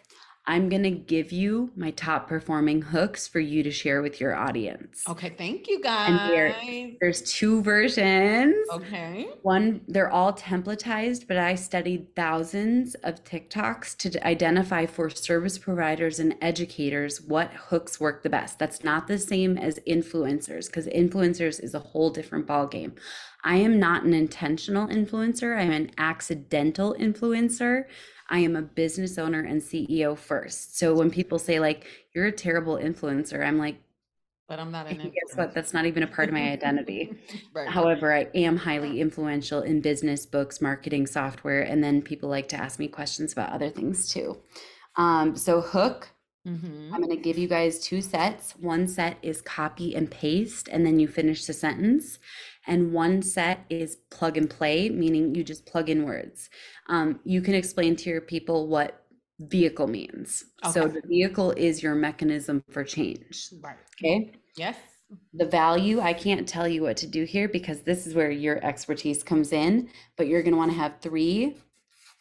I'm 0.48 0.70
going 0.70 0.84
to 0.84 0.92
give 0.92 1.32
you 1.32 1.72
my 1.76 1.90
top 1.90 2.28
performing 2.28 2.84
hooks 2.84 3.28
for 3.28 3.40
you 3.40 3.64
to 3.64 3.72
share 3.72 4.04
with 4.04 4.22
your 4.22 4.36
audience. 4.36 5.02
Okay, 5.10 5.30
thank 5.36 5.68
you 5.68 5.82
guys. 5.82 6.10
And 6.12 6.20
there- 6.32 6.56
There's 7.02 7.24
two 7.24 7.64
versions. 7.64 8.54
Okay. 8.72 9.28
One, 9.42 9.82
they're 9.88 10.12
all 10.12 10.34
templatized, 10.34 11.28
but 11.28 11.38
I 11.38 11.56
studied 11.56 12.16
thousands 12.16 12.94
of 12.96 13.24
TikToks 13.24 13.98
to 13.98 14.28
identify 14.28 14.86
for 14.86 15.10
service 15.10 15.58
providers 15.58 16.20
and 16.20 16.36
educators 16.44 17.20
what 17.22 17.52
hooks 17.54 18.00
work 18.00 18.22
the 18.22 18.30
best. 18.30 18.60
That's 18.60 18.84
not 18.84 19.08
the 19.08 19.18
same 19.18 19.58
as 19.58 19.80
influencers 19.88 20.68
because 20.68 20.86
influencers 20.86 21.60
is 21.64 21.74
a 21.74 21.80
whole 21.80 22.12
different 22.12 22.46
ballgame. 22.46 22.96
I 23.46 23.58
am 23.58 23.80
not 23.80 24.04
an 24.04 24.14
intentional 24.14 24.88
influencer, 24.88 25.58
I'm 25.58 25.72
an 25.72 25.92
accidental 25.98 26.96
influencer. 27.00 27.86
I 28.28 28.40
am 28.40 28.56
a 28.56 28.62
business 28.62 29.18
owner 29.18 29.42
and 29.42 29.62
CEO 29.62 30.18
first. 30.18 30.78
So 30.78 30.96
when 30.96 31.12
people 31.12 31.38
say, 31.38 31.60
like, 31.60 31.86
you're 32.14 32.26
a 32.26 32.32
terrible 32.32 32.78
influencer, 32.78 33.46
I'm 33.46 33.60
like, 33.60 33.78
But 34.48 34.60
I'm 34.60 34.72
not 34.72 34.88
an 34.88 34.98
guess 34.98 35.36
what? 35.36 35.54
That's 35.54 35.74
not 35.74 35.86
even 35.86 36.02
a 36.02 36.08
part 36.08 36.30
of 36.30 36.34
my 36.34 36.52
identity. 36.52 37.14
Right. 37.54 37.70
However, 37.70 38.12
I 38.14 38.28
am 38.34 38.58
highly 38.58 39.00
influential 39.00 39.62
in 39.62 39.80
business, 39.80 40.26
books, 40.26 40.60
marketing, 40.60 41.08
software, 41.08 41.62
and 41.62 41.84
then 41.84 42.02
people 42.02 42.28
like 42.30 42.50
to 42.50 42.58
ask 42.58 42.80
me 42.80 42.88
questions 42.88 43.32
about 43.32 43.52
other 43.52 43.70
things 43.70 44.12
too. 44.12 44.38
Um, 44.98 45.36
so, 45.36 45.62
hook, 45.62 46.10
Mhm. 46.46 46.92
I'm 46.94 47.02
going 47.02 47.10
to 47.16 47.22
give 47.22 47.38
you 47.38 47.48
guys 47.48 47.80
two 47.80 48.02
sets. 48.02 48.52
One 48.58 48.88
set 48.88 49.18
is 49.24 49.42
copy 49.42 49.96
and 49.96 50.10
paste, 50.12 50.68
and 50.68 50.86
then 50.86 51.00
you 51.00 51.08
finish 51.08 51.46
the 51.46 51.54
sentence. 51.54 52.20
And 52.68 52.94
one 52.94 53.22
set 53.22 53.66
is 53.70 53.98
plug 54.12 54.38
and 54.38 54.50
play, 54.50 54.90
meaning 54.90 55.34
you 55.36 55.44
just 55.44 55.66
plug 55.66 55.90
in 55.90 56.04
words. 56.06 56.50
Um, 56.88 57.20
you 57.24 57.42
can 57.42 57.56
explain 57.56 57.96
to 57.98 58.10
your 58.10 58.22
people 58.22 58.68
what 58.68 59.06
vehicle 59.40 59.88
means. 59.88 60.46
So, 60.72 60.88
the 60.88 61.02
vehicle 61.08 61.52
is 61.52 61.84
your 61.84 61.96
mechanism 61.96 62.64
for 62.70 62.84
change. 62.84 63.50
Right. 63.62 63.78
Okay 64.02 64.32
Yes. 64.58 64.78
the 65.34 65.46
value 65.46 66.00
i 66.00 66.14
can't 66.14 66.48
tell 66.48 66.68
you 66.68 66.82
what 66.82 66.98
to 66.98 67.06
do 67.08 67.26
here 67.26 67.48
because 67.48 67.82
this 67.82 68.08
is 68.08 68.16
where 68.16 68.32
your 68.32 68.64
expertise 68.66 69.22
comes 69.24 69.52
in 69.54 69.88
but 70.18 70.28
you're 70.28 70.42
going 70.42 70.54
to 70.54 70.58
want 70.58 70.72
to 70.72 70.78
have 70.78 70.94
three 71.02 71.56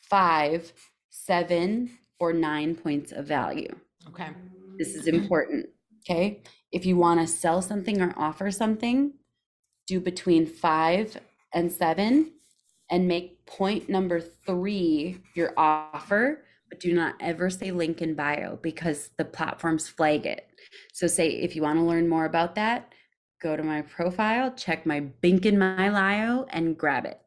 five 0.02 0.72
seven 1.10 1.90
or 2.18 2.32
nine 2.32 2.74
points 2.74 3.10
of 3.12 3.26
value 3.26 3.74
Okay. 4.08 4.28
this 4.78 4.94
is 4.94 5.06
important. 5.06 5.66
Okay. 6.08 6.42
If 6.72 6.84
you 6.84 6.96
want 6.96 7.20
to 7.20 7.26
sell 7.26 7.62
something 7.62 8.00
or 8.00 8.12
offer 8.16 8.50
something 8.50 9.14
do 9.86 10.00
between 10.00 10.46
five 10.46 11.18
and 11.52 11.70
seven 11.70 12.32
and 12.90 13.08
make 13.08 13.44
point 13.46 13.88
number 13.88 14.20
three 14.20 15.20
your 15.34 15.52
offer 15.56 16.44
but 16.68 16.80
do 16.80 16.92
not 16.92 17.14
ever 17.20 17.50
say 17.50 17.70
link 17.70 18.02
in 18.02 18.14
bio 18.14 18.56
because 18.56 19.10
the 19.18 19.24
platforms 19.24 19.88
flag 19.88 20.26
it. 20.26 20.48
So 20.92 21.06
say 21.06 21.28
if 21.28 21.54
you 21.54 21.62
want 21.62 21.78
to 21.78 21.84
learn 21.84 22.08
more 22.08 22.24
about 22.24 22.54
that 22.56 22.92
go 23.42 23.56
to 23.56 23.62
my 23.62 23.82
profile 23.82 24.52
check 24.54 24.86
my 24.86 25.00
bink 25.00 25.46
in 25.46 25.58
my 25.58 25.90
bio 25.90 26.46
and 26.50 26.76
grab 26.76 27.04
it 27.04 27.20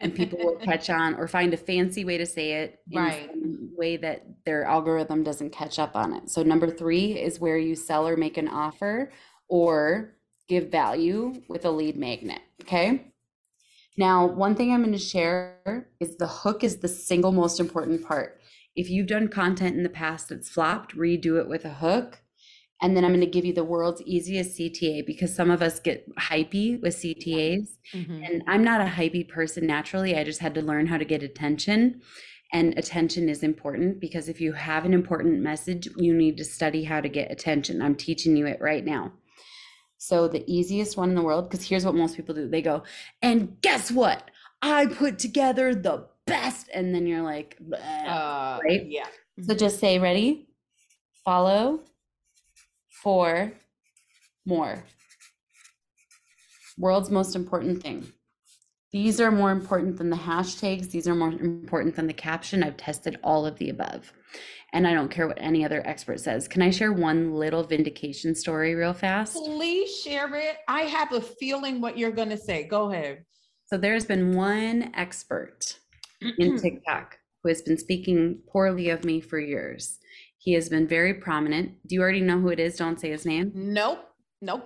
and 0.00 0.14
people 0.14 0.38
will 0.38 0.56
catch 0.64 0.90
on 0.90 1.14
or 1.14 1.28
find 1.28 1.52
a 1.54 1.56
fancy 1.56 2.04
way 2.04 2.18
to 2.18 2.26
say 2.26 2.52
it 2.54 2.80
in 2.90 2.98
Right. 2.98 3.30
way 3.76 3.96
that 3.98 4.26
their 4.44 4.64
algorithm 4.64 5.22
doesn't 5.22 5.50
catch 5.50 5.78
up 5.78 5.94
on 5.94 6.12
it. 6.14 6.30
So 6.30 6.42
number 6.42 6.70
three 6.70 7.18
is 7.18 7.40
where 7.40 7.58
you 7.58 7.74
sell 7.76 8.08
or 8.08 8.16
make 8.16 8.36
an 8.36 8.48
offer 8.48 9.10
or 9.48 10.14
give 10.48 10.68
value 10.70 11.42
with 11.48 11.64
a 11.64 11.70
lead 11.70 11.96
magnet. 11.96 12.40
Okay. 12.62 13.12
Now, 13.96 14.26
one 14.26 14.54
thing 14.54 14.72
I'm 14.72 14.80
going 14.80 14.92
to 14.92 14.98
share 14.98 15.88
is 15.98 16.16
the 16.16 16.26
hook 16.26 16.64
is 16.64 16.78
the 16.78 16.88
single 16.88 17.32
most 17.32 17.60
important 17.60 18.04
part. 18.06 18.40
If 18.76 18.88
you've 18.88 19.08
done 19.08 19.28
content 19.28 19.76
in 19.76 19.82
the 19.82 19.88
past 19.88 20.28
that's 20.28 20.48
flopped, 20.48 20.96
redo 20.96 21.38
it 21.38 21.48
with 21.48 21.64
a 21.64 21.74
hook. 21.74 22.22
And 22.82 22.96
then 22.96 23.04
I'm 23.04 23.10
going 23.10 23.20
to 23.20 23.26
give 23.26 23.44
you 23.44 23.52
the 23.52 23.64
world's 23.64 24.00
easiest 24.02 24.58
CTA 24.58 25.04
because 25.06 25.34
some 25.34 25.50
of 25.50 25.60
us 25.60 25.80
get 25.80 26.08
hypey 26.16 26.80
with 26.80 26.96
CTAs. 26.96 27.76
Mhm. 27.92 28.26
And 28.26 28.42
I'm 28.46 28.64
not 28.64 28.80
a 28.80 28.84
hypey 28.84 29.28
person 29.28 29.66
naturally. 29.66 30.16
I 30.16 30.24
just 30.24 30.40
had 30.40 30.54
to 30.54 30.62
learn 30.62 30.86
how 30.86 30.96
to 30.96 31.04
get 31.04 31.22
attention. 31.22 32.00
And 32.52 32.76
attention 32.78 33.28
is 33.28 33.42
important 33.42 34.00
because 34.00 34.28
if 34.28 34.40
you 34.40 34.52
have 34.52 34.84
an 34.84 34.94
important 34.94 35.40
message, 35.40 35.88
you 35.96 36.14
need 36.14 36.36
to 36.38 36.44
study 36.44 36.84
how 36.84 37.00
to 37.00 37.08
get 37.08 37.30
attention. 37.30 37.80
I'm 37.82 37.94
teaching 37.94 38.36
you 38.36 38.46
it 38.46 38.60
right 38.60 38.84
now. 38.84 39.12
So, 39.98 40.26
the 40.28 40.42
easiest 40.50 40.96
one 40.96 41.10
in 41.10 41.14
the 41.14 41.22
world, 41.22 41.50
because 41.50 41.68
here's 41.68 41.84
what 41.84 41.94
most 41.94 42.16
people 42.16 42.34
do 42.34 42.48
they 42.48 42.62
go, 42.62 42.82
and 43.20 43.60
guess 43.60 43.90
what? 43.92 44.30
I 44.62 44.86
put 44.86 45.18
together 45.18 45.74
the 45.74 46.06
best. 46.26 46.70
And 46.72 46.94
then 46.94 47.06
you're 47.06 47.22
like, 47.22 47.58
Uh, 47.70 48.58
right? 48.64 48.86
Yeah. 48.86 49.06
So 49.46 49.54
just 49.54 49.78
say, 49.78 49.98
ready? 49.98 50.48
Follow 51.24 51.80
for 53.02 53.52
more. 54.46 54.84
World's 56.78 57.10
most 57.10 57.36
important 57.36 57.82
thing. 57.82 58.12
These 58.92 59.20
are 59.20 59.30
more 59.30 59.52
important 59.52 59.98
than 59.98 60.10
the 60.10 60.16
hashtags. 60.16 60.90
These 60.90 61.06
are 61.06 61.14
more 61.14 61.30
important 61.30 61.94
than 61.94 62.08
the 62.08 62.12
caption. 62.12 62.62
I've 62.62 62.76
tested 62.76 63.18
all 63.22 63.46
of 63.46 63.56
the 63.58 63.70
above. 63.70 64.12
And 64.72 64.86
I 64.86 64.94
don't 64.94 65.10
care 65.10 65.28
what 65.28 65.40
any 65.40 65.64
other 65.64 65.82
expert 65.86 66.20
says. 66.20 66.48
Can 66.48 66.62
I 66.62 66.70
share 66.70 66.92
one 66.92 67.34
little 67.34 67.62
vindication 67.62 68.34
story 68.34 68.74
real 68.74 68.92
fast? 68.92 69.34
Please 69.34 69.96
share 70.02 70.34
it. 70.34 70.56
I 70.66 70.82
have 70.82 71.12
a 71.12 71.20
feeling 71.20 71.80
what 71.80 71.98
you're 71.98 72.10
going 72.10 72.30
to 72.30 72.36
say. 72.36 72.64
Go 72.64 72.90
ahead. 72.90 73.24
So 73.66 73.78
there's 73.78 74.04
been 74.04 74.34
one 74.34 74.90
expert 74.94 75.78
in 76.38 76.58
TikTok 76.60 77.16
who 77.42 77.48
has 77.48 77.62
been 77.62 77.78
speaking 77.78 78.40
poorly 78.48 78.90
of 78.90 79.04
me 79.04 79.20
for 79.20 79.38
years. 79.38 79.99
He 80.40 80.54
has 80.54 80.70
been 80.70 80.88
very 80.88 81.12
prominent. 81.12 81.72
Do 81.86 81.94
you 81.94 82.00
already 82.00 82.22
know 82.22 82.40
who 82.40 82.48
it 82.48 82.58
is? 82.58 82.76
Don't 82.76 82.98
say 82.98 83.10
his 83.10 83.26
name. 83.26 83.52
nope. 83.54 84.06
Nope. 84.40 84.64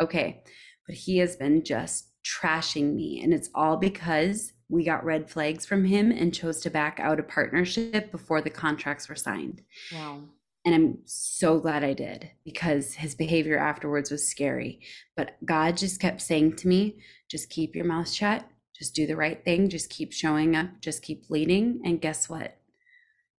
Okay. 0.00 0.42
But 0.86 0.96
he 0.96 1.18
has 1.18 1.36
been 1.36 1.62
just 1.62 2.08
trashing 2.24 2.94
me. 2.94 3.20
And 3.22 3.34
it's 3.34 3.50
all 3.54 3.76
because 3.76 4.54
we 4.70 4.84
got 4.84 5.04
red 5.04 5.28
flags 5.30 5.66
from 5.66 5.84
him 5.84 6.10
and 6.10 6.34
chose 6.34 6.60
to 6.60 6.70
back 6.70 6.98
out 7.00 7.20
a 7.20 7.22
partnership 7.22 8.10
before 8.10 8.40
the 8.40 8.48
contracts 8.48 9.10
were 9.10 9.14
signed. 9.14 9.60
Wow. 9.92 10.22
And 10.64 10.74
I'm 10.74 10.98
so 11.04 11.60
glad 11.60 11.84
I 11.84 11.92
did 11.92 12.30
because 12.44 12.94
his 12.94 13.14
behavior 13.14 13.58
afterwards 13.58 14.10
was 14.10 14.28
scary. 14.28 14.80
But 15.16 15.36
God 15.44 15.76
just 15.76 16.00
kept 16.00 16.22
saying 16.22 16.56
to 16.56 16.68
me, 16.68 16.98
just 17.30 17.50
keep 17.50 17.76
your 17.76 17.84
mouth 17.84 18.10
shut, 18.10 18.46
just 18.74 18.94
do 18.94 19.06
the 19.06 19.16
right 19.16 19.44
thing, 19.44 19.68
just 19.68 19.90
keep 19.90 20.12
showing 20.12 20.56
up, 20.56 20.68
just 20.80 21.02
keep 21.02 21.28
leading. 21.28 21.80
And 21.84 22.00
guess 22.00 22.28
what? 22.28 22.57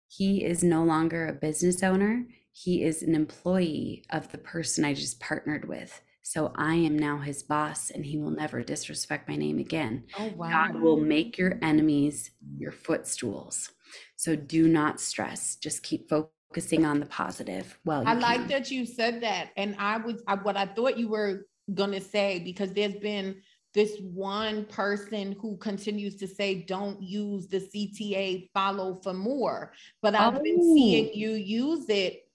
He 0.09 0.43
is 0.43 0.63
no 0.63 0.83
longer 0.83 1.27
a 1.27 1.33
business 1.33 1.83
owner, 1.83 2.25
he 2.51 2.83
is 2.83 3.03
an 3.03 3.15
employee 3.15 4.03
of 4.09 4.31
the 4.31 4.37
person 4.37 4.83
I 4.83 4.93
just 4.93 5.19
partnered 5.19 5.67
with. 5.67 6.01
So 6.23 6.51
I 6.55 6.75
am 6.75 6.97
now 6.97 7.19
his 7.19 7.41
boss 7.41 7.89
and 7.89 8.05
he 8.05 8.17
will 8.17 8.31
never 8.31 8.61
disrespect 8.61 9.29
my 9.29 9.35
name 9.35 9.59
again. 9.59 10.03
Oh, 10.17 10.31
wow. 10.35 10.49
God 10.49 10.81
will 10.81 10.97
make 10.97 11.37
your 11.37 11.57
enemies 11.61 12.31
your 12.57 12.71
footstools. 12.71 13.71
So 14.15 14.35
do 14.35 14.67
not 14.67 14.99
stress. 14.99 15.55
Just 15.55 15.83
keep 15.83 16.09
focusing 16.09 16.85
on 16.85 16.99
the 16.99 17.05
positive. 17.05 17.79
Well, 17.85 18.03
I 18.05 18.13
like 18.15 18.41
can. 18.41 18.47
that 18.49 18.71
you 18.71 18.85
said 18.85 19.21
that. 19.21 19.51
And 19.57 19.75
I 19.79 19.97
was 19.97 20.21
I, 20.27 20.35
what 20.35 20.57
I 20.57 20.65
thought 20.65 20.97
you 20.97 21.07
were 21.07 21.47
going 21.73 21.91
to 21.91 22.01
say 22.01 22.39
because 22.39 22.73
there's 22.73 22.95
been 22.95 23.41
this 23.73 23.97
one 23.99 24.65
person 24.65 25.35
who 25.39 25.55
continues 25.57 26.15
to 26.15 26.27
say, 26.27 26.63
don't 26.63 27.01
use 27.01 27.47
the 27.47 27.59
CTA 27.59 28.49
follow 28.53 28.95
for 28.95 29.13
more. 29.13 29.73
But 30.01 30.15
I've 30.15 30.43
been 30.43 30.61
seeing 30.75 31.05
Oh. 31.07 31.11
you 31.13 31.31
use 31.31 31.85
it 31.89 32.25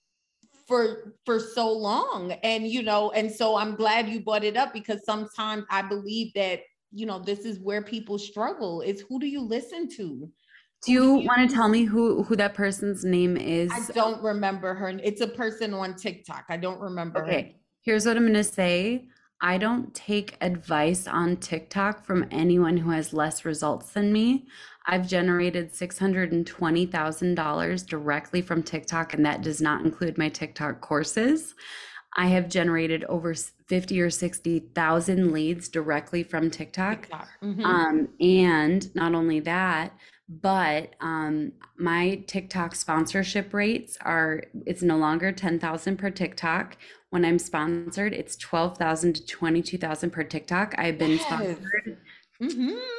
for 0.67 1.15
for 1.27 1.39
so 1.39 1.71
long 1.71 2.33
and 2.43 2.67
you 2.67 2.83
know 2.83 3.11
and 3.11 3.31
so 3.31 3.55
i'm 3.55 3.75
glad 3.75 4.09
you 4.09 4.19
brought 4.21 4.43
it 4.45 4.57
up 4.57 4.73
because 4.73 5.05
sometimes 5.05 5.63
i 5.69 5.83
believe 5.83 6.33
that 6.35 6.61
you 6.91 7.05
know 7.05 7.19
this 7.19 7.41
is 7.41 7.59
where 7.59 7.83
people 7.83 8.19
struggle 8.19 8.81
is 8.81 9.05
who 9.07 9.21
do 9.21 9.27
you 9.27 9.43
listen 9.43 9.87
to 9.87 10.31
Do 10.87 10.93
you 10.93 11.15
want 11.17 11.51
to 11.51 11.55
tell 11.55 11.69
me 11.69 11.85
who 11.85 12.23
who 12.23 12.35
that 12.37 12.55
person's 12.55 13.05
name 13.05 13.37
is? 13.37 13.71
i 13.73 13.93
don't 13.93 14.23
remember 14.23 14.73
her 14.73 14.89
it's 15.03 15.21
a 15.21 15.27
person 15.29 15.75
on 15.75 15.97
tiktok 15.97 16.45
i 16.49 16.57
don't 16.57 16.81
remember 16.81 17.21
her 17.21 17.27
Okay, 17.27 17.57
here's 17.83 18.07
what 18.07 18.17
I'm 18.17 18.23
going 18.23 18.33
to 18.33 18.43
say. 18.45 19.09
I 19.45 19.59
don't 19.59 19.95
take 19.95 20.39
advice 20.41 21.07
on 21.07 21.37
TikTok 21.37 22.07
from 22.07 22.27
anyone 22.31 22.79
who 22.79 22.93
has 22.93 23.13
less 23.13 23.45
results 23.45 23.91
than 23.91 24.11
me. 24.11 24.47
I've 24.87 25.07
generated 25.07 25.71
$620,000 25.71 27.87
directly 27.87 28.41
from 28.41 28.63
TikTok, 28.63 29.13
and 29.13 29.27
that 29.27 29.43
does 29.43 29.61
not 29.61 29.85
include 29.85 30.17
my 30.17 30.31
TikTok 30.31 30.81
courses. 30.81 31.55
I 32.17 32.29
have 32.29 32.49
generated 32.49 33.05
over 33.05 33.35
50 33.35 34.01
or 34.01 34.09
60,000 34.09 35.31
leads 35.31 35.69
directly 35.69 36.23
from 36.23 36.51
TikTok. 36.51 37.03
TikTok. 37.03 37.29
Mhm. 37.43 37.65
Um, 37.65 38.09
and 38.21 38.95
not 38.95 39.15
only 39.15 39.41
that, 39.41 39.93
but 40.27 40.95
um, 41.01 41.53
my 41.77 42.25
TikTok 42.27 42.75
sponsorship 42.75 43.53
rates 43.53 43.99
are 44.01 44.45
it's 44.65 44.83
no 44.83 44.97
longer 44.97 45.33
10,000 45.33 45.99
per 45.99 46.09
TikTok. 46.09 46.79
When 47.15 47.25
I'm 47.25 47.39
sponsored, 47.39 48.13
it's 48.13 48.35
12,000 48.35 49.13
to 49.15 49.25
22,000 49.25 50.11
per 50.11 50.25
TikTok. 50.25 50.75
I've 50.77 50.99
been 50.99 51.13
Yes. 51.13 51.23
sponsored. 51.23 51.99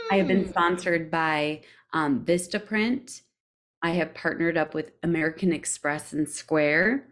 I 0.10 0.16
have 0.16 0.28
been 0.30 0.48
sponsored 0.48 1.12
by 1.12 1.64
um, 1.92 2.24
Vistaprint. 2.24 3.20
I 3.82 3.90
have 3.90 4.14
partnered 4.14 4.56
up 4.56 4.74
with 4.74 4.92
American 5.04 5.52
Express 5.52 6.14
and 6.14 6.30
Square. 6.30 7.10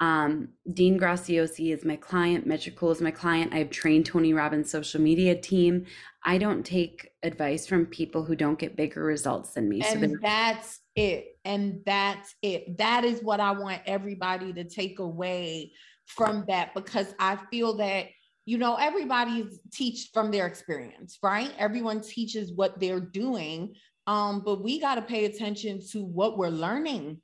Um, 0.00 0.48
Dean 0.72 0.98
Graziosi 0.98 1.74
is 1.74 1.84
my 1.84 1.96
client. 1.96 2.48
Metricool 2.48 2.90
is 2.90 3.02
my 3.02 3.10
client. 3.10 3.52
I 3.52 3.58
have 3.58 3.68
trained 3.68 4.06
Tony 4.06 4.32
Robbins' 4.32 4.70
social 4.70 5.02
media 5.02 5.38
team. 5.38 5.84
I 6.24 6.38
don't 6.38 6.64
take 6.64 7.10
advice 7.22 7.66
from 7.66 7.84
people 7.84 8.24
who 8.24 8.34
don't 8.34 8.58
get 8.58 8.76
bigger 8.76 9.04
results 9.04 9.52
than 9.52 9.68
me. 9.68 9.82
So 9.82 9.88
and 9.90 10.02
they're- 10.02 10.20
that's 10.22 10.80
it 10.94 11.38
and 11.44 11.82
that's 11.84 12.34
it 12.40 12.78
that 12.78 13.04
is 13.04 13.20
what 13.22 13.38
i 13.38 13.50
want 13.50 13.82
everybody 13.84 14.50
to 14.54 14.64
take 14.64 14.98
away 14.98 15.70
from 16.06 16.44
that 16.48 16.72
because 16.74 17.14
i 17.18 17.36
feel 17.50 17.76
that 17.76 18.06
you 18.44 18.58
know 18.58 18.76
everybody 18.76 19.46
teach 19.72 20.10
from 20.14 20.30
their 20.30 20.46
experience 20.46 21.18
right 21.22 21.52
everyone 21.58 22.00
teaches 22.00 22.52
what 22.52 22.78
they're 22.80 23.00
doing 23.00 23.74
um 24.06 24.40
but 24.44 24.62
we 24.62 24.80
got 24.80 24.94
to 24.94 25.02
pay 25.02 25.24
attention 25.24 25.80
to 25.90 26.04
what 26.04 26.38
we're 26.38 26.48
learning 26.48 27.20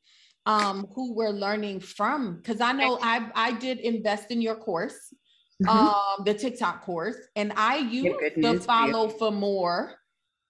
um 0.47 0.87
who 0.95 1.15
we're 1.15 1.31
learning 1.31 1.79
from 1.79 2.37
because 2.37 2.61
i 2.61 2.73
know 2.73 2.99
i 3.03 3.31
i 3.37 3.53
did 3.53 3.79
invest 3.79 4.31
in 4.31 4.41
your 4.43 4.57
course 4.57 5.15
Mhm. 5.63 5.69
um 5.69 6.25
the 6.25 6.35
tiktok 6.35 6.83
course 6.83 7.17
and 7.37 7.53
i 7.57 7.77
use 7.77 8.13
the 8.35 8.41
news 8.41 8.41
for 8.41 8.49
you. 8.51 8.59
follow 8.67 9.09
for 9.09 9.31
more 9.31 9.95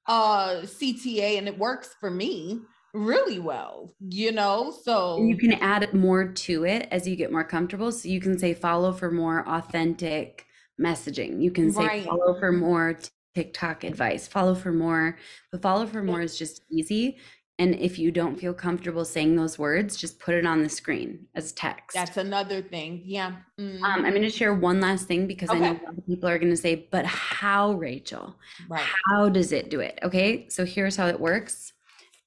uh 0.07 0.62
cta 0.62 1.37
and 1.37 1.47
it 1.49 1.59
works 1.59 1.95
for 2.01 2.11
me 2.11 2.61
really 2.95 3.38
well 3.38 3.95
you 4.09 4.30
know 4.32 4.70
so 4.84 5.22
you 5.24 5.36
can 5.36 5.53
add 5.55 5.93
more 5.95 6.28
to 6.32 6.64
it 6.64 6.88
as 6.90 7.07
you 7.09 7.16
get 7.16 7.32
more 7.32 7.45
comfortable. 7.45 7.90
So 7.93 8.09
you 8.09 8.20
can 8.20 8.38
say 8.38 8.53
follow 8.55 8.93
for 8.93 9.11
more 9.11 9.47
authentic 9.49 10.47
messaging. 10.80 11.43
You 11.43 11.51
can 11.51 11.70
say 11.72 11.86
Right. 11.86 12.05
follow 12.05 12.38
for 12.38 12.53
more 12.53 12.99
TikTok 13.34 13.84
advice, 13.84 14.26
follow 14.28 14.55
for 14.55 14.72
more. 14.72 15.18
The 15.53 15.59
follow 15.59 15.86
for 15.86 16.03
more 16.03 16.20
is 16.20 16.36
just 16.38 16.62
easy. 16.70 17.18
And 17.59 17.74
if 17.76 17.99
you 17.99 18.11
don't 18.11 18.38
feel 18.38 18.53
comfortable 18.55 19.05
saying 19.05 19.36
those 19.36 19.59
words, 19.59 19.97
just 19.97 20.18
put 20.18 20.34
it 20.34 20.45
on 20.47 20.62
the 20.62 20.68
screen 20.68 21.26
as 21.34 21.53
text. 21.53 21.95
that's 21.95 22.16
another 22.16 22.61
thing 22.62 23.03
yeah 23.05 23.32
Mhm. 23.61 23.82
um, 23.82 24.05
I'm 24.05 24.11
going 24.11 24.22
to 24.22 24.30
share 24.30 24.55
one 24.55 24.80
last 24.80 25.07
thing 25.07 25.26
because 25.26 25.51
I 25.51 25.59
know 25.59 25.72
a 25.72 25.84
lot 25.84 25.99
of 25.99 26.07
people 26.07 26.28
are 26.28 26.38
going 26.38 26.51
to 26.51 26.57
say, 26.57 26.88
but 26.90 27.05
how, 27.07 27.72
Rachel? 27.72 28.36
right 28.68 28.84
How 29.07 29.28
does 29.28 29.53
it 29.53 29.70
do 29.70 29.80
it? 29.80 29.99
Okay, 30.03 30.49
so 30.49 30.64
here's 30.64 30.97
how 30.97 31.07
it 31.09 31.20
works. 31.20 31.72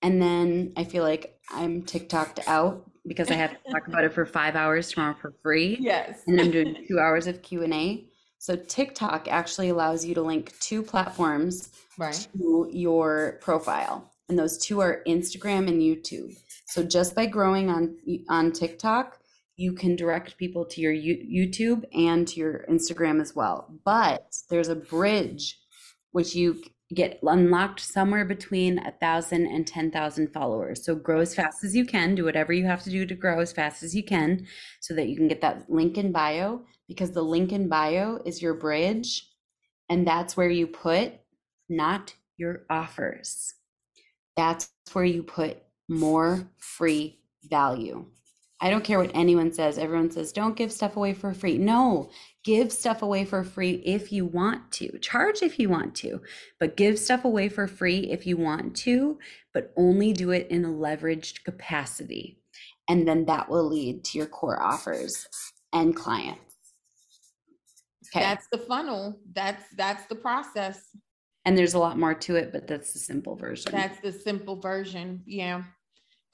And 0.06 0.22
then 0.22 0.72
I 0.78 0.84
feel 0.84 1.03
like 1.03 1.39
I'm 1.49 1.82
TikToked 1.82 2.47
out 2.47 2.88
because 3.08 3.32
I 3.32 3.34
have 3.34 3.51
to 3.51 3.72
talk 3.72 3.88
about 3.88 4.03
it 4.03 4.14
for 4.14 4.24
five 4.24 4.56
hours 4.56 4.91
tomorrow 4.91 5.16
for 5.20 5.34
free. 5.41 5.78
yes 5.80 6.22
And 6.28 6.39
I'm 6.39 6.51
doing 6.51 6.86
two 6.88 6.99
hours 6.99 7.26
of 7.26 7.41
Q&A. 7.41 8.08
So 8.38 8.56
TikTok 8.56 9.28
actually 9.28 9.70
allows 9.70 10.06
you 10.06 10.14
to 10.14 10.22
link 10.22 10.53
two 10.60 10.84
platforms 10.84 11.72
right 11.97 12.28
to 12.38 12.70
your 12.72 13.39
profile. 13.41 14.12
And 14.30 14.38
those 14.38 14.60
two 14.60 14.80
are 14.80 15.01
Instagram 15.08 15.68
and 15.68 15.82
YouTube. 15.82 16.36
So 16.68 16.84
just 16.84 17.16
by 17.16 17.26
growing 17.26 17.72
on 17.72 17.97
on 18.30 18.51
TikTok, 18.51 19.18
you 19.56 19.74
can 19.74 19.95
direct 19.95 20.38
people 20.38 20.66
to 20.66 20.82
your 20.82 20.93
YouTube 20.93 21.84
and 21.95 22.28
to 22.28 22.39
your 22.39 22.66
Instagram 22.70 23.20
as 23.22 23.36
well. 23.36 23.74
But 23.84 24.36
there's 24.51 24.70
a 24.70 24.76
bridge 24.76 25.58
which 26.12 26.36
you 26.36 26.62
get 26.93 27.19
unlocked 27.23 27.79
somewhere 27.79 28.25
between 28.25 28.77
a 28.79 28.91
thousand 28.91 29.47
and 29.47 29.65
ten 29.65 29.89
thousand 29.91 30.31
followers. 30.31 30.86
So 30.86 30.95
grow 30.95 31.19
as 31.19 31.33
fast 31.33 31.63
as 31.63 31.75
you 31.75 31.86
can. 31.86 32.15
Do 32.15 32.25
whatever 32.25 32.53
you 32.53 32.65
have 32.65 32.83
to 32.83 32.89
do 32.89 33.05
to 33.05 33.15
grow 33.15 33.39
as 33.39 33.51
fast 33.51 33.81
as 33.81 33.95
you 33.95 34.03
can, 34.03 34.45
so 34.81 34.93
that 34.93 35.07
you 35.07 35.15
can 35.15 35.27
get 35.27 35.41
that 35.41 35.69
link 35.69 35.97
in 35.97 36.11
bio. 36.11 36.61
Because 36.88 37.11
the 37.11 37.23
link 37.23 37.51
in 37.51 37.67
bio 37.67 38.21
is 38.25 38.41
your 38.41 38.53
bridge, 38.53 39.27
and 39.89 40.07
that's 40.07 40.38
where 40.38 40.49
you 40.49 40.67
put 40.67 41.13
not 41.69 42.13
your 42.38 42.65
offers. 42.69 43.55
That's 44.36 44.69
where 44.93 45.05
you 45.05 45.23
put 45.23 45.63
more 45.88 46.47
free 46.57 47.19
value. 47.43 48.05
I 48.62 48.70
don't 48.70 48.84
care 48.84 48.99
what 48.99 49.12
anyone 49.14 49.51
says. 49.51 49.78
Everyone 49.78 50.10
says, 50.10 50.32
don't 50.32 50.56
give 50.56 50.72
stuff 50.72 50.95
away 50.95 51.14
for 51.14 51.34
free. 51.34 51.58
No, 51.58 52.10
give 52.43 52.72
stuff 52.72 53.01
away 53.01 53.26
for 53.26 53.43
free 53.43 53.82
if 53.86 54.14
you 54.14 54.26
want 54.26 54.72
to. 54.74 54.97
Charge 54.99 55.41
if 55.41 55.60
you 55.60 55.68
want 55.68 55.93
to, 55.95 56.22
but 56.60 56.78
give 56.78 56.97
stuff 56.97 57.26
away 57.26 57.49
for 57.49 57.68
free 57.68 57.99
if 58.12 58.26
you 58.26 58.38
want 58.38 58.76
to, 58.78 59.20
but 59.53 59.74
only 59.76 60.14
do 60.14 60.32
it 60.32 60.47
in 60.49 60.64
a 60.64 60.70
leveraged 60.70 61.43
capacity. 61.43 62.39
And 62.88 63.08
then 63.08 63.26
that 63.26 63.49
will 63.49 63.68
lead 63.68 64.06
to 64.06 64.18
your 64.18 64.28
core 64.28 64.62
offers 64.62 65.28
and 65.74 65.95
clients. 65.95 66.39
Okay. 68.16 68.24
That's 68.24 68.47
the 68.51 68.60
funnel. 68.60 69.20
That's 69.34 69.64
that's 69.76 70.06
the 70.06 70.16
process. 70.16 70.80
And 71.43 71.58
there's 71.58 71.74
a 71.74 71.80
lot 71.80 71.99
more 71.99 72.14
to 72.14 72.36
it, 72.38 72.51
but 72.51 72.68
that's 72.68 72.93
the 72.93 72.99
simple 72.99 73.36
version. 73.36 73.72
That's 73.72 73.99
the 73.99 74.12
simple 74.12 74.56
version. 74.56 75.24
Yeah. 75.26 75.64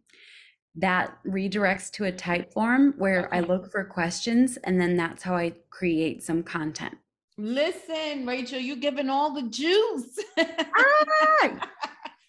that 0.74 1.18
redirects 1.26 1.90
to 1.92 2.04
a 2.04 2.12
Typeform 2.12 2.98
where 2.98 3.26
okay. 3.26 3.38
I 3.38 3.40
look 3.40 3.70
for 3.70 3.84
questions 3.84 4.56
and 4.58 4.78
then 4.80 4.96
that's 4.96 5.22
how 5.22 5.36
I 5.36 5.52
create 5.70 6.22
some 6.22 6.42
content. 6.42 6.96
Listen, 7.38 8.26
Rachel, 8.26 8.58
you 8.58 8.76
giving 8.76 9.08
all 9.08 9.32
the 9.32 9.42
juice. 9.42 10.18
ah! 10.38 11.68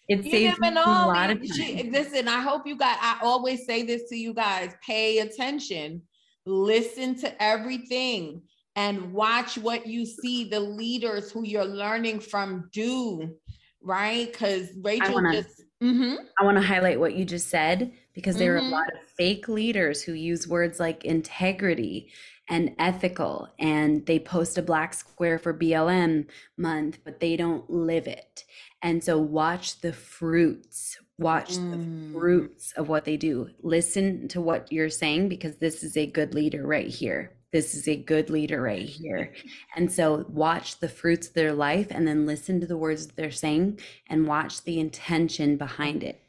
It 0.06 0.22
saves 0.22 0.58
me 0.60 0.68
a 0.68 0.72
lot 0.72 1.30
of 1.30 1.38
time. 1.38 1.90
Listen, 1.90 2.28
I 2.28 2.40
hope 2.40 2.66
you 2.66 2.76
guys, 2.76 2.98
I 3.00 3.20
always 3.22 3.64
say 3.64 3.84
this 3.84 4.06
to 4.10 4.16
you 4.16 4.34
guys 4.34 4.74
pay 4.86 5.20
attention, 5.20 6.02
listen 6.44 7.14
to 7.20 7.42
everything, 7.42 8.42
and 8.76 9.14
watch 9.14 9.56
what 9.56 9.86
you 9.86 10.04
see 10.04 10.44
the 10.44 10.60
leaders 10.60 11.32
who 11.32 11.44
you're 11.44 11.64
learning 11.64 12.20
from 12.20 12.68
do, 12.70 13.34
right? 13.82 14.30
Because 14.30 14.68
Rachel 14.82 15.14
wanna, 15.14 15.32
just, 15.32 15.62
mm-hmm. 15.82 16.16
I 16.38 16.44
want 16.44 16.58
to 16.58 16.62
highlight 16.62 17.00
what 17.00 17.14
you 17.14 17.24
just 17.24 17.48
said 17.48 17.92
because 18.14 18.36
there 18.36 18.56
mm-hmm. 18.56 18.66
are 18.66 18.68
a 18.68 18.72
lot 18.72 18.92
of 18.92 19.08
fake 19.16 19.48
leaders 19.48 20.02
who 20.02 20.12
use 20.12 20.46
words 20.46 20.78
like 20.80 21.04
integrity 21.04 22.10
and 22.48 22.74
ethical 22.78 23.48
and 23.58 24.04
they 24.06 24.18
post 24.18 24.58
a 24.58 24.62
black 24.62 24.92
square 24.94 25.38
for 25.38 25.54
BLM 25.54 26.26
month 26.58 26.98
but 27.04 27.20
they 27.20 27.36
don't 27.36 27.68
live 27.70 28.06
it 28.06 28.44
and 28.84 29.02
so 29.02 29.16
watch 29.16 29.80
the 29.80 29.94
fruits, 29.94 30.98
watch 31.18 31.54
mm. 31.54 31.70
the 31.72 32.12
fruits 32.12 32.72
of 32.72 32.90
what 32.90 33.06
they 33.06 33.16
do. 33.16 33.48
Listen 33.62 34.28
to 34.28 34.42
what 34.42 34.70
you're 34.70 34.90
saying 34.90 35.30
because 35.30 35.56
this 35.56 35.82
is 35.82 35.96
a 35.96 36.06
good 36.06 36.34
leader 36.34 36.66
right 36.66 36.86
here. 36.86 37.32
This 37.50 37.74
is 37.74 37.88
a 37.88 37.96
good 37.96 38.28
leader 38.28 38.60
right 38.60 38.86
here. 38.86 39.32
And 39.74 39.90
so 39.90 40.26
watch 40.28 40.80
the 40.80 40.88
fruits 40.90 41.28
of 41.28 41.34
their 41.34 41.54
life 41.54 41.86
and 41.90 42.06
then 42.06 42.26
listen 42.26 42.60
to 42.60 42.66
the 42.66 42.76
words 42.76 43.06
they're 43.06 43.30
saying 43.30 43.80
and 44.06 44.28
watch 44.28 44.62
the 44.64 44.78
intention 44.78 45.56
behind 45.56 46.02
it. 46.02 46.20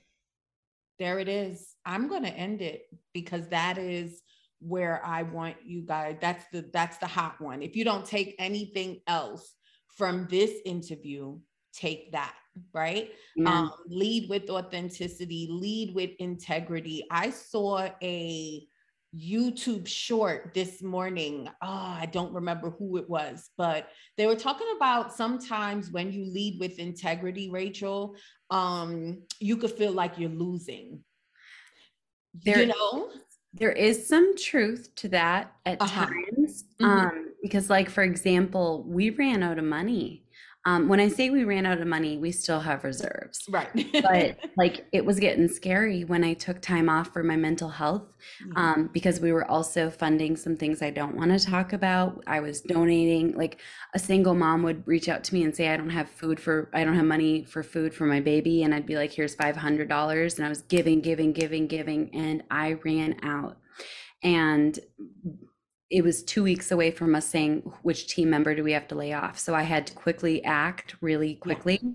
There 0.98 1.20
it 1.20 1.28
is. 1.28 1.76
I'm 1.86 2.08
going 2.08 2.24
to 2.24 2.30
end 2.30 2.62
it 2.62 2.88
because 3.14 3.50
that 3.50 3.78
is 3.78 4.22
where 4.60 5.06
I 5.06 5.24
want 5.24 5.58
you 5.66 5.82
guys 5.82 6.18
that's 6.22 6.46
the 6.52 6.70
that's 6.74 6.98
the 6.98 7.08
hot 7.08 7.40
one. 7.40 7.62
If 7.62 7.76
you 7.76 7.84
don't 7.84 8.06
take 8.06 8.36
anything 8.40 9.02
else 9.08 9.54
from 9.96 10.28
this 10.30 10.54
interview, 10.66 11.38
take 11.74 12.12
that 12.12 12.34
right? 12.74 13.12
Um, 13.46 13.72
lead 13.88 14.30
with 14.30 14.50
authenticity, 14.50 15.48
lead 15.50 15.94
with 15.94 16.12
integrity. 16.20 17.06
I 17.12 17.30
saw 17.30 17.90
a 18.02 18.68
YouTube 19.16 19.88
short 19.88 20.54
this 20.54 20.82
morning. 20.82 21.50
Oh, 21.62 21.68
I 21.68 22.08
don't 22.12 22.34
remember 22.34 22.72
who 22.72 22.98
it 22.98 23.10
was, 23.10 23.50
but 23.58 23.90
they 24.18 24.26
were 24.26 24.36
talking 24.36 24.68
about 24.76 25.14
sometimes 25.14 25.92
when 25.92 26.12
you 26.12 26.26
lead 26.26 26.60
with 26.60 26.80
integrity, 26.80 27.50
Rachel, 27.50 28.16
um, 28.50 29.24
you 29.40 29.58
could 29.58 29.72
feel 29.72 29.92
like 29.92 30.18
you're 30.18 30.30
losing. 30.30 31.04
There, 32.44 32.60
you 32.60 32.68
know, 32.68 33.10
there 33.56 33.72
is 33.72 34.08
some 34.08 34.36
truth 34.38 34.94
to 34.96 35.10
that 35.10 35.54
at 35.66 35.82
uh-huh. 35.82 36.06
times. 36.06 36.66
Mm-hmm. 36.80 36.86
Um, 36.86 37.32
because, 37.42 37.70
like, 37.70 37.90
for 37.90 38.04
example, 38.04 38.84
we 38.88 39.12
ran 39.12 39.44
out 39.44 39.58
of 39.58 39.66
money 39.66 40.25
um, 40.68 40.88
when 40.88 41.00
I 41.00 41.10
say 41.10 41.30
we 41.30 41.44
ran 41.44 41.68
out 41.68 41.80
of 41.80 41.88
money, 41.88 42.18
we 42.18 42.32
still 42.32 42.60
have 42.60 42.84
reserves. 42.84 43.46
Right. 43.48 43.70
but 44.02 44.40
like 44.58 44.88
it 44.92 45.06
was 45.06 45.20
getting 45.20 45.48
scary 45.48 46.06
when 46.06 46.24
I 46.24 46.34
took 46.34 46.60
time 46.60 46.90
off 46.90 47.14
for 47.14 47.22
my 47.22 47.36
mental 47.36 47.70
health 47.70 48.02
mm-hmm. 48.44 48.58
um, 48.58 48.90
because 48.92 49.20
we 49.20 49.32
were 49.32 49.50
also 49.50 49.92
funding 49.92 50.36
some 50.36 50.58
things 50.58 50.82
I 50.82 50.90
don't 50.90 51.16
want 51.16 51.38
to 51.38 51.46
talk 51.46 51.74
about. 51.74 52.24
I 52.26 52.40
was 52.40 52.62
donating, 52.62 53.38
like 53.38 53.62
a 53.94 54.00
single 54.00 54.34
mom 54.34 54.64
would 54.64 54.88
reach 54.88 55.08
out 55.08 55.24
to 55.26 55.36
me 55.36 55.44
and 55.44 55.56
say, 55.56 55.70
I 55.70 55.78
don't 55.78 55.92
have 55.92 56.10
food 56.10 56.40
for, 56.40 56.72
I 56.74 56.84
don't 56.84 56.96
have 56.96 57.06
money 57.06 57.44
for 57.44 57.62
food 57.62 57.94
for 57.94 58.08
my 58.08 58.20
baby. 58.20 58.64
And 58.64 58.74
I'd 58.74 58.88
be 58.88 58.96
like, 58.96 59.12
here's 59.12 59.36
$500. 59.36 60.36
And 60.38 60.46
I 60.46 60.50
was 60.50 60.64
giving, 60.64 61.00
giving, 61.00 61.32
giving, 61.32 61.68
giving. 61.68 62.10
And 62.16 62.42
I 62.50 62.74
ran 62.84 63.20
out. 63.22 63.58
And 64.24 64.80
it 65.96 66.04
was 66.04 66.24
two 66.24 66.44
weeks 66.44 66.74
away 66.74 66.92
from 66.92 67.16
us 67.16 67.26
saying 67.26 67.62
which 67.84 68.08
team 68.08 68.30
member 68.30 68.54
do 68.54 68.66
we 68.66 68.74
have 68.74 68.86
to 68.90 68.96
lay 68.96 69.14
off. 69.14 69.40
So 69.40 69.56
I 69.56 69.62
had 69.64 69.88
to 69.88 69.94
quickly 69.94 70.44
act 70.44 70.96
really 71.00 71.36
quickly. 71.36 71.80
Yeah. 71.82 71.90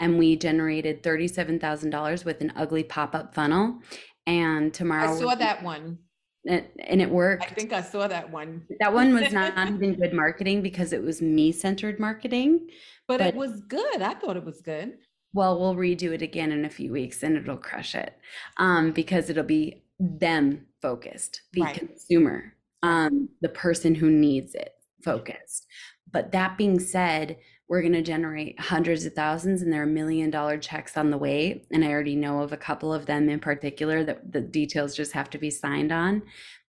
And 0.00 0.18
we 0.18 0.34
generated 0.34 1.04
$37,000 1.04 2.24
with 2.24 2.40
an 2.40 2.52
ugly 2.56 2.82
pop 2.82 3.14
up 3.14 3.36
funnel. 3.36 3.78
And 4.26 4.74
tomorrow. 4.74 5.14
I 5.14 5.20
saw 5.20 5.36
that 5.36 5.62
one. 5.62 5.98
It, 6.42 6.72
and 6.80 7.00
it 7.00 7.08
worked. 7.08 7.44
I 7.44 7.54
think 7.54 7.72
I 7.72 7.82
saw 7.82 8.08
that 8.08 8.32
one. 8.32 8.66
That 8.80 8.92
one 8.92 9.14
was 9.14 9.32
not 9.32 9.56
even 9.68 9.94
good 9.94 10.12
marketing 10.12 10.60
because 10.60 10.92
it 10.92 11.02
was 11.02 11.22
me 11.22 11.52
centered 11.52 12.00
marketing. 12.00 12.66
But, 13.06 13.18
but, 13.18 13.28
it 13.28 13.36
was 13.36 13.60
good. 13.60 14.02
I 14.02 14.14
thought 14.14 14.36
it 14.36 14.44
was 14.44 14.60
good. 14.60 14.98
Well, 15.34 15.60
we'll 15.60 15.76
redo 15.76 16.12
it 16.12 16.22
again 16.22 16.50
in 16.50 16.64
a 16.64 16.70
few 16.70 16.90
weeks 16.90 17.22
and 17.22 17.36
it'll 17.36 17.58
crush 17.58 17.94
it 17.94 18.18
um, 18.56 18.90
because 18.90 19.30
it'll 19.30 19.44
be 19.44 19.84
them 20.00 20.66
focused, 20.82 21.42
the 21.52 21.62
right. 21.62 21.74
consumer 21.76 22.55
um, 22.86 23.28
the 23.40 23.48
person 23.48 23.96
who 23.96 24.08
needs 24.08 24.54
it 24.54 24.74
focused. 25.02 25.66
But 26.12 26.30
that 26.32 26.56
being 26.56 26.78
said, 26.78 27.36
we're 27.68 27.80
going 27.80 27.92
to 27.94 28.02
generate 28.02 28.60
hundreds 28.60 29.04
of 29.04 29.12
thousands 29.12 29.60
and 29.60 29.72
there 29.72 29.82
are 29.82 29.86
million 29.86 30.30
dollar 30.30 30.56
checks 30.56 30.96
on 30.96 31.10
the 31.10 31.18
way. 31.18 31.66
And 31.72 31.84
I 31.84 31.88
already 31.88 32.14
know 32.14 32.42
of 32.42 32.52
a 32.52 32.56
couple 32.56 32.94
of 32.94 33.06
them 33.06 33.28
in 33.28 33.40
particular 33.40 34.04
that 34.04 34.32
the 34.32 34.40
details 34.40 34.94
just 34.94 35.12
have 35.12 35.28
to 35.30 35.38
be 35.38 35.50
signed 35.50 35.90
on. 35.90 36.22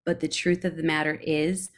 But 0.07 0.20
the 0.20 0.28
truth 0.28 0.65
of 0.65 0.76
the 0.76 0.84
matter 0.84 1.22
is, 1.22 1.70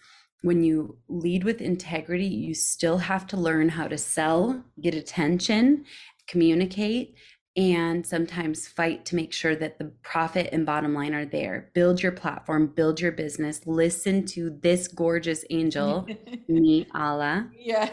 when 0.42 0.64
you 0.64 0.98
lead 1.10 1.44
with 1.44 1.60
integrity, 1.60 2.28
you 2.28 2.54
still 2.54 2.98
have 2.98 3.28
to 3.28 3.36
learn 3.36 3.68
how 3.68 3.90
to 3.90 3.98
sell, 3.98 4.64
get 4.80 4.96
attention, 4.96 5.84
communicate, 6.28 7.16
and 7.60 8.08
sometimes 8.08 8.70
fight 8.70 9.04
to 9.04 9.18
make 9.18 9.34
sure 9.34 9.54
that 9.54 9.78
the 9.78 9.92
profit 10.02 10.48
and 10.54 10.66
bottom 10.66 10.94
line 10.94 11.14
are 11.14 11.26
there. 11.26 11.70
Build 11.74 12.02
your 12.02 12.14
platform, 12.14 12.68
build 12.68 13.02
your 13.02 13.12
business, 13.12 13.68
listen 13.68 14.26
to 14.28 14.58
this 14.62 14.88
gorgeous 14.88 15.44
angel, 15.50 16.08
me 16.48 16.88
Allah. 16.96 17.50
Yeah. 17.54 17.90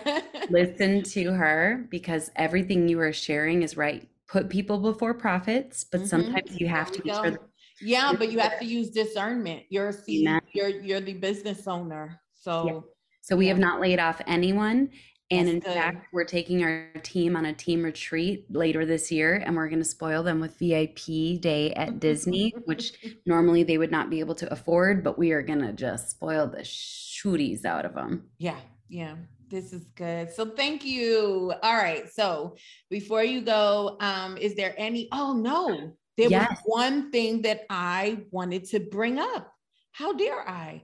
listen 0.50 1.02
to 1.14 1.32
her 1.32 1.84
because 1.90 2.30
everything 2.36 2.88
you 2.88 3.00
are 3.00 3.12
sharing 3.12 3.62
is 3.62 3.76
right. 3.76 4.08
Put 4.28 4.48
people 4.48 4.78
before 4.78 5.14
profits, 5.14 5.82
but 5.82 5.98
mm-hmm. 5.98 6.06
sometimes 6.06 6.60
you 6.60 6.68
have 6.68 6.92
to 6.92 7.02
be 7.02 7.10
sure. 7.10 7.40
Yeah, 7.80 8.12
but 8.16 8.30
you 8.30 8.38
have 8.38 8.60
to 8.60 8.64
use 8.64 8.90
discernment. 8.90 9.64
You're 9.68 9.88
a 9.88 9.92
CEO, 9.92 10.40
you're 10.54 10.68
you're 10.68 11.00
the 11.00 11.14
business 11.14 11.66
owner. 11.66 12.20
So 12.34 12.66
yeah. 12.66 12.80
So 13.20 13.34
we 13.34 13.48
have 13.48 13.58
not 13.58 13.80
laid 13.80 13.98
off 13.98 14.20
anyone 14.28 14.90
and 15.30 15.48
in 15.48 15.60
fact, 15.60 16.06
we're 16.12 16.24
taking 16.24 16.62
our 16.62 16.88
team 17.02 17.34
on 17.34 17.46
a 17.46 17.52
team 17.52 17.82
retreat 17.82 18.46
later 18.48 18.86
this 18.86 19.10
year, 19.10 19.42
and 19.44 19.56
we're 19.56 19.68
going 19.68 19.80
to 19.80 19.84
spoil 19.84 20.22
them 20.22 20.40
with 20.40 20.56
VIP 20.58 21.40
day 21.40 21.72
at 21.74 21.98
Disney, 21.98 22.54
which 22.64 22.92
normally 23.26 23.64
they 23.64 23.76
would 23.76 23.90
not 23.90 24.08
be 24.08 24.20
able 24.20 24.36
to 24.36 24.52
afford, 24.52 25.02
but 25.02 25.18
we 25.18 25.32
are 25.32 25.42
going 25.42 25.60
to 25.60 25.72
just 25.72 26.10
spoil 26.10 26.46
the 26.46 26.60
shooties 26.60 27.64
out 27.64 27.84
of 27.84 27.94
them. 27.94 28.28
Yeah, 28.38 28.58
yeah. 28.88 29.16
This 29.48 29.72
is 29.72 29.84
good. 29.94 30.32
So 30.32 30.44
thank 30.44 30.84
you. 30.84 31.52
All 31.62 31.76
right. 31.76 32.12
So 32.12 32.56
before 32.90 33.22
you 33.22 33.40
go, 33.40 33.96
um, 34.00 34.36
is 34.36 34.54
there 34.54 34.74
any? 34.76 35.08
Oh 35.12 35.32
no, 35.32 35.92
there 36.16 36.28
yes. 36.30 36.50
was 36.50 36.58
one 36.64 37.10
thing 37.10 37.42
that 37.42 37.64
I 37.70 38.24
wanted 38.30 38.64
to 38.70 38.80
bring 38.80 39.18
up. 39.18 39.52
How 39.92 40.12
dare 40.12 40.48
I? 40.48 40.82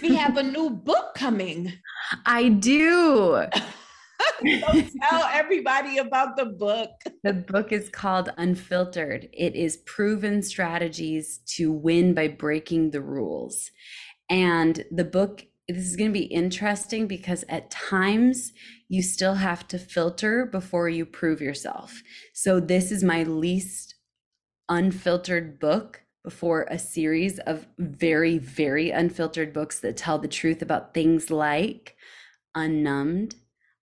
We 0.00 0.14
have 0.14 0.36
a 0.36 0.42
new 0.42 0.70
book 0.70 1.14
coming. 1.14 1.72
I 2.26 2.48
do. 2.48 3.46
so 4.60 4.82
tell 5.10 5.24
everybody 5.32 5.98
about 5.98 6.36
the 6.36 6.46
book. 6.46 6.90
The 7.22 7.32
book 7.32 7.72
is 7.72 7.88
called 7.88 8.32
Unfiltered. 8.36 9.28
It 9.32 9.54
is 9.54 9.78
proven 9.78 10.42
strategies 10.42 11.40
to 11.56 11.72
win 11.72 12.14
by 12.14 12.28
breaking 12.28 12.90
the 12.90 13.00
rules. 13.00 13.70
And 14.28 14.84
the 14.90 15.04
book, 15.04 15.46
this 15.68 15.84
is 15.84 15.96
going 15.96 16.10
to 16.10 16.18
be 16.18 16.26
interesting 16.26 17.06
because 17.06 17.44
at 17.48 17.70
times 17.70 18.52
you 18.88 19.02
still 19.02 19.34
have 19.34 19.66
to 19.68 19.78
filter 19.78 20.46
before 20.46 20.88
you 20.88 21.06
prove 21.06 21.40
yourself. 21.40 22.02
So, 22.34 22.60
this 22.60 22.92
is 22.92 23.02
my 23.02 23.22
least 23.22 23.94
unfiltered 24.68 25.58
book 25.58 26.01
before 26.24 26.66
a 26.70 26.78
series 26.78 27.38
of 27.40 27.66
very, 27.78 28.38
very 28.38 28.90
unfiltered 28.90 29.52
books 29.52 29.80
that 29.80 29.96
tell 29.96 30.18
the 30.18 30.28
truth 30.28 30.62
about 30.62 30.94
things 30.94 31.30
like 31.30 31.96
unnumbed, 32.54 33.34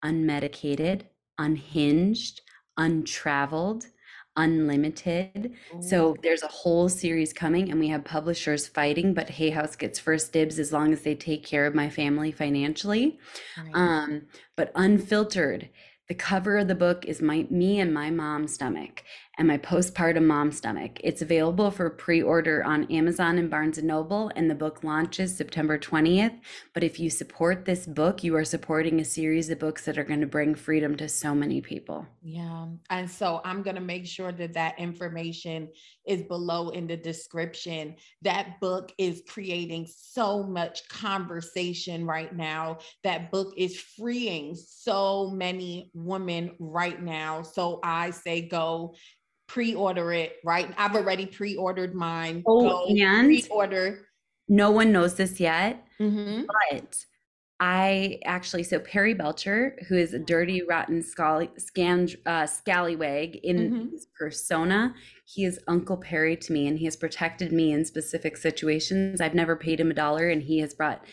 unmedicated, 0.04 1.02
unhinged, 1.38 2.42
untraveled, 2.76 3.86
unlimited. 4.36 5.54
Ooh. 5.74 5.82
So 5.82 6.16
there's 6.22 6.42
a 6.42 6.48
whole 6.48 6.88
series 6.88 7.32
coming, 7.32 7.70
and 7.70 7.80
we 7.80 7.88
have 7.88 8.04
publishers 8.04 8.68
fighting, 8.68 9.14
but 9.14 9.30
Hay 9.30 9.50
House 9.50 9.76
gets 9.76 9.98
first 9.98 10.32
dibs 10.32 10.58
as 10.58 10.72
long 10.72 10.92
as 10.92 11.02
they 11.02 11.14
take 11.14 11.44
care 11.44 11.66
of 11.66 11.74
my 11.74 11.88
family 11.88 12.32
financially. 12.32 13.18
Right. 13.56 13.74
Um, 13.74 14.22
but 14.56 14.72
unfiltered. 14.74 15.70
The 16.08 16.14
cover 16.14 16.58
of 16.58 16.68
the 16.68 16.76
book 16.76 17.04
is 17.04 17.20
my 17.20 17.46
me 17.50 17.80
and 17.80 17.92
my 17.92 18.10
mom's 18.10 18.54
stomach 18.54 19.02
and 19.38 19.46
my 19.46 19.58
postpartum 19.58 20.24
mom 20.24 20.50
stomach. 20.50 20.98
It's 21.04 21.20
available 21.20 21.70
for 21.70 21.90
pre-order 21.90 22.64
on 22.64 22.90
Amazon 22.90 23.38
and 23.38 23.50
Barnes 23.50 23.76
and 23.76 23.86
Noble 23.86 24.30
and 24.34 24.50
the 24.50 24.54
book 24.54 24.82
launches 24.82 25.36
September 25.36 25.78
20th. 25.78 26.38
But 26.72 26.84
if 26.84 26.98
you 26.98 27.10
support 27.10 27.64
this 27.64 27.86
book, 27.86 28.24
you 28.24 28.34
are 28.36 28.44
supporting 28.44 29.00
a 29.00 29.04
series 29.04 29.50
of 29.50 29.58
books 29.58 29.84
that 29.84 29.98
are 29.98 30.04
going 30.04 30.22
to 30.22 30.26
bring 30.26 30.54
freedom 30.54 30.96
to 30.96 31.08
so 31.08 31.34
many 31.34 31.60
people. 31.60 32.06
Yeah. 32.22 32.66
And 32.88 33.10
so 33.10 33.42
I'm 33.44 33.62
going 33.62 33.76
to 33.76 33.82
make 33.82 34.06
sure 34.06 34.32
that 34.32 34.54
that 34.54 34.78
information 34.78 35.68
is 36.06 36.22
below 36.22 36.70
in 36.70 36.86
the 36.86 36.96
description. 36.96 37.96
That 38.22 38.58
book 38.60 38.92
is 38.96 39.22
creating 39.28 39.88
so 39.94 40.42
much 40.42 40.88
conversation 40.88 42.06
right 42.06 42.34
now. 42.34 42.78
That 43.04 43.30
book 43.30 43.52
is 43.56 43.78
freeing 43.78 44.54
so 44.54 45.30
many 45.30 45.90
women 45.92 46.52
right 46.58 47.02
now. 47.02 47.42
So 47.42 47.80
I 47.82 48.10
say 48.10 48.48
go 48.48 48.94
pre-order 49.46 50.12
it, 50.12 50.36
right? 50.44 50.72
I've 50.76 50.94
already 50.94 51.26
pre-ordered 51.26 51.94
mine. 51.94 52.42
Oh, 52.46 52.60
Go 52.60 52.86
and 52.86 53.26
pre-order. 53.26 54.06
No 54.48 54.70
one 54.70 54.92
knows 54.92 55.14
this 55.14 55.40
yet, 55.40 55.84
mm-hmm. 56.00 56.44
but 56.46 57.04
I 57.58 58.20
actually 58.24 58.64
so 58.64 58.78
Perry 58.78 59.14
Belcher, 59.14 59.78
who 59.88 59.96
is 59.96 60.12
a 60.12 60.18
dirty, 60.18 60.62
rotten, 60.62 61.02
scally, 61.02 61.50
scan, 61.56 62.08
uh, 62.26 62.46
scallywag 62.46 63.36
in 63.36 63.56
mm-hmm. 63.56 63.90
his 63.90 64.06
persona, 64.18 64.94
he 65.24 65.44
is 65.44 65.58
Uncle 65.66 65.96
Perry 65.96 66.36
to 66.36 66.52
me, 66.52 66.68
and 66.68 66.78
he 66.78 66.84
has 66.84 66.96
protected 66.96 67.52
me 67.52 67.72
in 67.72 67.84
specific 67.84 68.36
situations. 68.36 69.20
I've 69.20 69.34
never 69.34 69.56
paid 69.56 69.80
him 69.80 69.90
a 69.90 69.94
dollar, 69.94 70.28
and 70.28 70.42
he 70.42 70.58
has 70.58 70.74
brought 70.74 71.04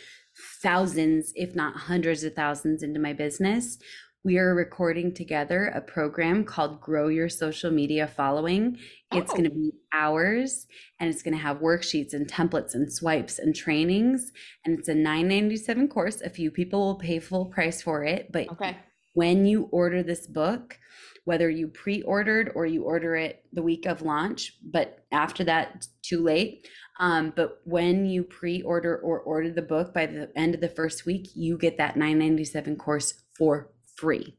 thousands, 0.61 1.31
if 1.35 1.55
not 1.55 1.75
hundreds 1.75 2.23
of 2.23 2.35
thousands, 2.35 2.83
into 2.83 2.99
my 2.99 3.13
business 3.13 3.77
we 4.23 4.37
are 4.37 4.55
recording 4.55 5.13
together 5.13 5.65
a 5.75 5.81
program 5.81 6.45
called 6.45 6.79
Grow 6.79 7.09
Your 7.09 7.27
Social 7.27 7.71
Media 7.71 8.07
Following. 8.07 8.77
It's 9.11 9.29
oh. 9.31 9.33
going 9.33 9.43
to 9.43 9.49
be 9.49 9.71
hours 9.93 10.65
and 10.99 11.09
it's 11.09 11.21
going 11.21 11.35
to 11.35 11.41
have 11.41 11.57
worksheets 11.57 12.13
and 12.13 12.25
templates 12.25 12.73
and 12.73 12.91
swipes 12.91 13.37
and 13.37 13.53
trainings. 13.53 14.31
And 14.63 14.79
it's 14.79 14.87
a 14.87 14.95
997 14.95 15.89
course. 15.89 16.21
A 16.21 16.29
few 16.29 16.51
people 16.51 16.79
will 16.79 16.95
pay 16.95 17.19
full 17.19 17.47
price 17.47 17.81
for 17.81 18.05
it. 18.05 18.31
But 18.31 18.49
okay. 18.51 18.77
when 19.13 19.45
you 19.45 19.63
order 19.71 20.01
this 20.01 20.25
book, 20.25 20.79
whether 21.25 21.49
you 21.49 21.67
pre 21.67 22.01
ordered 22.03 22.51
or 22.55 22.65
you 22.65 22.83
order 22.83 23.17
it 23.17 23.43
the 23.51 23.61
week 23.61 23.85
of 23.85 24.03
launch, 24.03 24.53
but 24.63 25.03
after 25.11 25.43
that, 25.43 25.85
too 26.01 26.23
late. 26.23 26.67
Um, 26.99 27.33
but 27.35 27.59
when 27.65 28.05
you 28.05 28.23
pre 28.23 28.61
order 28.61 28.97
or 28.97 29.19
order 29.19 29.51
the 29.51 29.61
book 29.61 29.93
by 29.93 30.05
the 30.05 30.29
end 30.35 30.55
of 30.55 30.61
the 30.61 30.69
first 30.69 31.05
week, 31.05 31.27
you 31.35 31.57
get 31.57 31.77
that 31.77 31.97
997 31.97 32.77
course 32.77 33.13
for 33.37 33.69
free. 33.95 34.37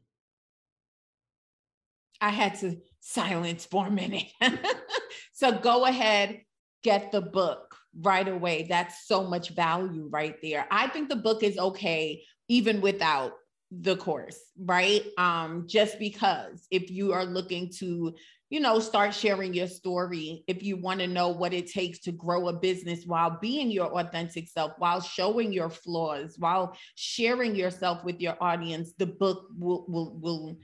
I 2.21 2.29
had 2.29 2.55
to 2.59 2.77
silence 3.01 3.65
for 3.65 3.87
a 3.87 3.91
minute. 3.91 4.27
so 5.33 5.51
go 5.51 5.85
ahead, 5.85 6.41
get 6.83 7.11
the 7.11 7.21
book 7.21 7.75
right 8.01 8.27
away. 8.27 8.67
That's 8.69 9.07
so 9.07 9.23
much 9.23 9.49
value 9.49 10.07
right 10.09 10.35
there. 10.41 10.65
I 10.71 10.87
think 10.87 11.09
the 11.09 11.15
book 11.15 11.43
is 11.43 11.57
okay 11.57 12.23
even 12.47 12.81
without 12.81 13.33
the 13.81 13.95
course, 13.95 14.39
right? 14.57 15.03
Um, 15.17 15.65
just 15.67 15.99
because 15.99 16.67
if 16.71 16.89
you 16.89 17.13
are 17.13 17.25
looking 17.25 17.71
to 17.79 18.15
you 18.49 18.59
know, 18.59 18.79
start 18.79 19.13
sharing 19.13 19.53
your 19.53 19.67
story 19.67 20.43
if 20.47 20.61
you 20.61 20.77
want 20.77 20.99
to 20.99 21.07
know 21.07 21.29
what 21.29 21.53
it 21.53 21.67
takes 21.67 21.99
to 21.99 22.11
grow 22.11 22.47
a 22.47 22.53
business 22.53 23.03
while 23.05 23.39
being 23.41 23.71
your 23.71 23.87
authentic 23.99 24.47
self, 24.47 24.73
while 24.77 25.01
showing 25.01 25.51
your 25.51 25.69
flaws, 25.69 26.35
while 26.37 26.77
sharing 26.93 27.55
yourself 27.55 28.03
with 28.03 28.21
your 28.21 28.37
audience. 28.39 28.93
The 28.97 29.07
book 29.07 29.47
will 29.57 29.85
will 29.87 30.19
will 30.19 30.57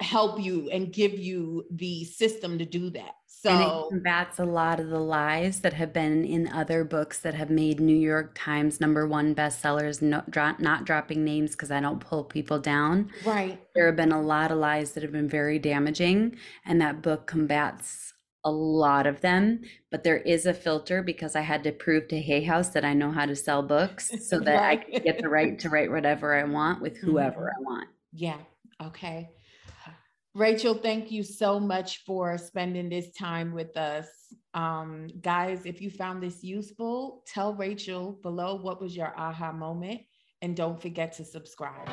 help 0.00 0.40
you 0.40 0.70
and 0.70 0.92
give 0.92 1.18
you 1.18 1.64
the 1.70 2.04
system 2.04 2.58
to 2.58 2.64
do 2.64 2.90
that. 2.90 3.14
So 3.40 3.86
combats 3.88 4.40
a 4.40 4.44
lot 4.44 4.80
of 4.80 4.88
the 4.88 4.98
lies 4.98 5.60
that 5.60 5.72
have 5.74 5.92
been 5.92 6.24
in 6.24 6.48
other 6.48 6.82
books 6.82 7.20
that 7.20 7.34
have 7.34 7.50
made 7.50 7.78
New 7.78 7.96
York 7.96 8.36
Times 8.36 8.80
number 8.80 9.06
one 9.06 9.32
bestsellers. 9.32 10.02
No, 10.02 10.24
dro- 10.28 10.56
not 10.58 10.84
dropping 10.84 11.24
names 11.24 11.52
because 11.52 11.70
I 11.70 11.78
don't 11.78 12.00
pull 12.00 12.24
people 12.24 12.58
down. 12.58 13.10
Right. 13.24 13.60
There 13.76 13.86
have 13.86 13.94
been 13.94 14.10
a 14.10 14.20
lot 14.20 14.50
of 14.50 14.58
lies 14.58 14.92
that 14.92 15.04
have 15.04 15.12
been 15.12 15.28
very 15.28 15.60
damaging, 15.60 16.34
and 16.66 16.80
that 16.80 17.00
book 17.00 17.28
combats 17.28 18.12
a 18.44 18.50
lot 18.50 19.06
of 19.06 19.20
them. 19.20 19.60
But 19.92 20.02
there 20.02 20.18
is 20.18 20.44
a 20.44 20.54
filter 20.54 21.00
because 21.02 21.36
I 21.36 21.42
had 21.42 21.62
to 21.62 21.70
prove 21.70 22.08
to 22.08 22.20
Hay 22.20 22.42
House 22.42 22.70
that 22.70 22.84
I 22.84 22.92
know 22.92 23.12
how 23.12 23.26
to 23.26 23.36
sell 23.36 23.62
books, 23.62 24.10
so 24.28 24.40
that 24.40 24.54
right. 24.54 24.80
I 24.80 24.82
can 24.82 25.02
get 25.04 25.22
the 25.22 25.28
right 25.28 25.56
to 25.60 25.68
write 25.68 25.92
whatever 25.92 26.34
I 26.34 26.42
want 26.42 26.82
with 26.82 26.96
whoever 26.96 27.52
mm-hmm. 27.56 27.68
I 27.68 27.72
want. 27.72 27.88
Yeah. 28.12 28.38
Okay. 28.82 29.30
Rachel, 30.38 30.74
thank 30.74 31.10
you 31.10 31.24
so 31.24 31.58
much 31.58 32.04
for 32.04 32.38
spending 32.38 32.88
this 32.88 33.10
time 33.10 33.52
with 33.52 33.76
us. 33.76 34.06
Um, 34.54 35.08
guys, 35.20 35.66
if 35.66 35.80
you 35.80 35.90
found 35.90 36.22
this 36.22 36.44
useful, 36.44 37.24
tell 37.26 37.54
Rachel 37.54 38.20
below 38.22 38.54
what 38.54 38.80
was 38.80 38.96
your 38.96 39.12
aha 39.18 39.50
moment 39.50 40.02
and 40.40 40.56
don't 40.56 40.80
forget 40.80 41.12
to 41.14 41.24
subscribe. 41.24 41.88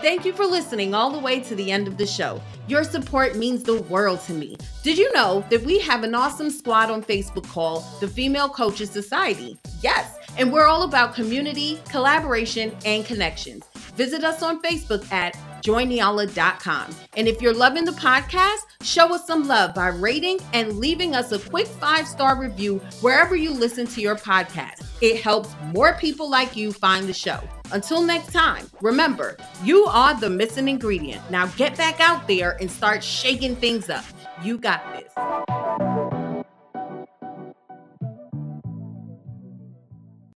Thank 0.00 0.24
you 0.24 0.32
for 0.32 0.46
listening 0.46 0.94
all 0.94 1.10
the 1.10 1.18
way 1.18 1.40
to 1.40 1.54
the 1.54 1.70
end 1.70 1.86
of 1.86 1.98
the 1.98 2.06
show. 2.06 2.40
Your 2.66 2.82
support 2.82 3.36
means 3.36 3.62
the 3.62 3.82
world 3.82 4.22
to 4.22 4.32
me. 4.32 4.56
Did 4.82 4.96
you 4.96 5.12
know 5.12 5.44
that 5.50 5.62
we 5.64 5.78
have 5.80 6.02
an 6.02 6.14
awesome 6.14 6.48
squad 6.48 6.88
on 6.90 7.02
Facebook 7.02 7.46
called 7.46 7.84
the 8.00 8.08
Female 8.08 8.48
Coaches 8.48 8.88
Society? 8.88 9.58
Yes, 9.82 10.16
and 10.38 10.50
we're 10.50 10.66
all 10.66 10.84
about 10.84 11.14
community, 11.14 11.78
collaboration, 11.90 12.74
and 12.86 13.04
connections. 13.04 13.66
Visit 13.98 14.22
us 14.22 14.44
on 14.44 14.62
Facebook 14.62 15.10
at 15.10 15.34
joinnyala.com. 15.60 16.94
And 17.16 17.26
if 17.26 17.42
you're 17.42 17.52
loving 17.52 17.84
the 17.84 17.90
podcast, 17.90 18.60
show 18.80 19.12
us 19.12 19.26
some 19.26 19.48
love 19.48 19.74
by 19.74 19.88
rating 19.88 20.38
and 20.52 20.78
leaving 20.78 21.16
us 21.16 21.32
a 21.32 21.38
quick 21.40 21.66
five 21.66 22.06
star 22.06 22.40
review 22.40 22.78
wherever 23.00 23.34
you 23.34 23.52
listen 23.52 23.88
to 23.88 24.00
your 24.00 24.14
podcast. 24.14 24.86
It 25.00 25.20
helps 25.20 25.50
more 25.74 25.94
people 25.94 26.30
like 26.30 26.54
you 26.54 26.72
find 26.72 27.08
the 27.08 27.12
show. 27.12 27.40
Until 27.72 28.00
next 28.00 28.32
time, 28.32 28.70
remember, 28.80 29.36
you 29.64 29.84
are 29.86 30.14
the 30.14 30.30
missing 30.30 30.68
ingredient. 30.68 31.28
Now 31.28 31.46
get 31.56 31.76
back 31.76 31.98
out 31.98 32.28
there 32.28 32.56
and 32.60 32.70
start 32.70 33.02
shaking 33.02 33.56
things 33.56 33.90
up. 33.90 34.04
You 34.44 34.58
got 34.58 34.80
this. 34.94 36.07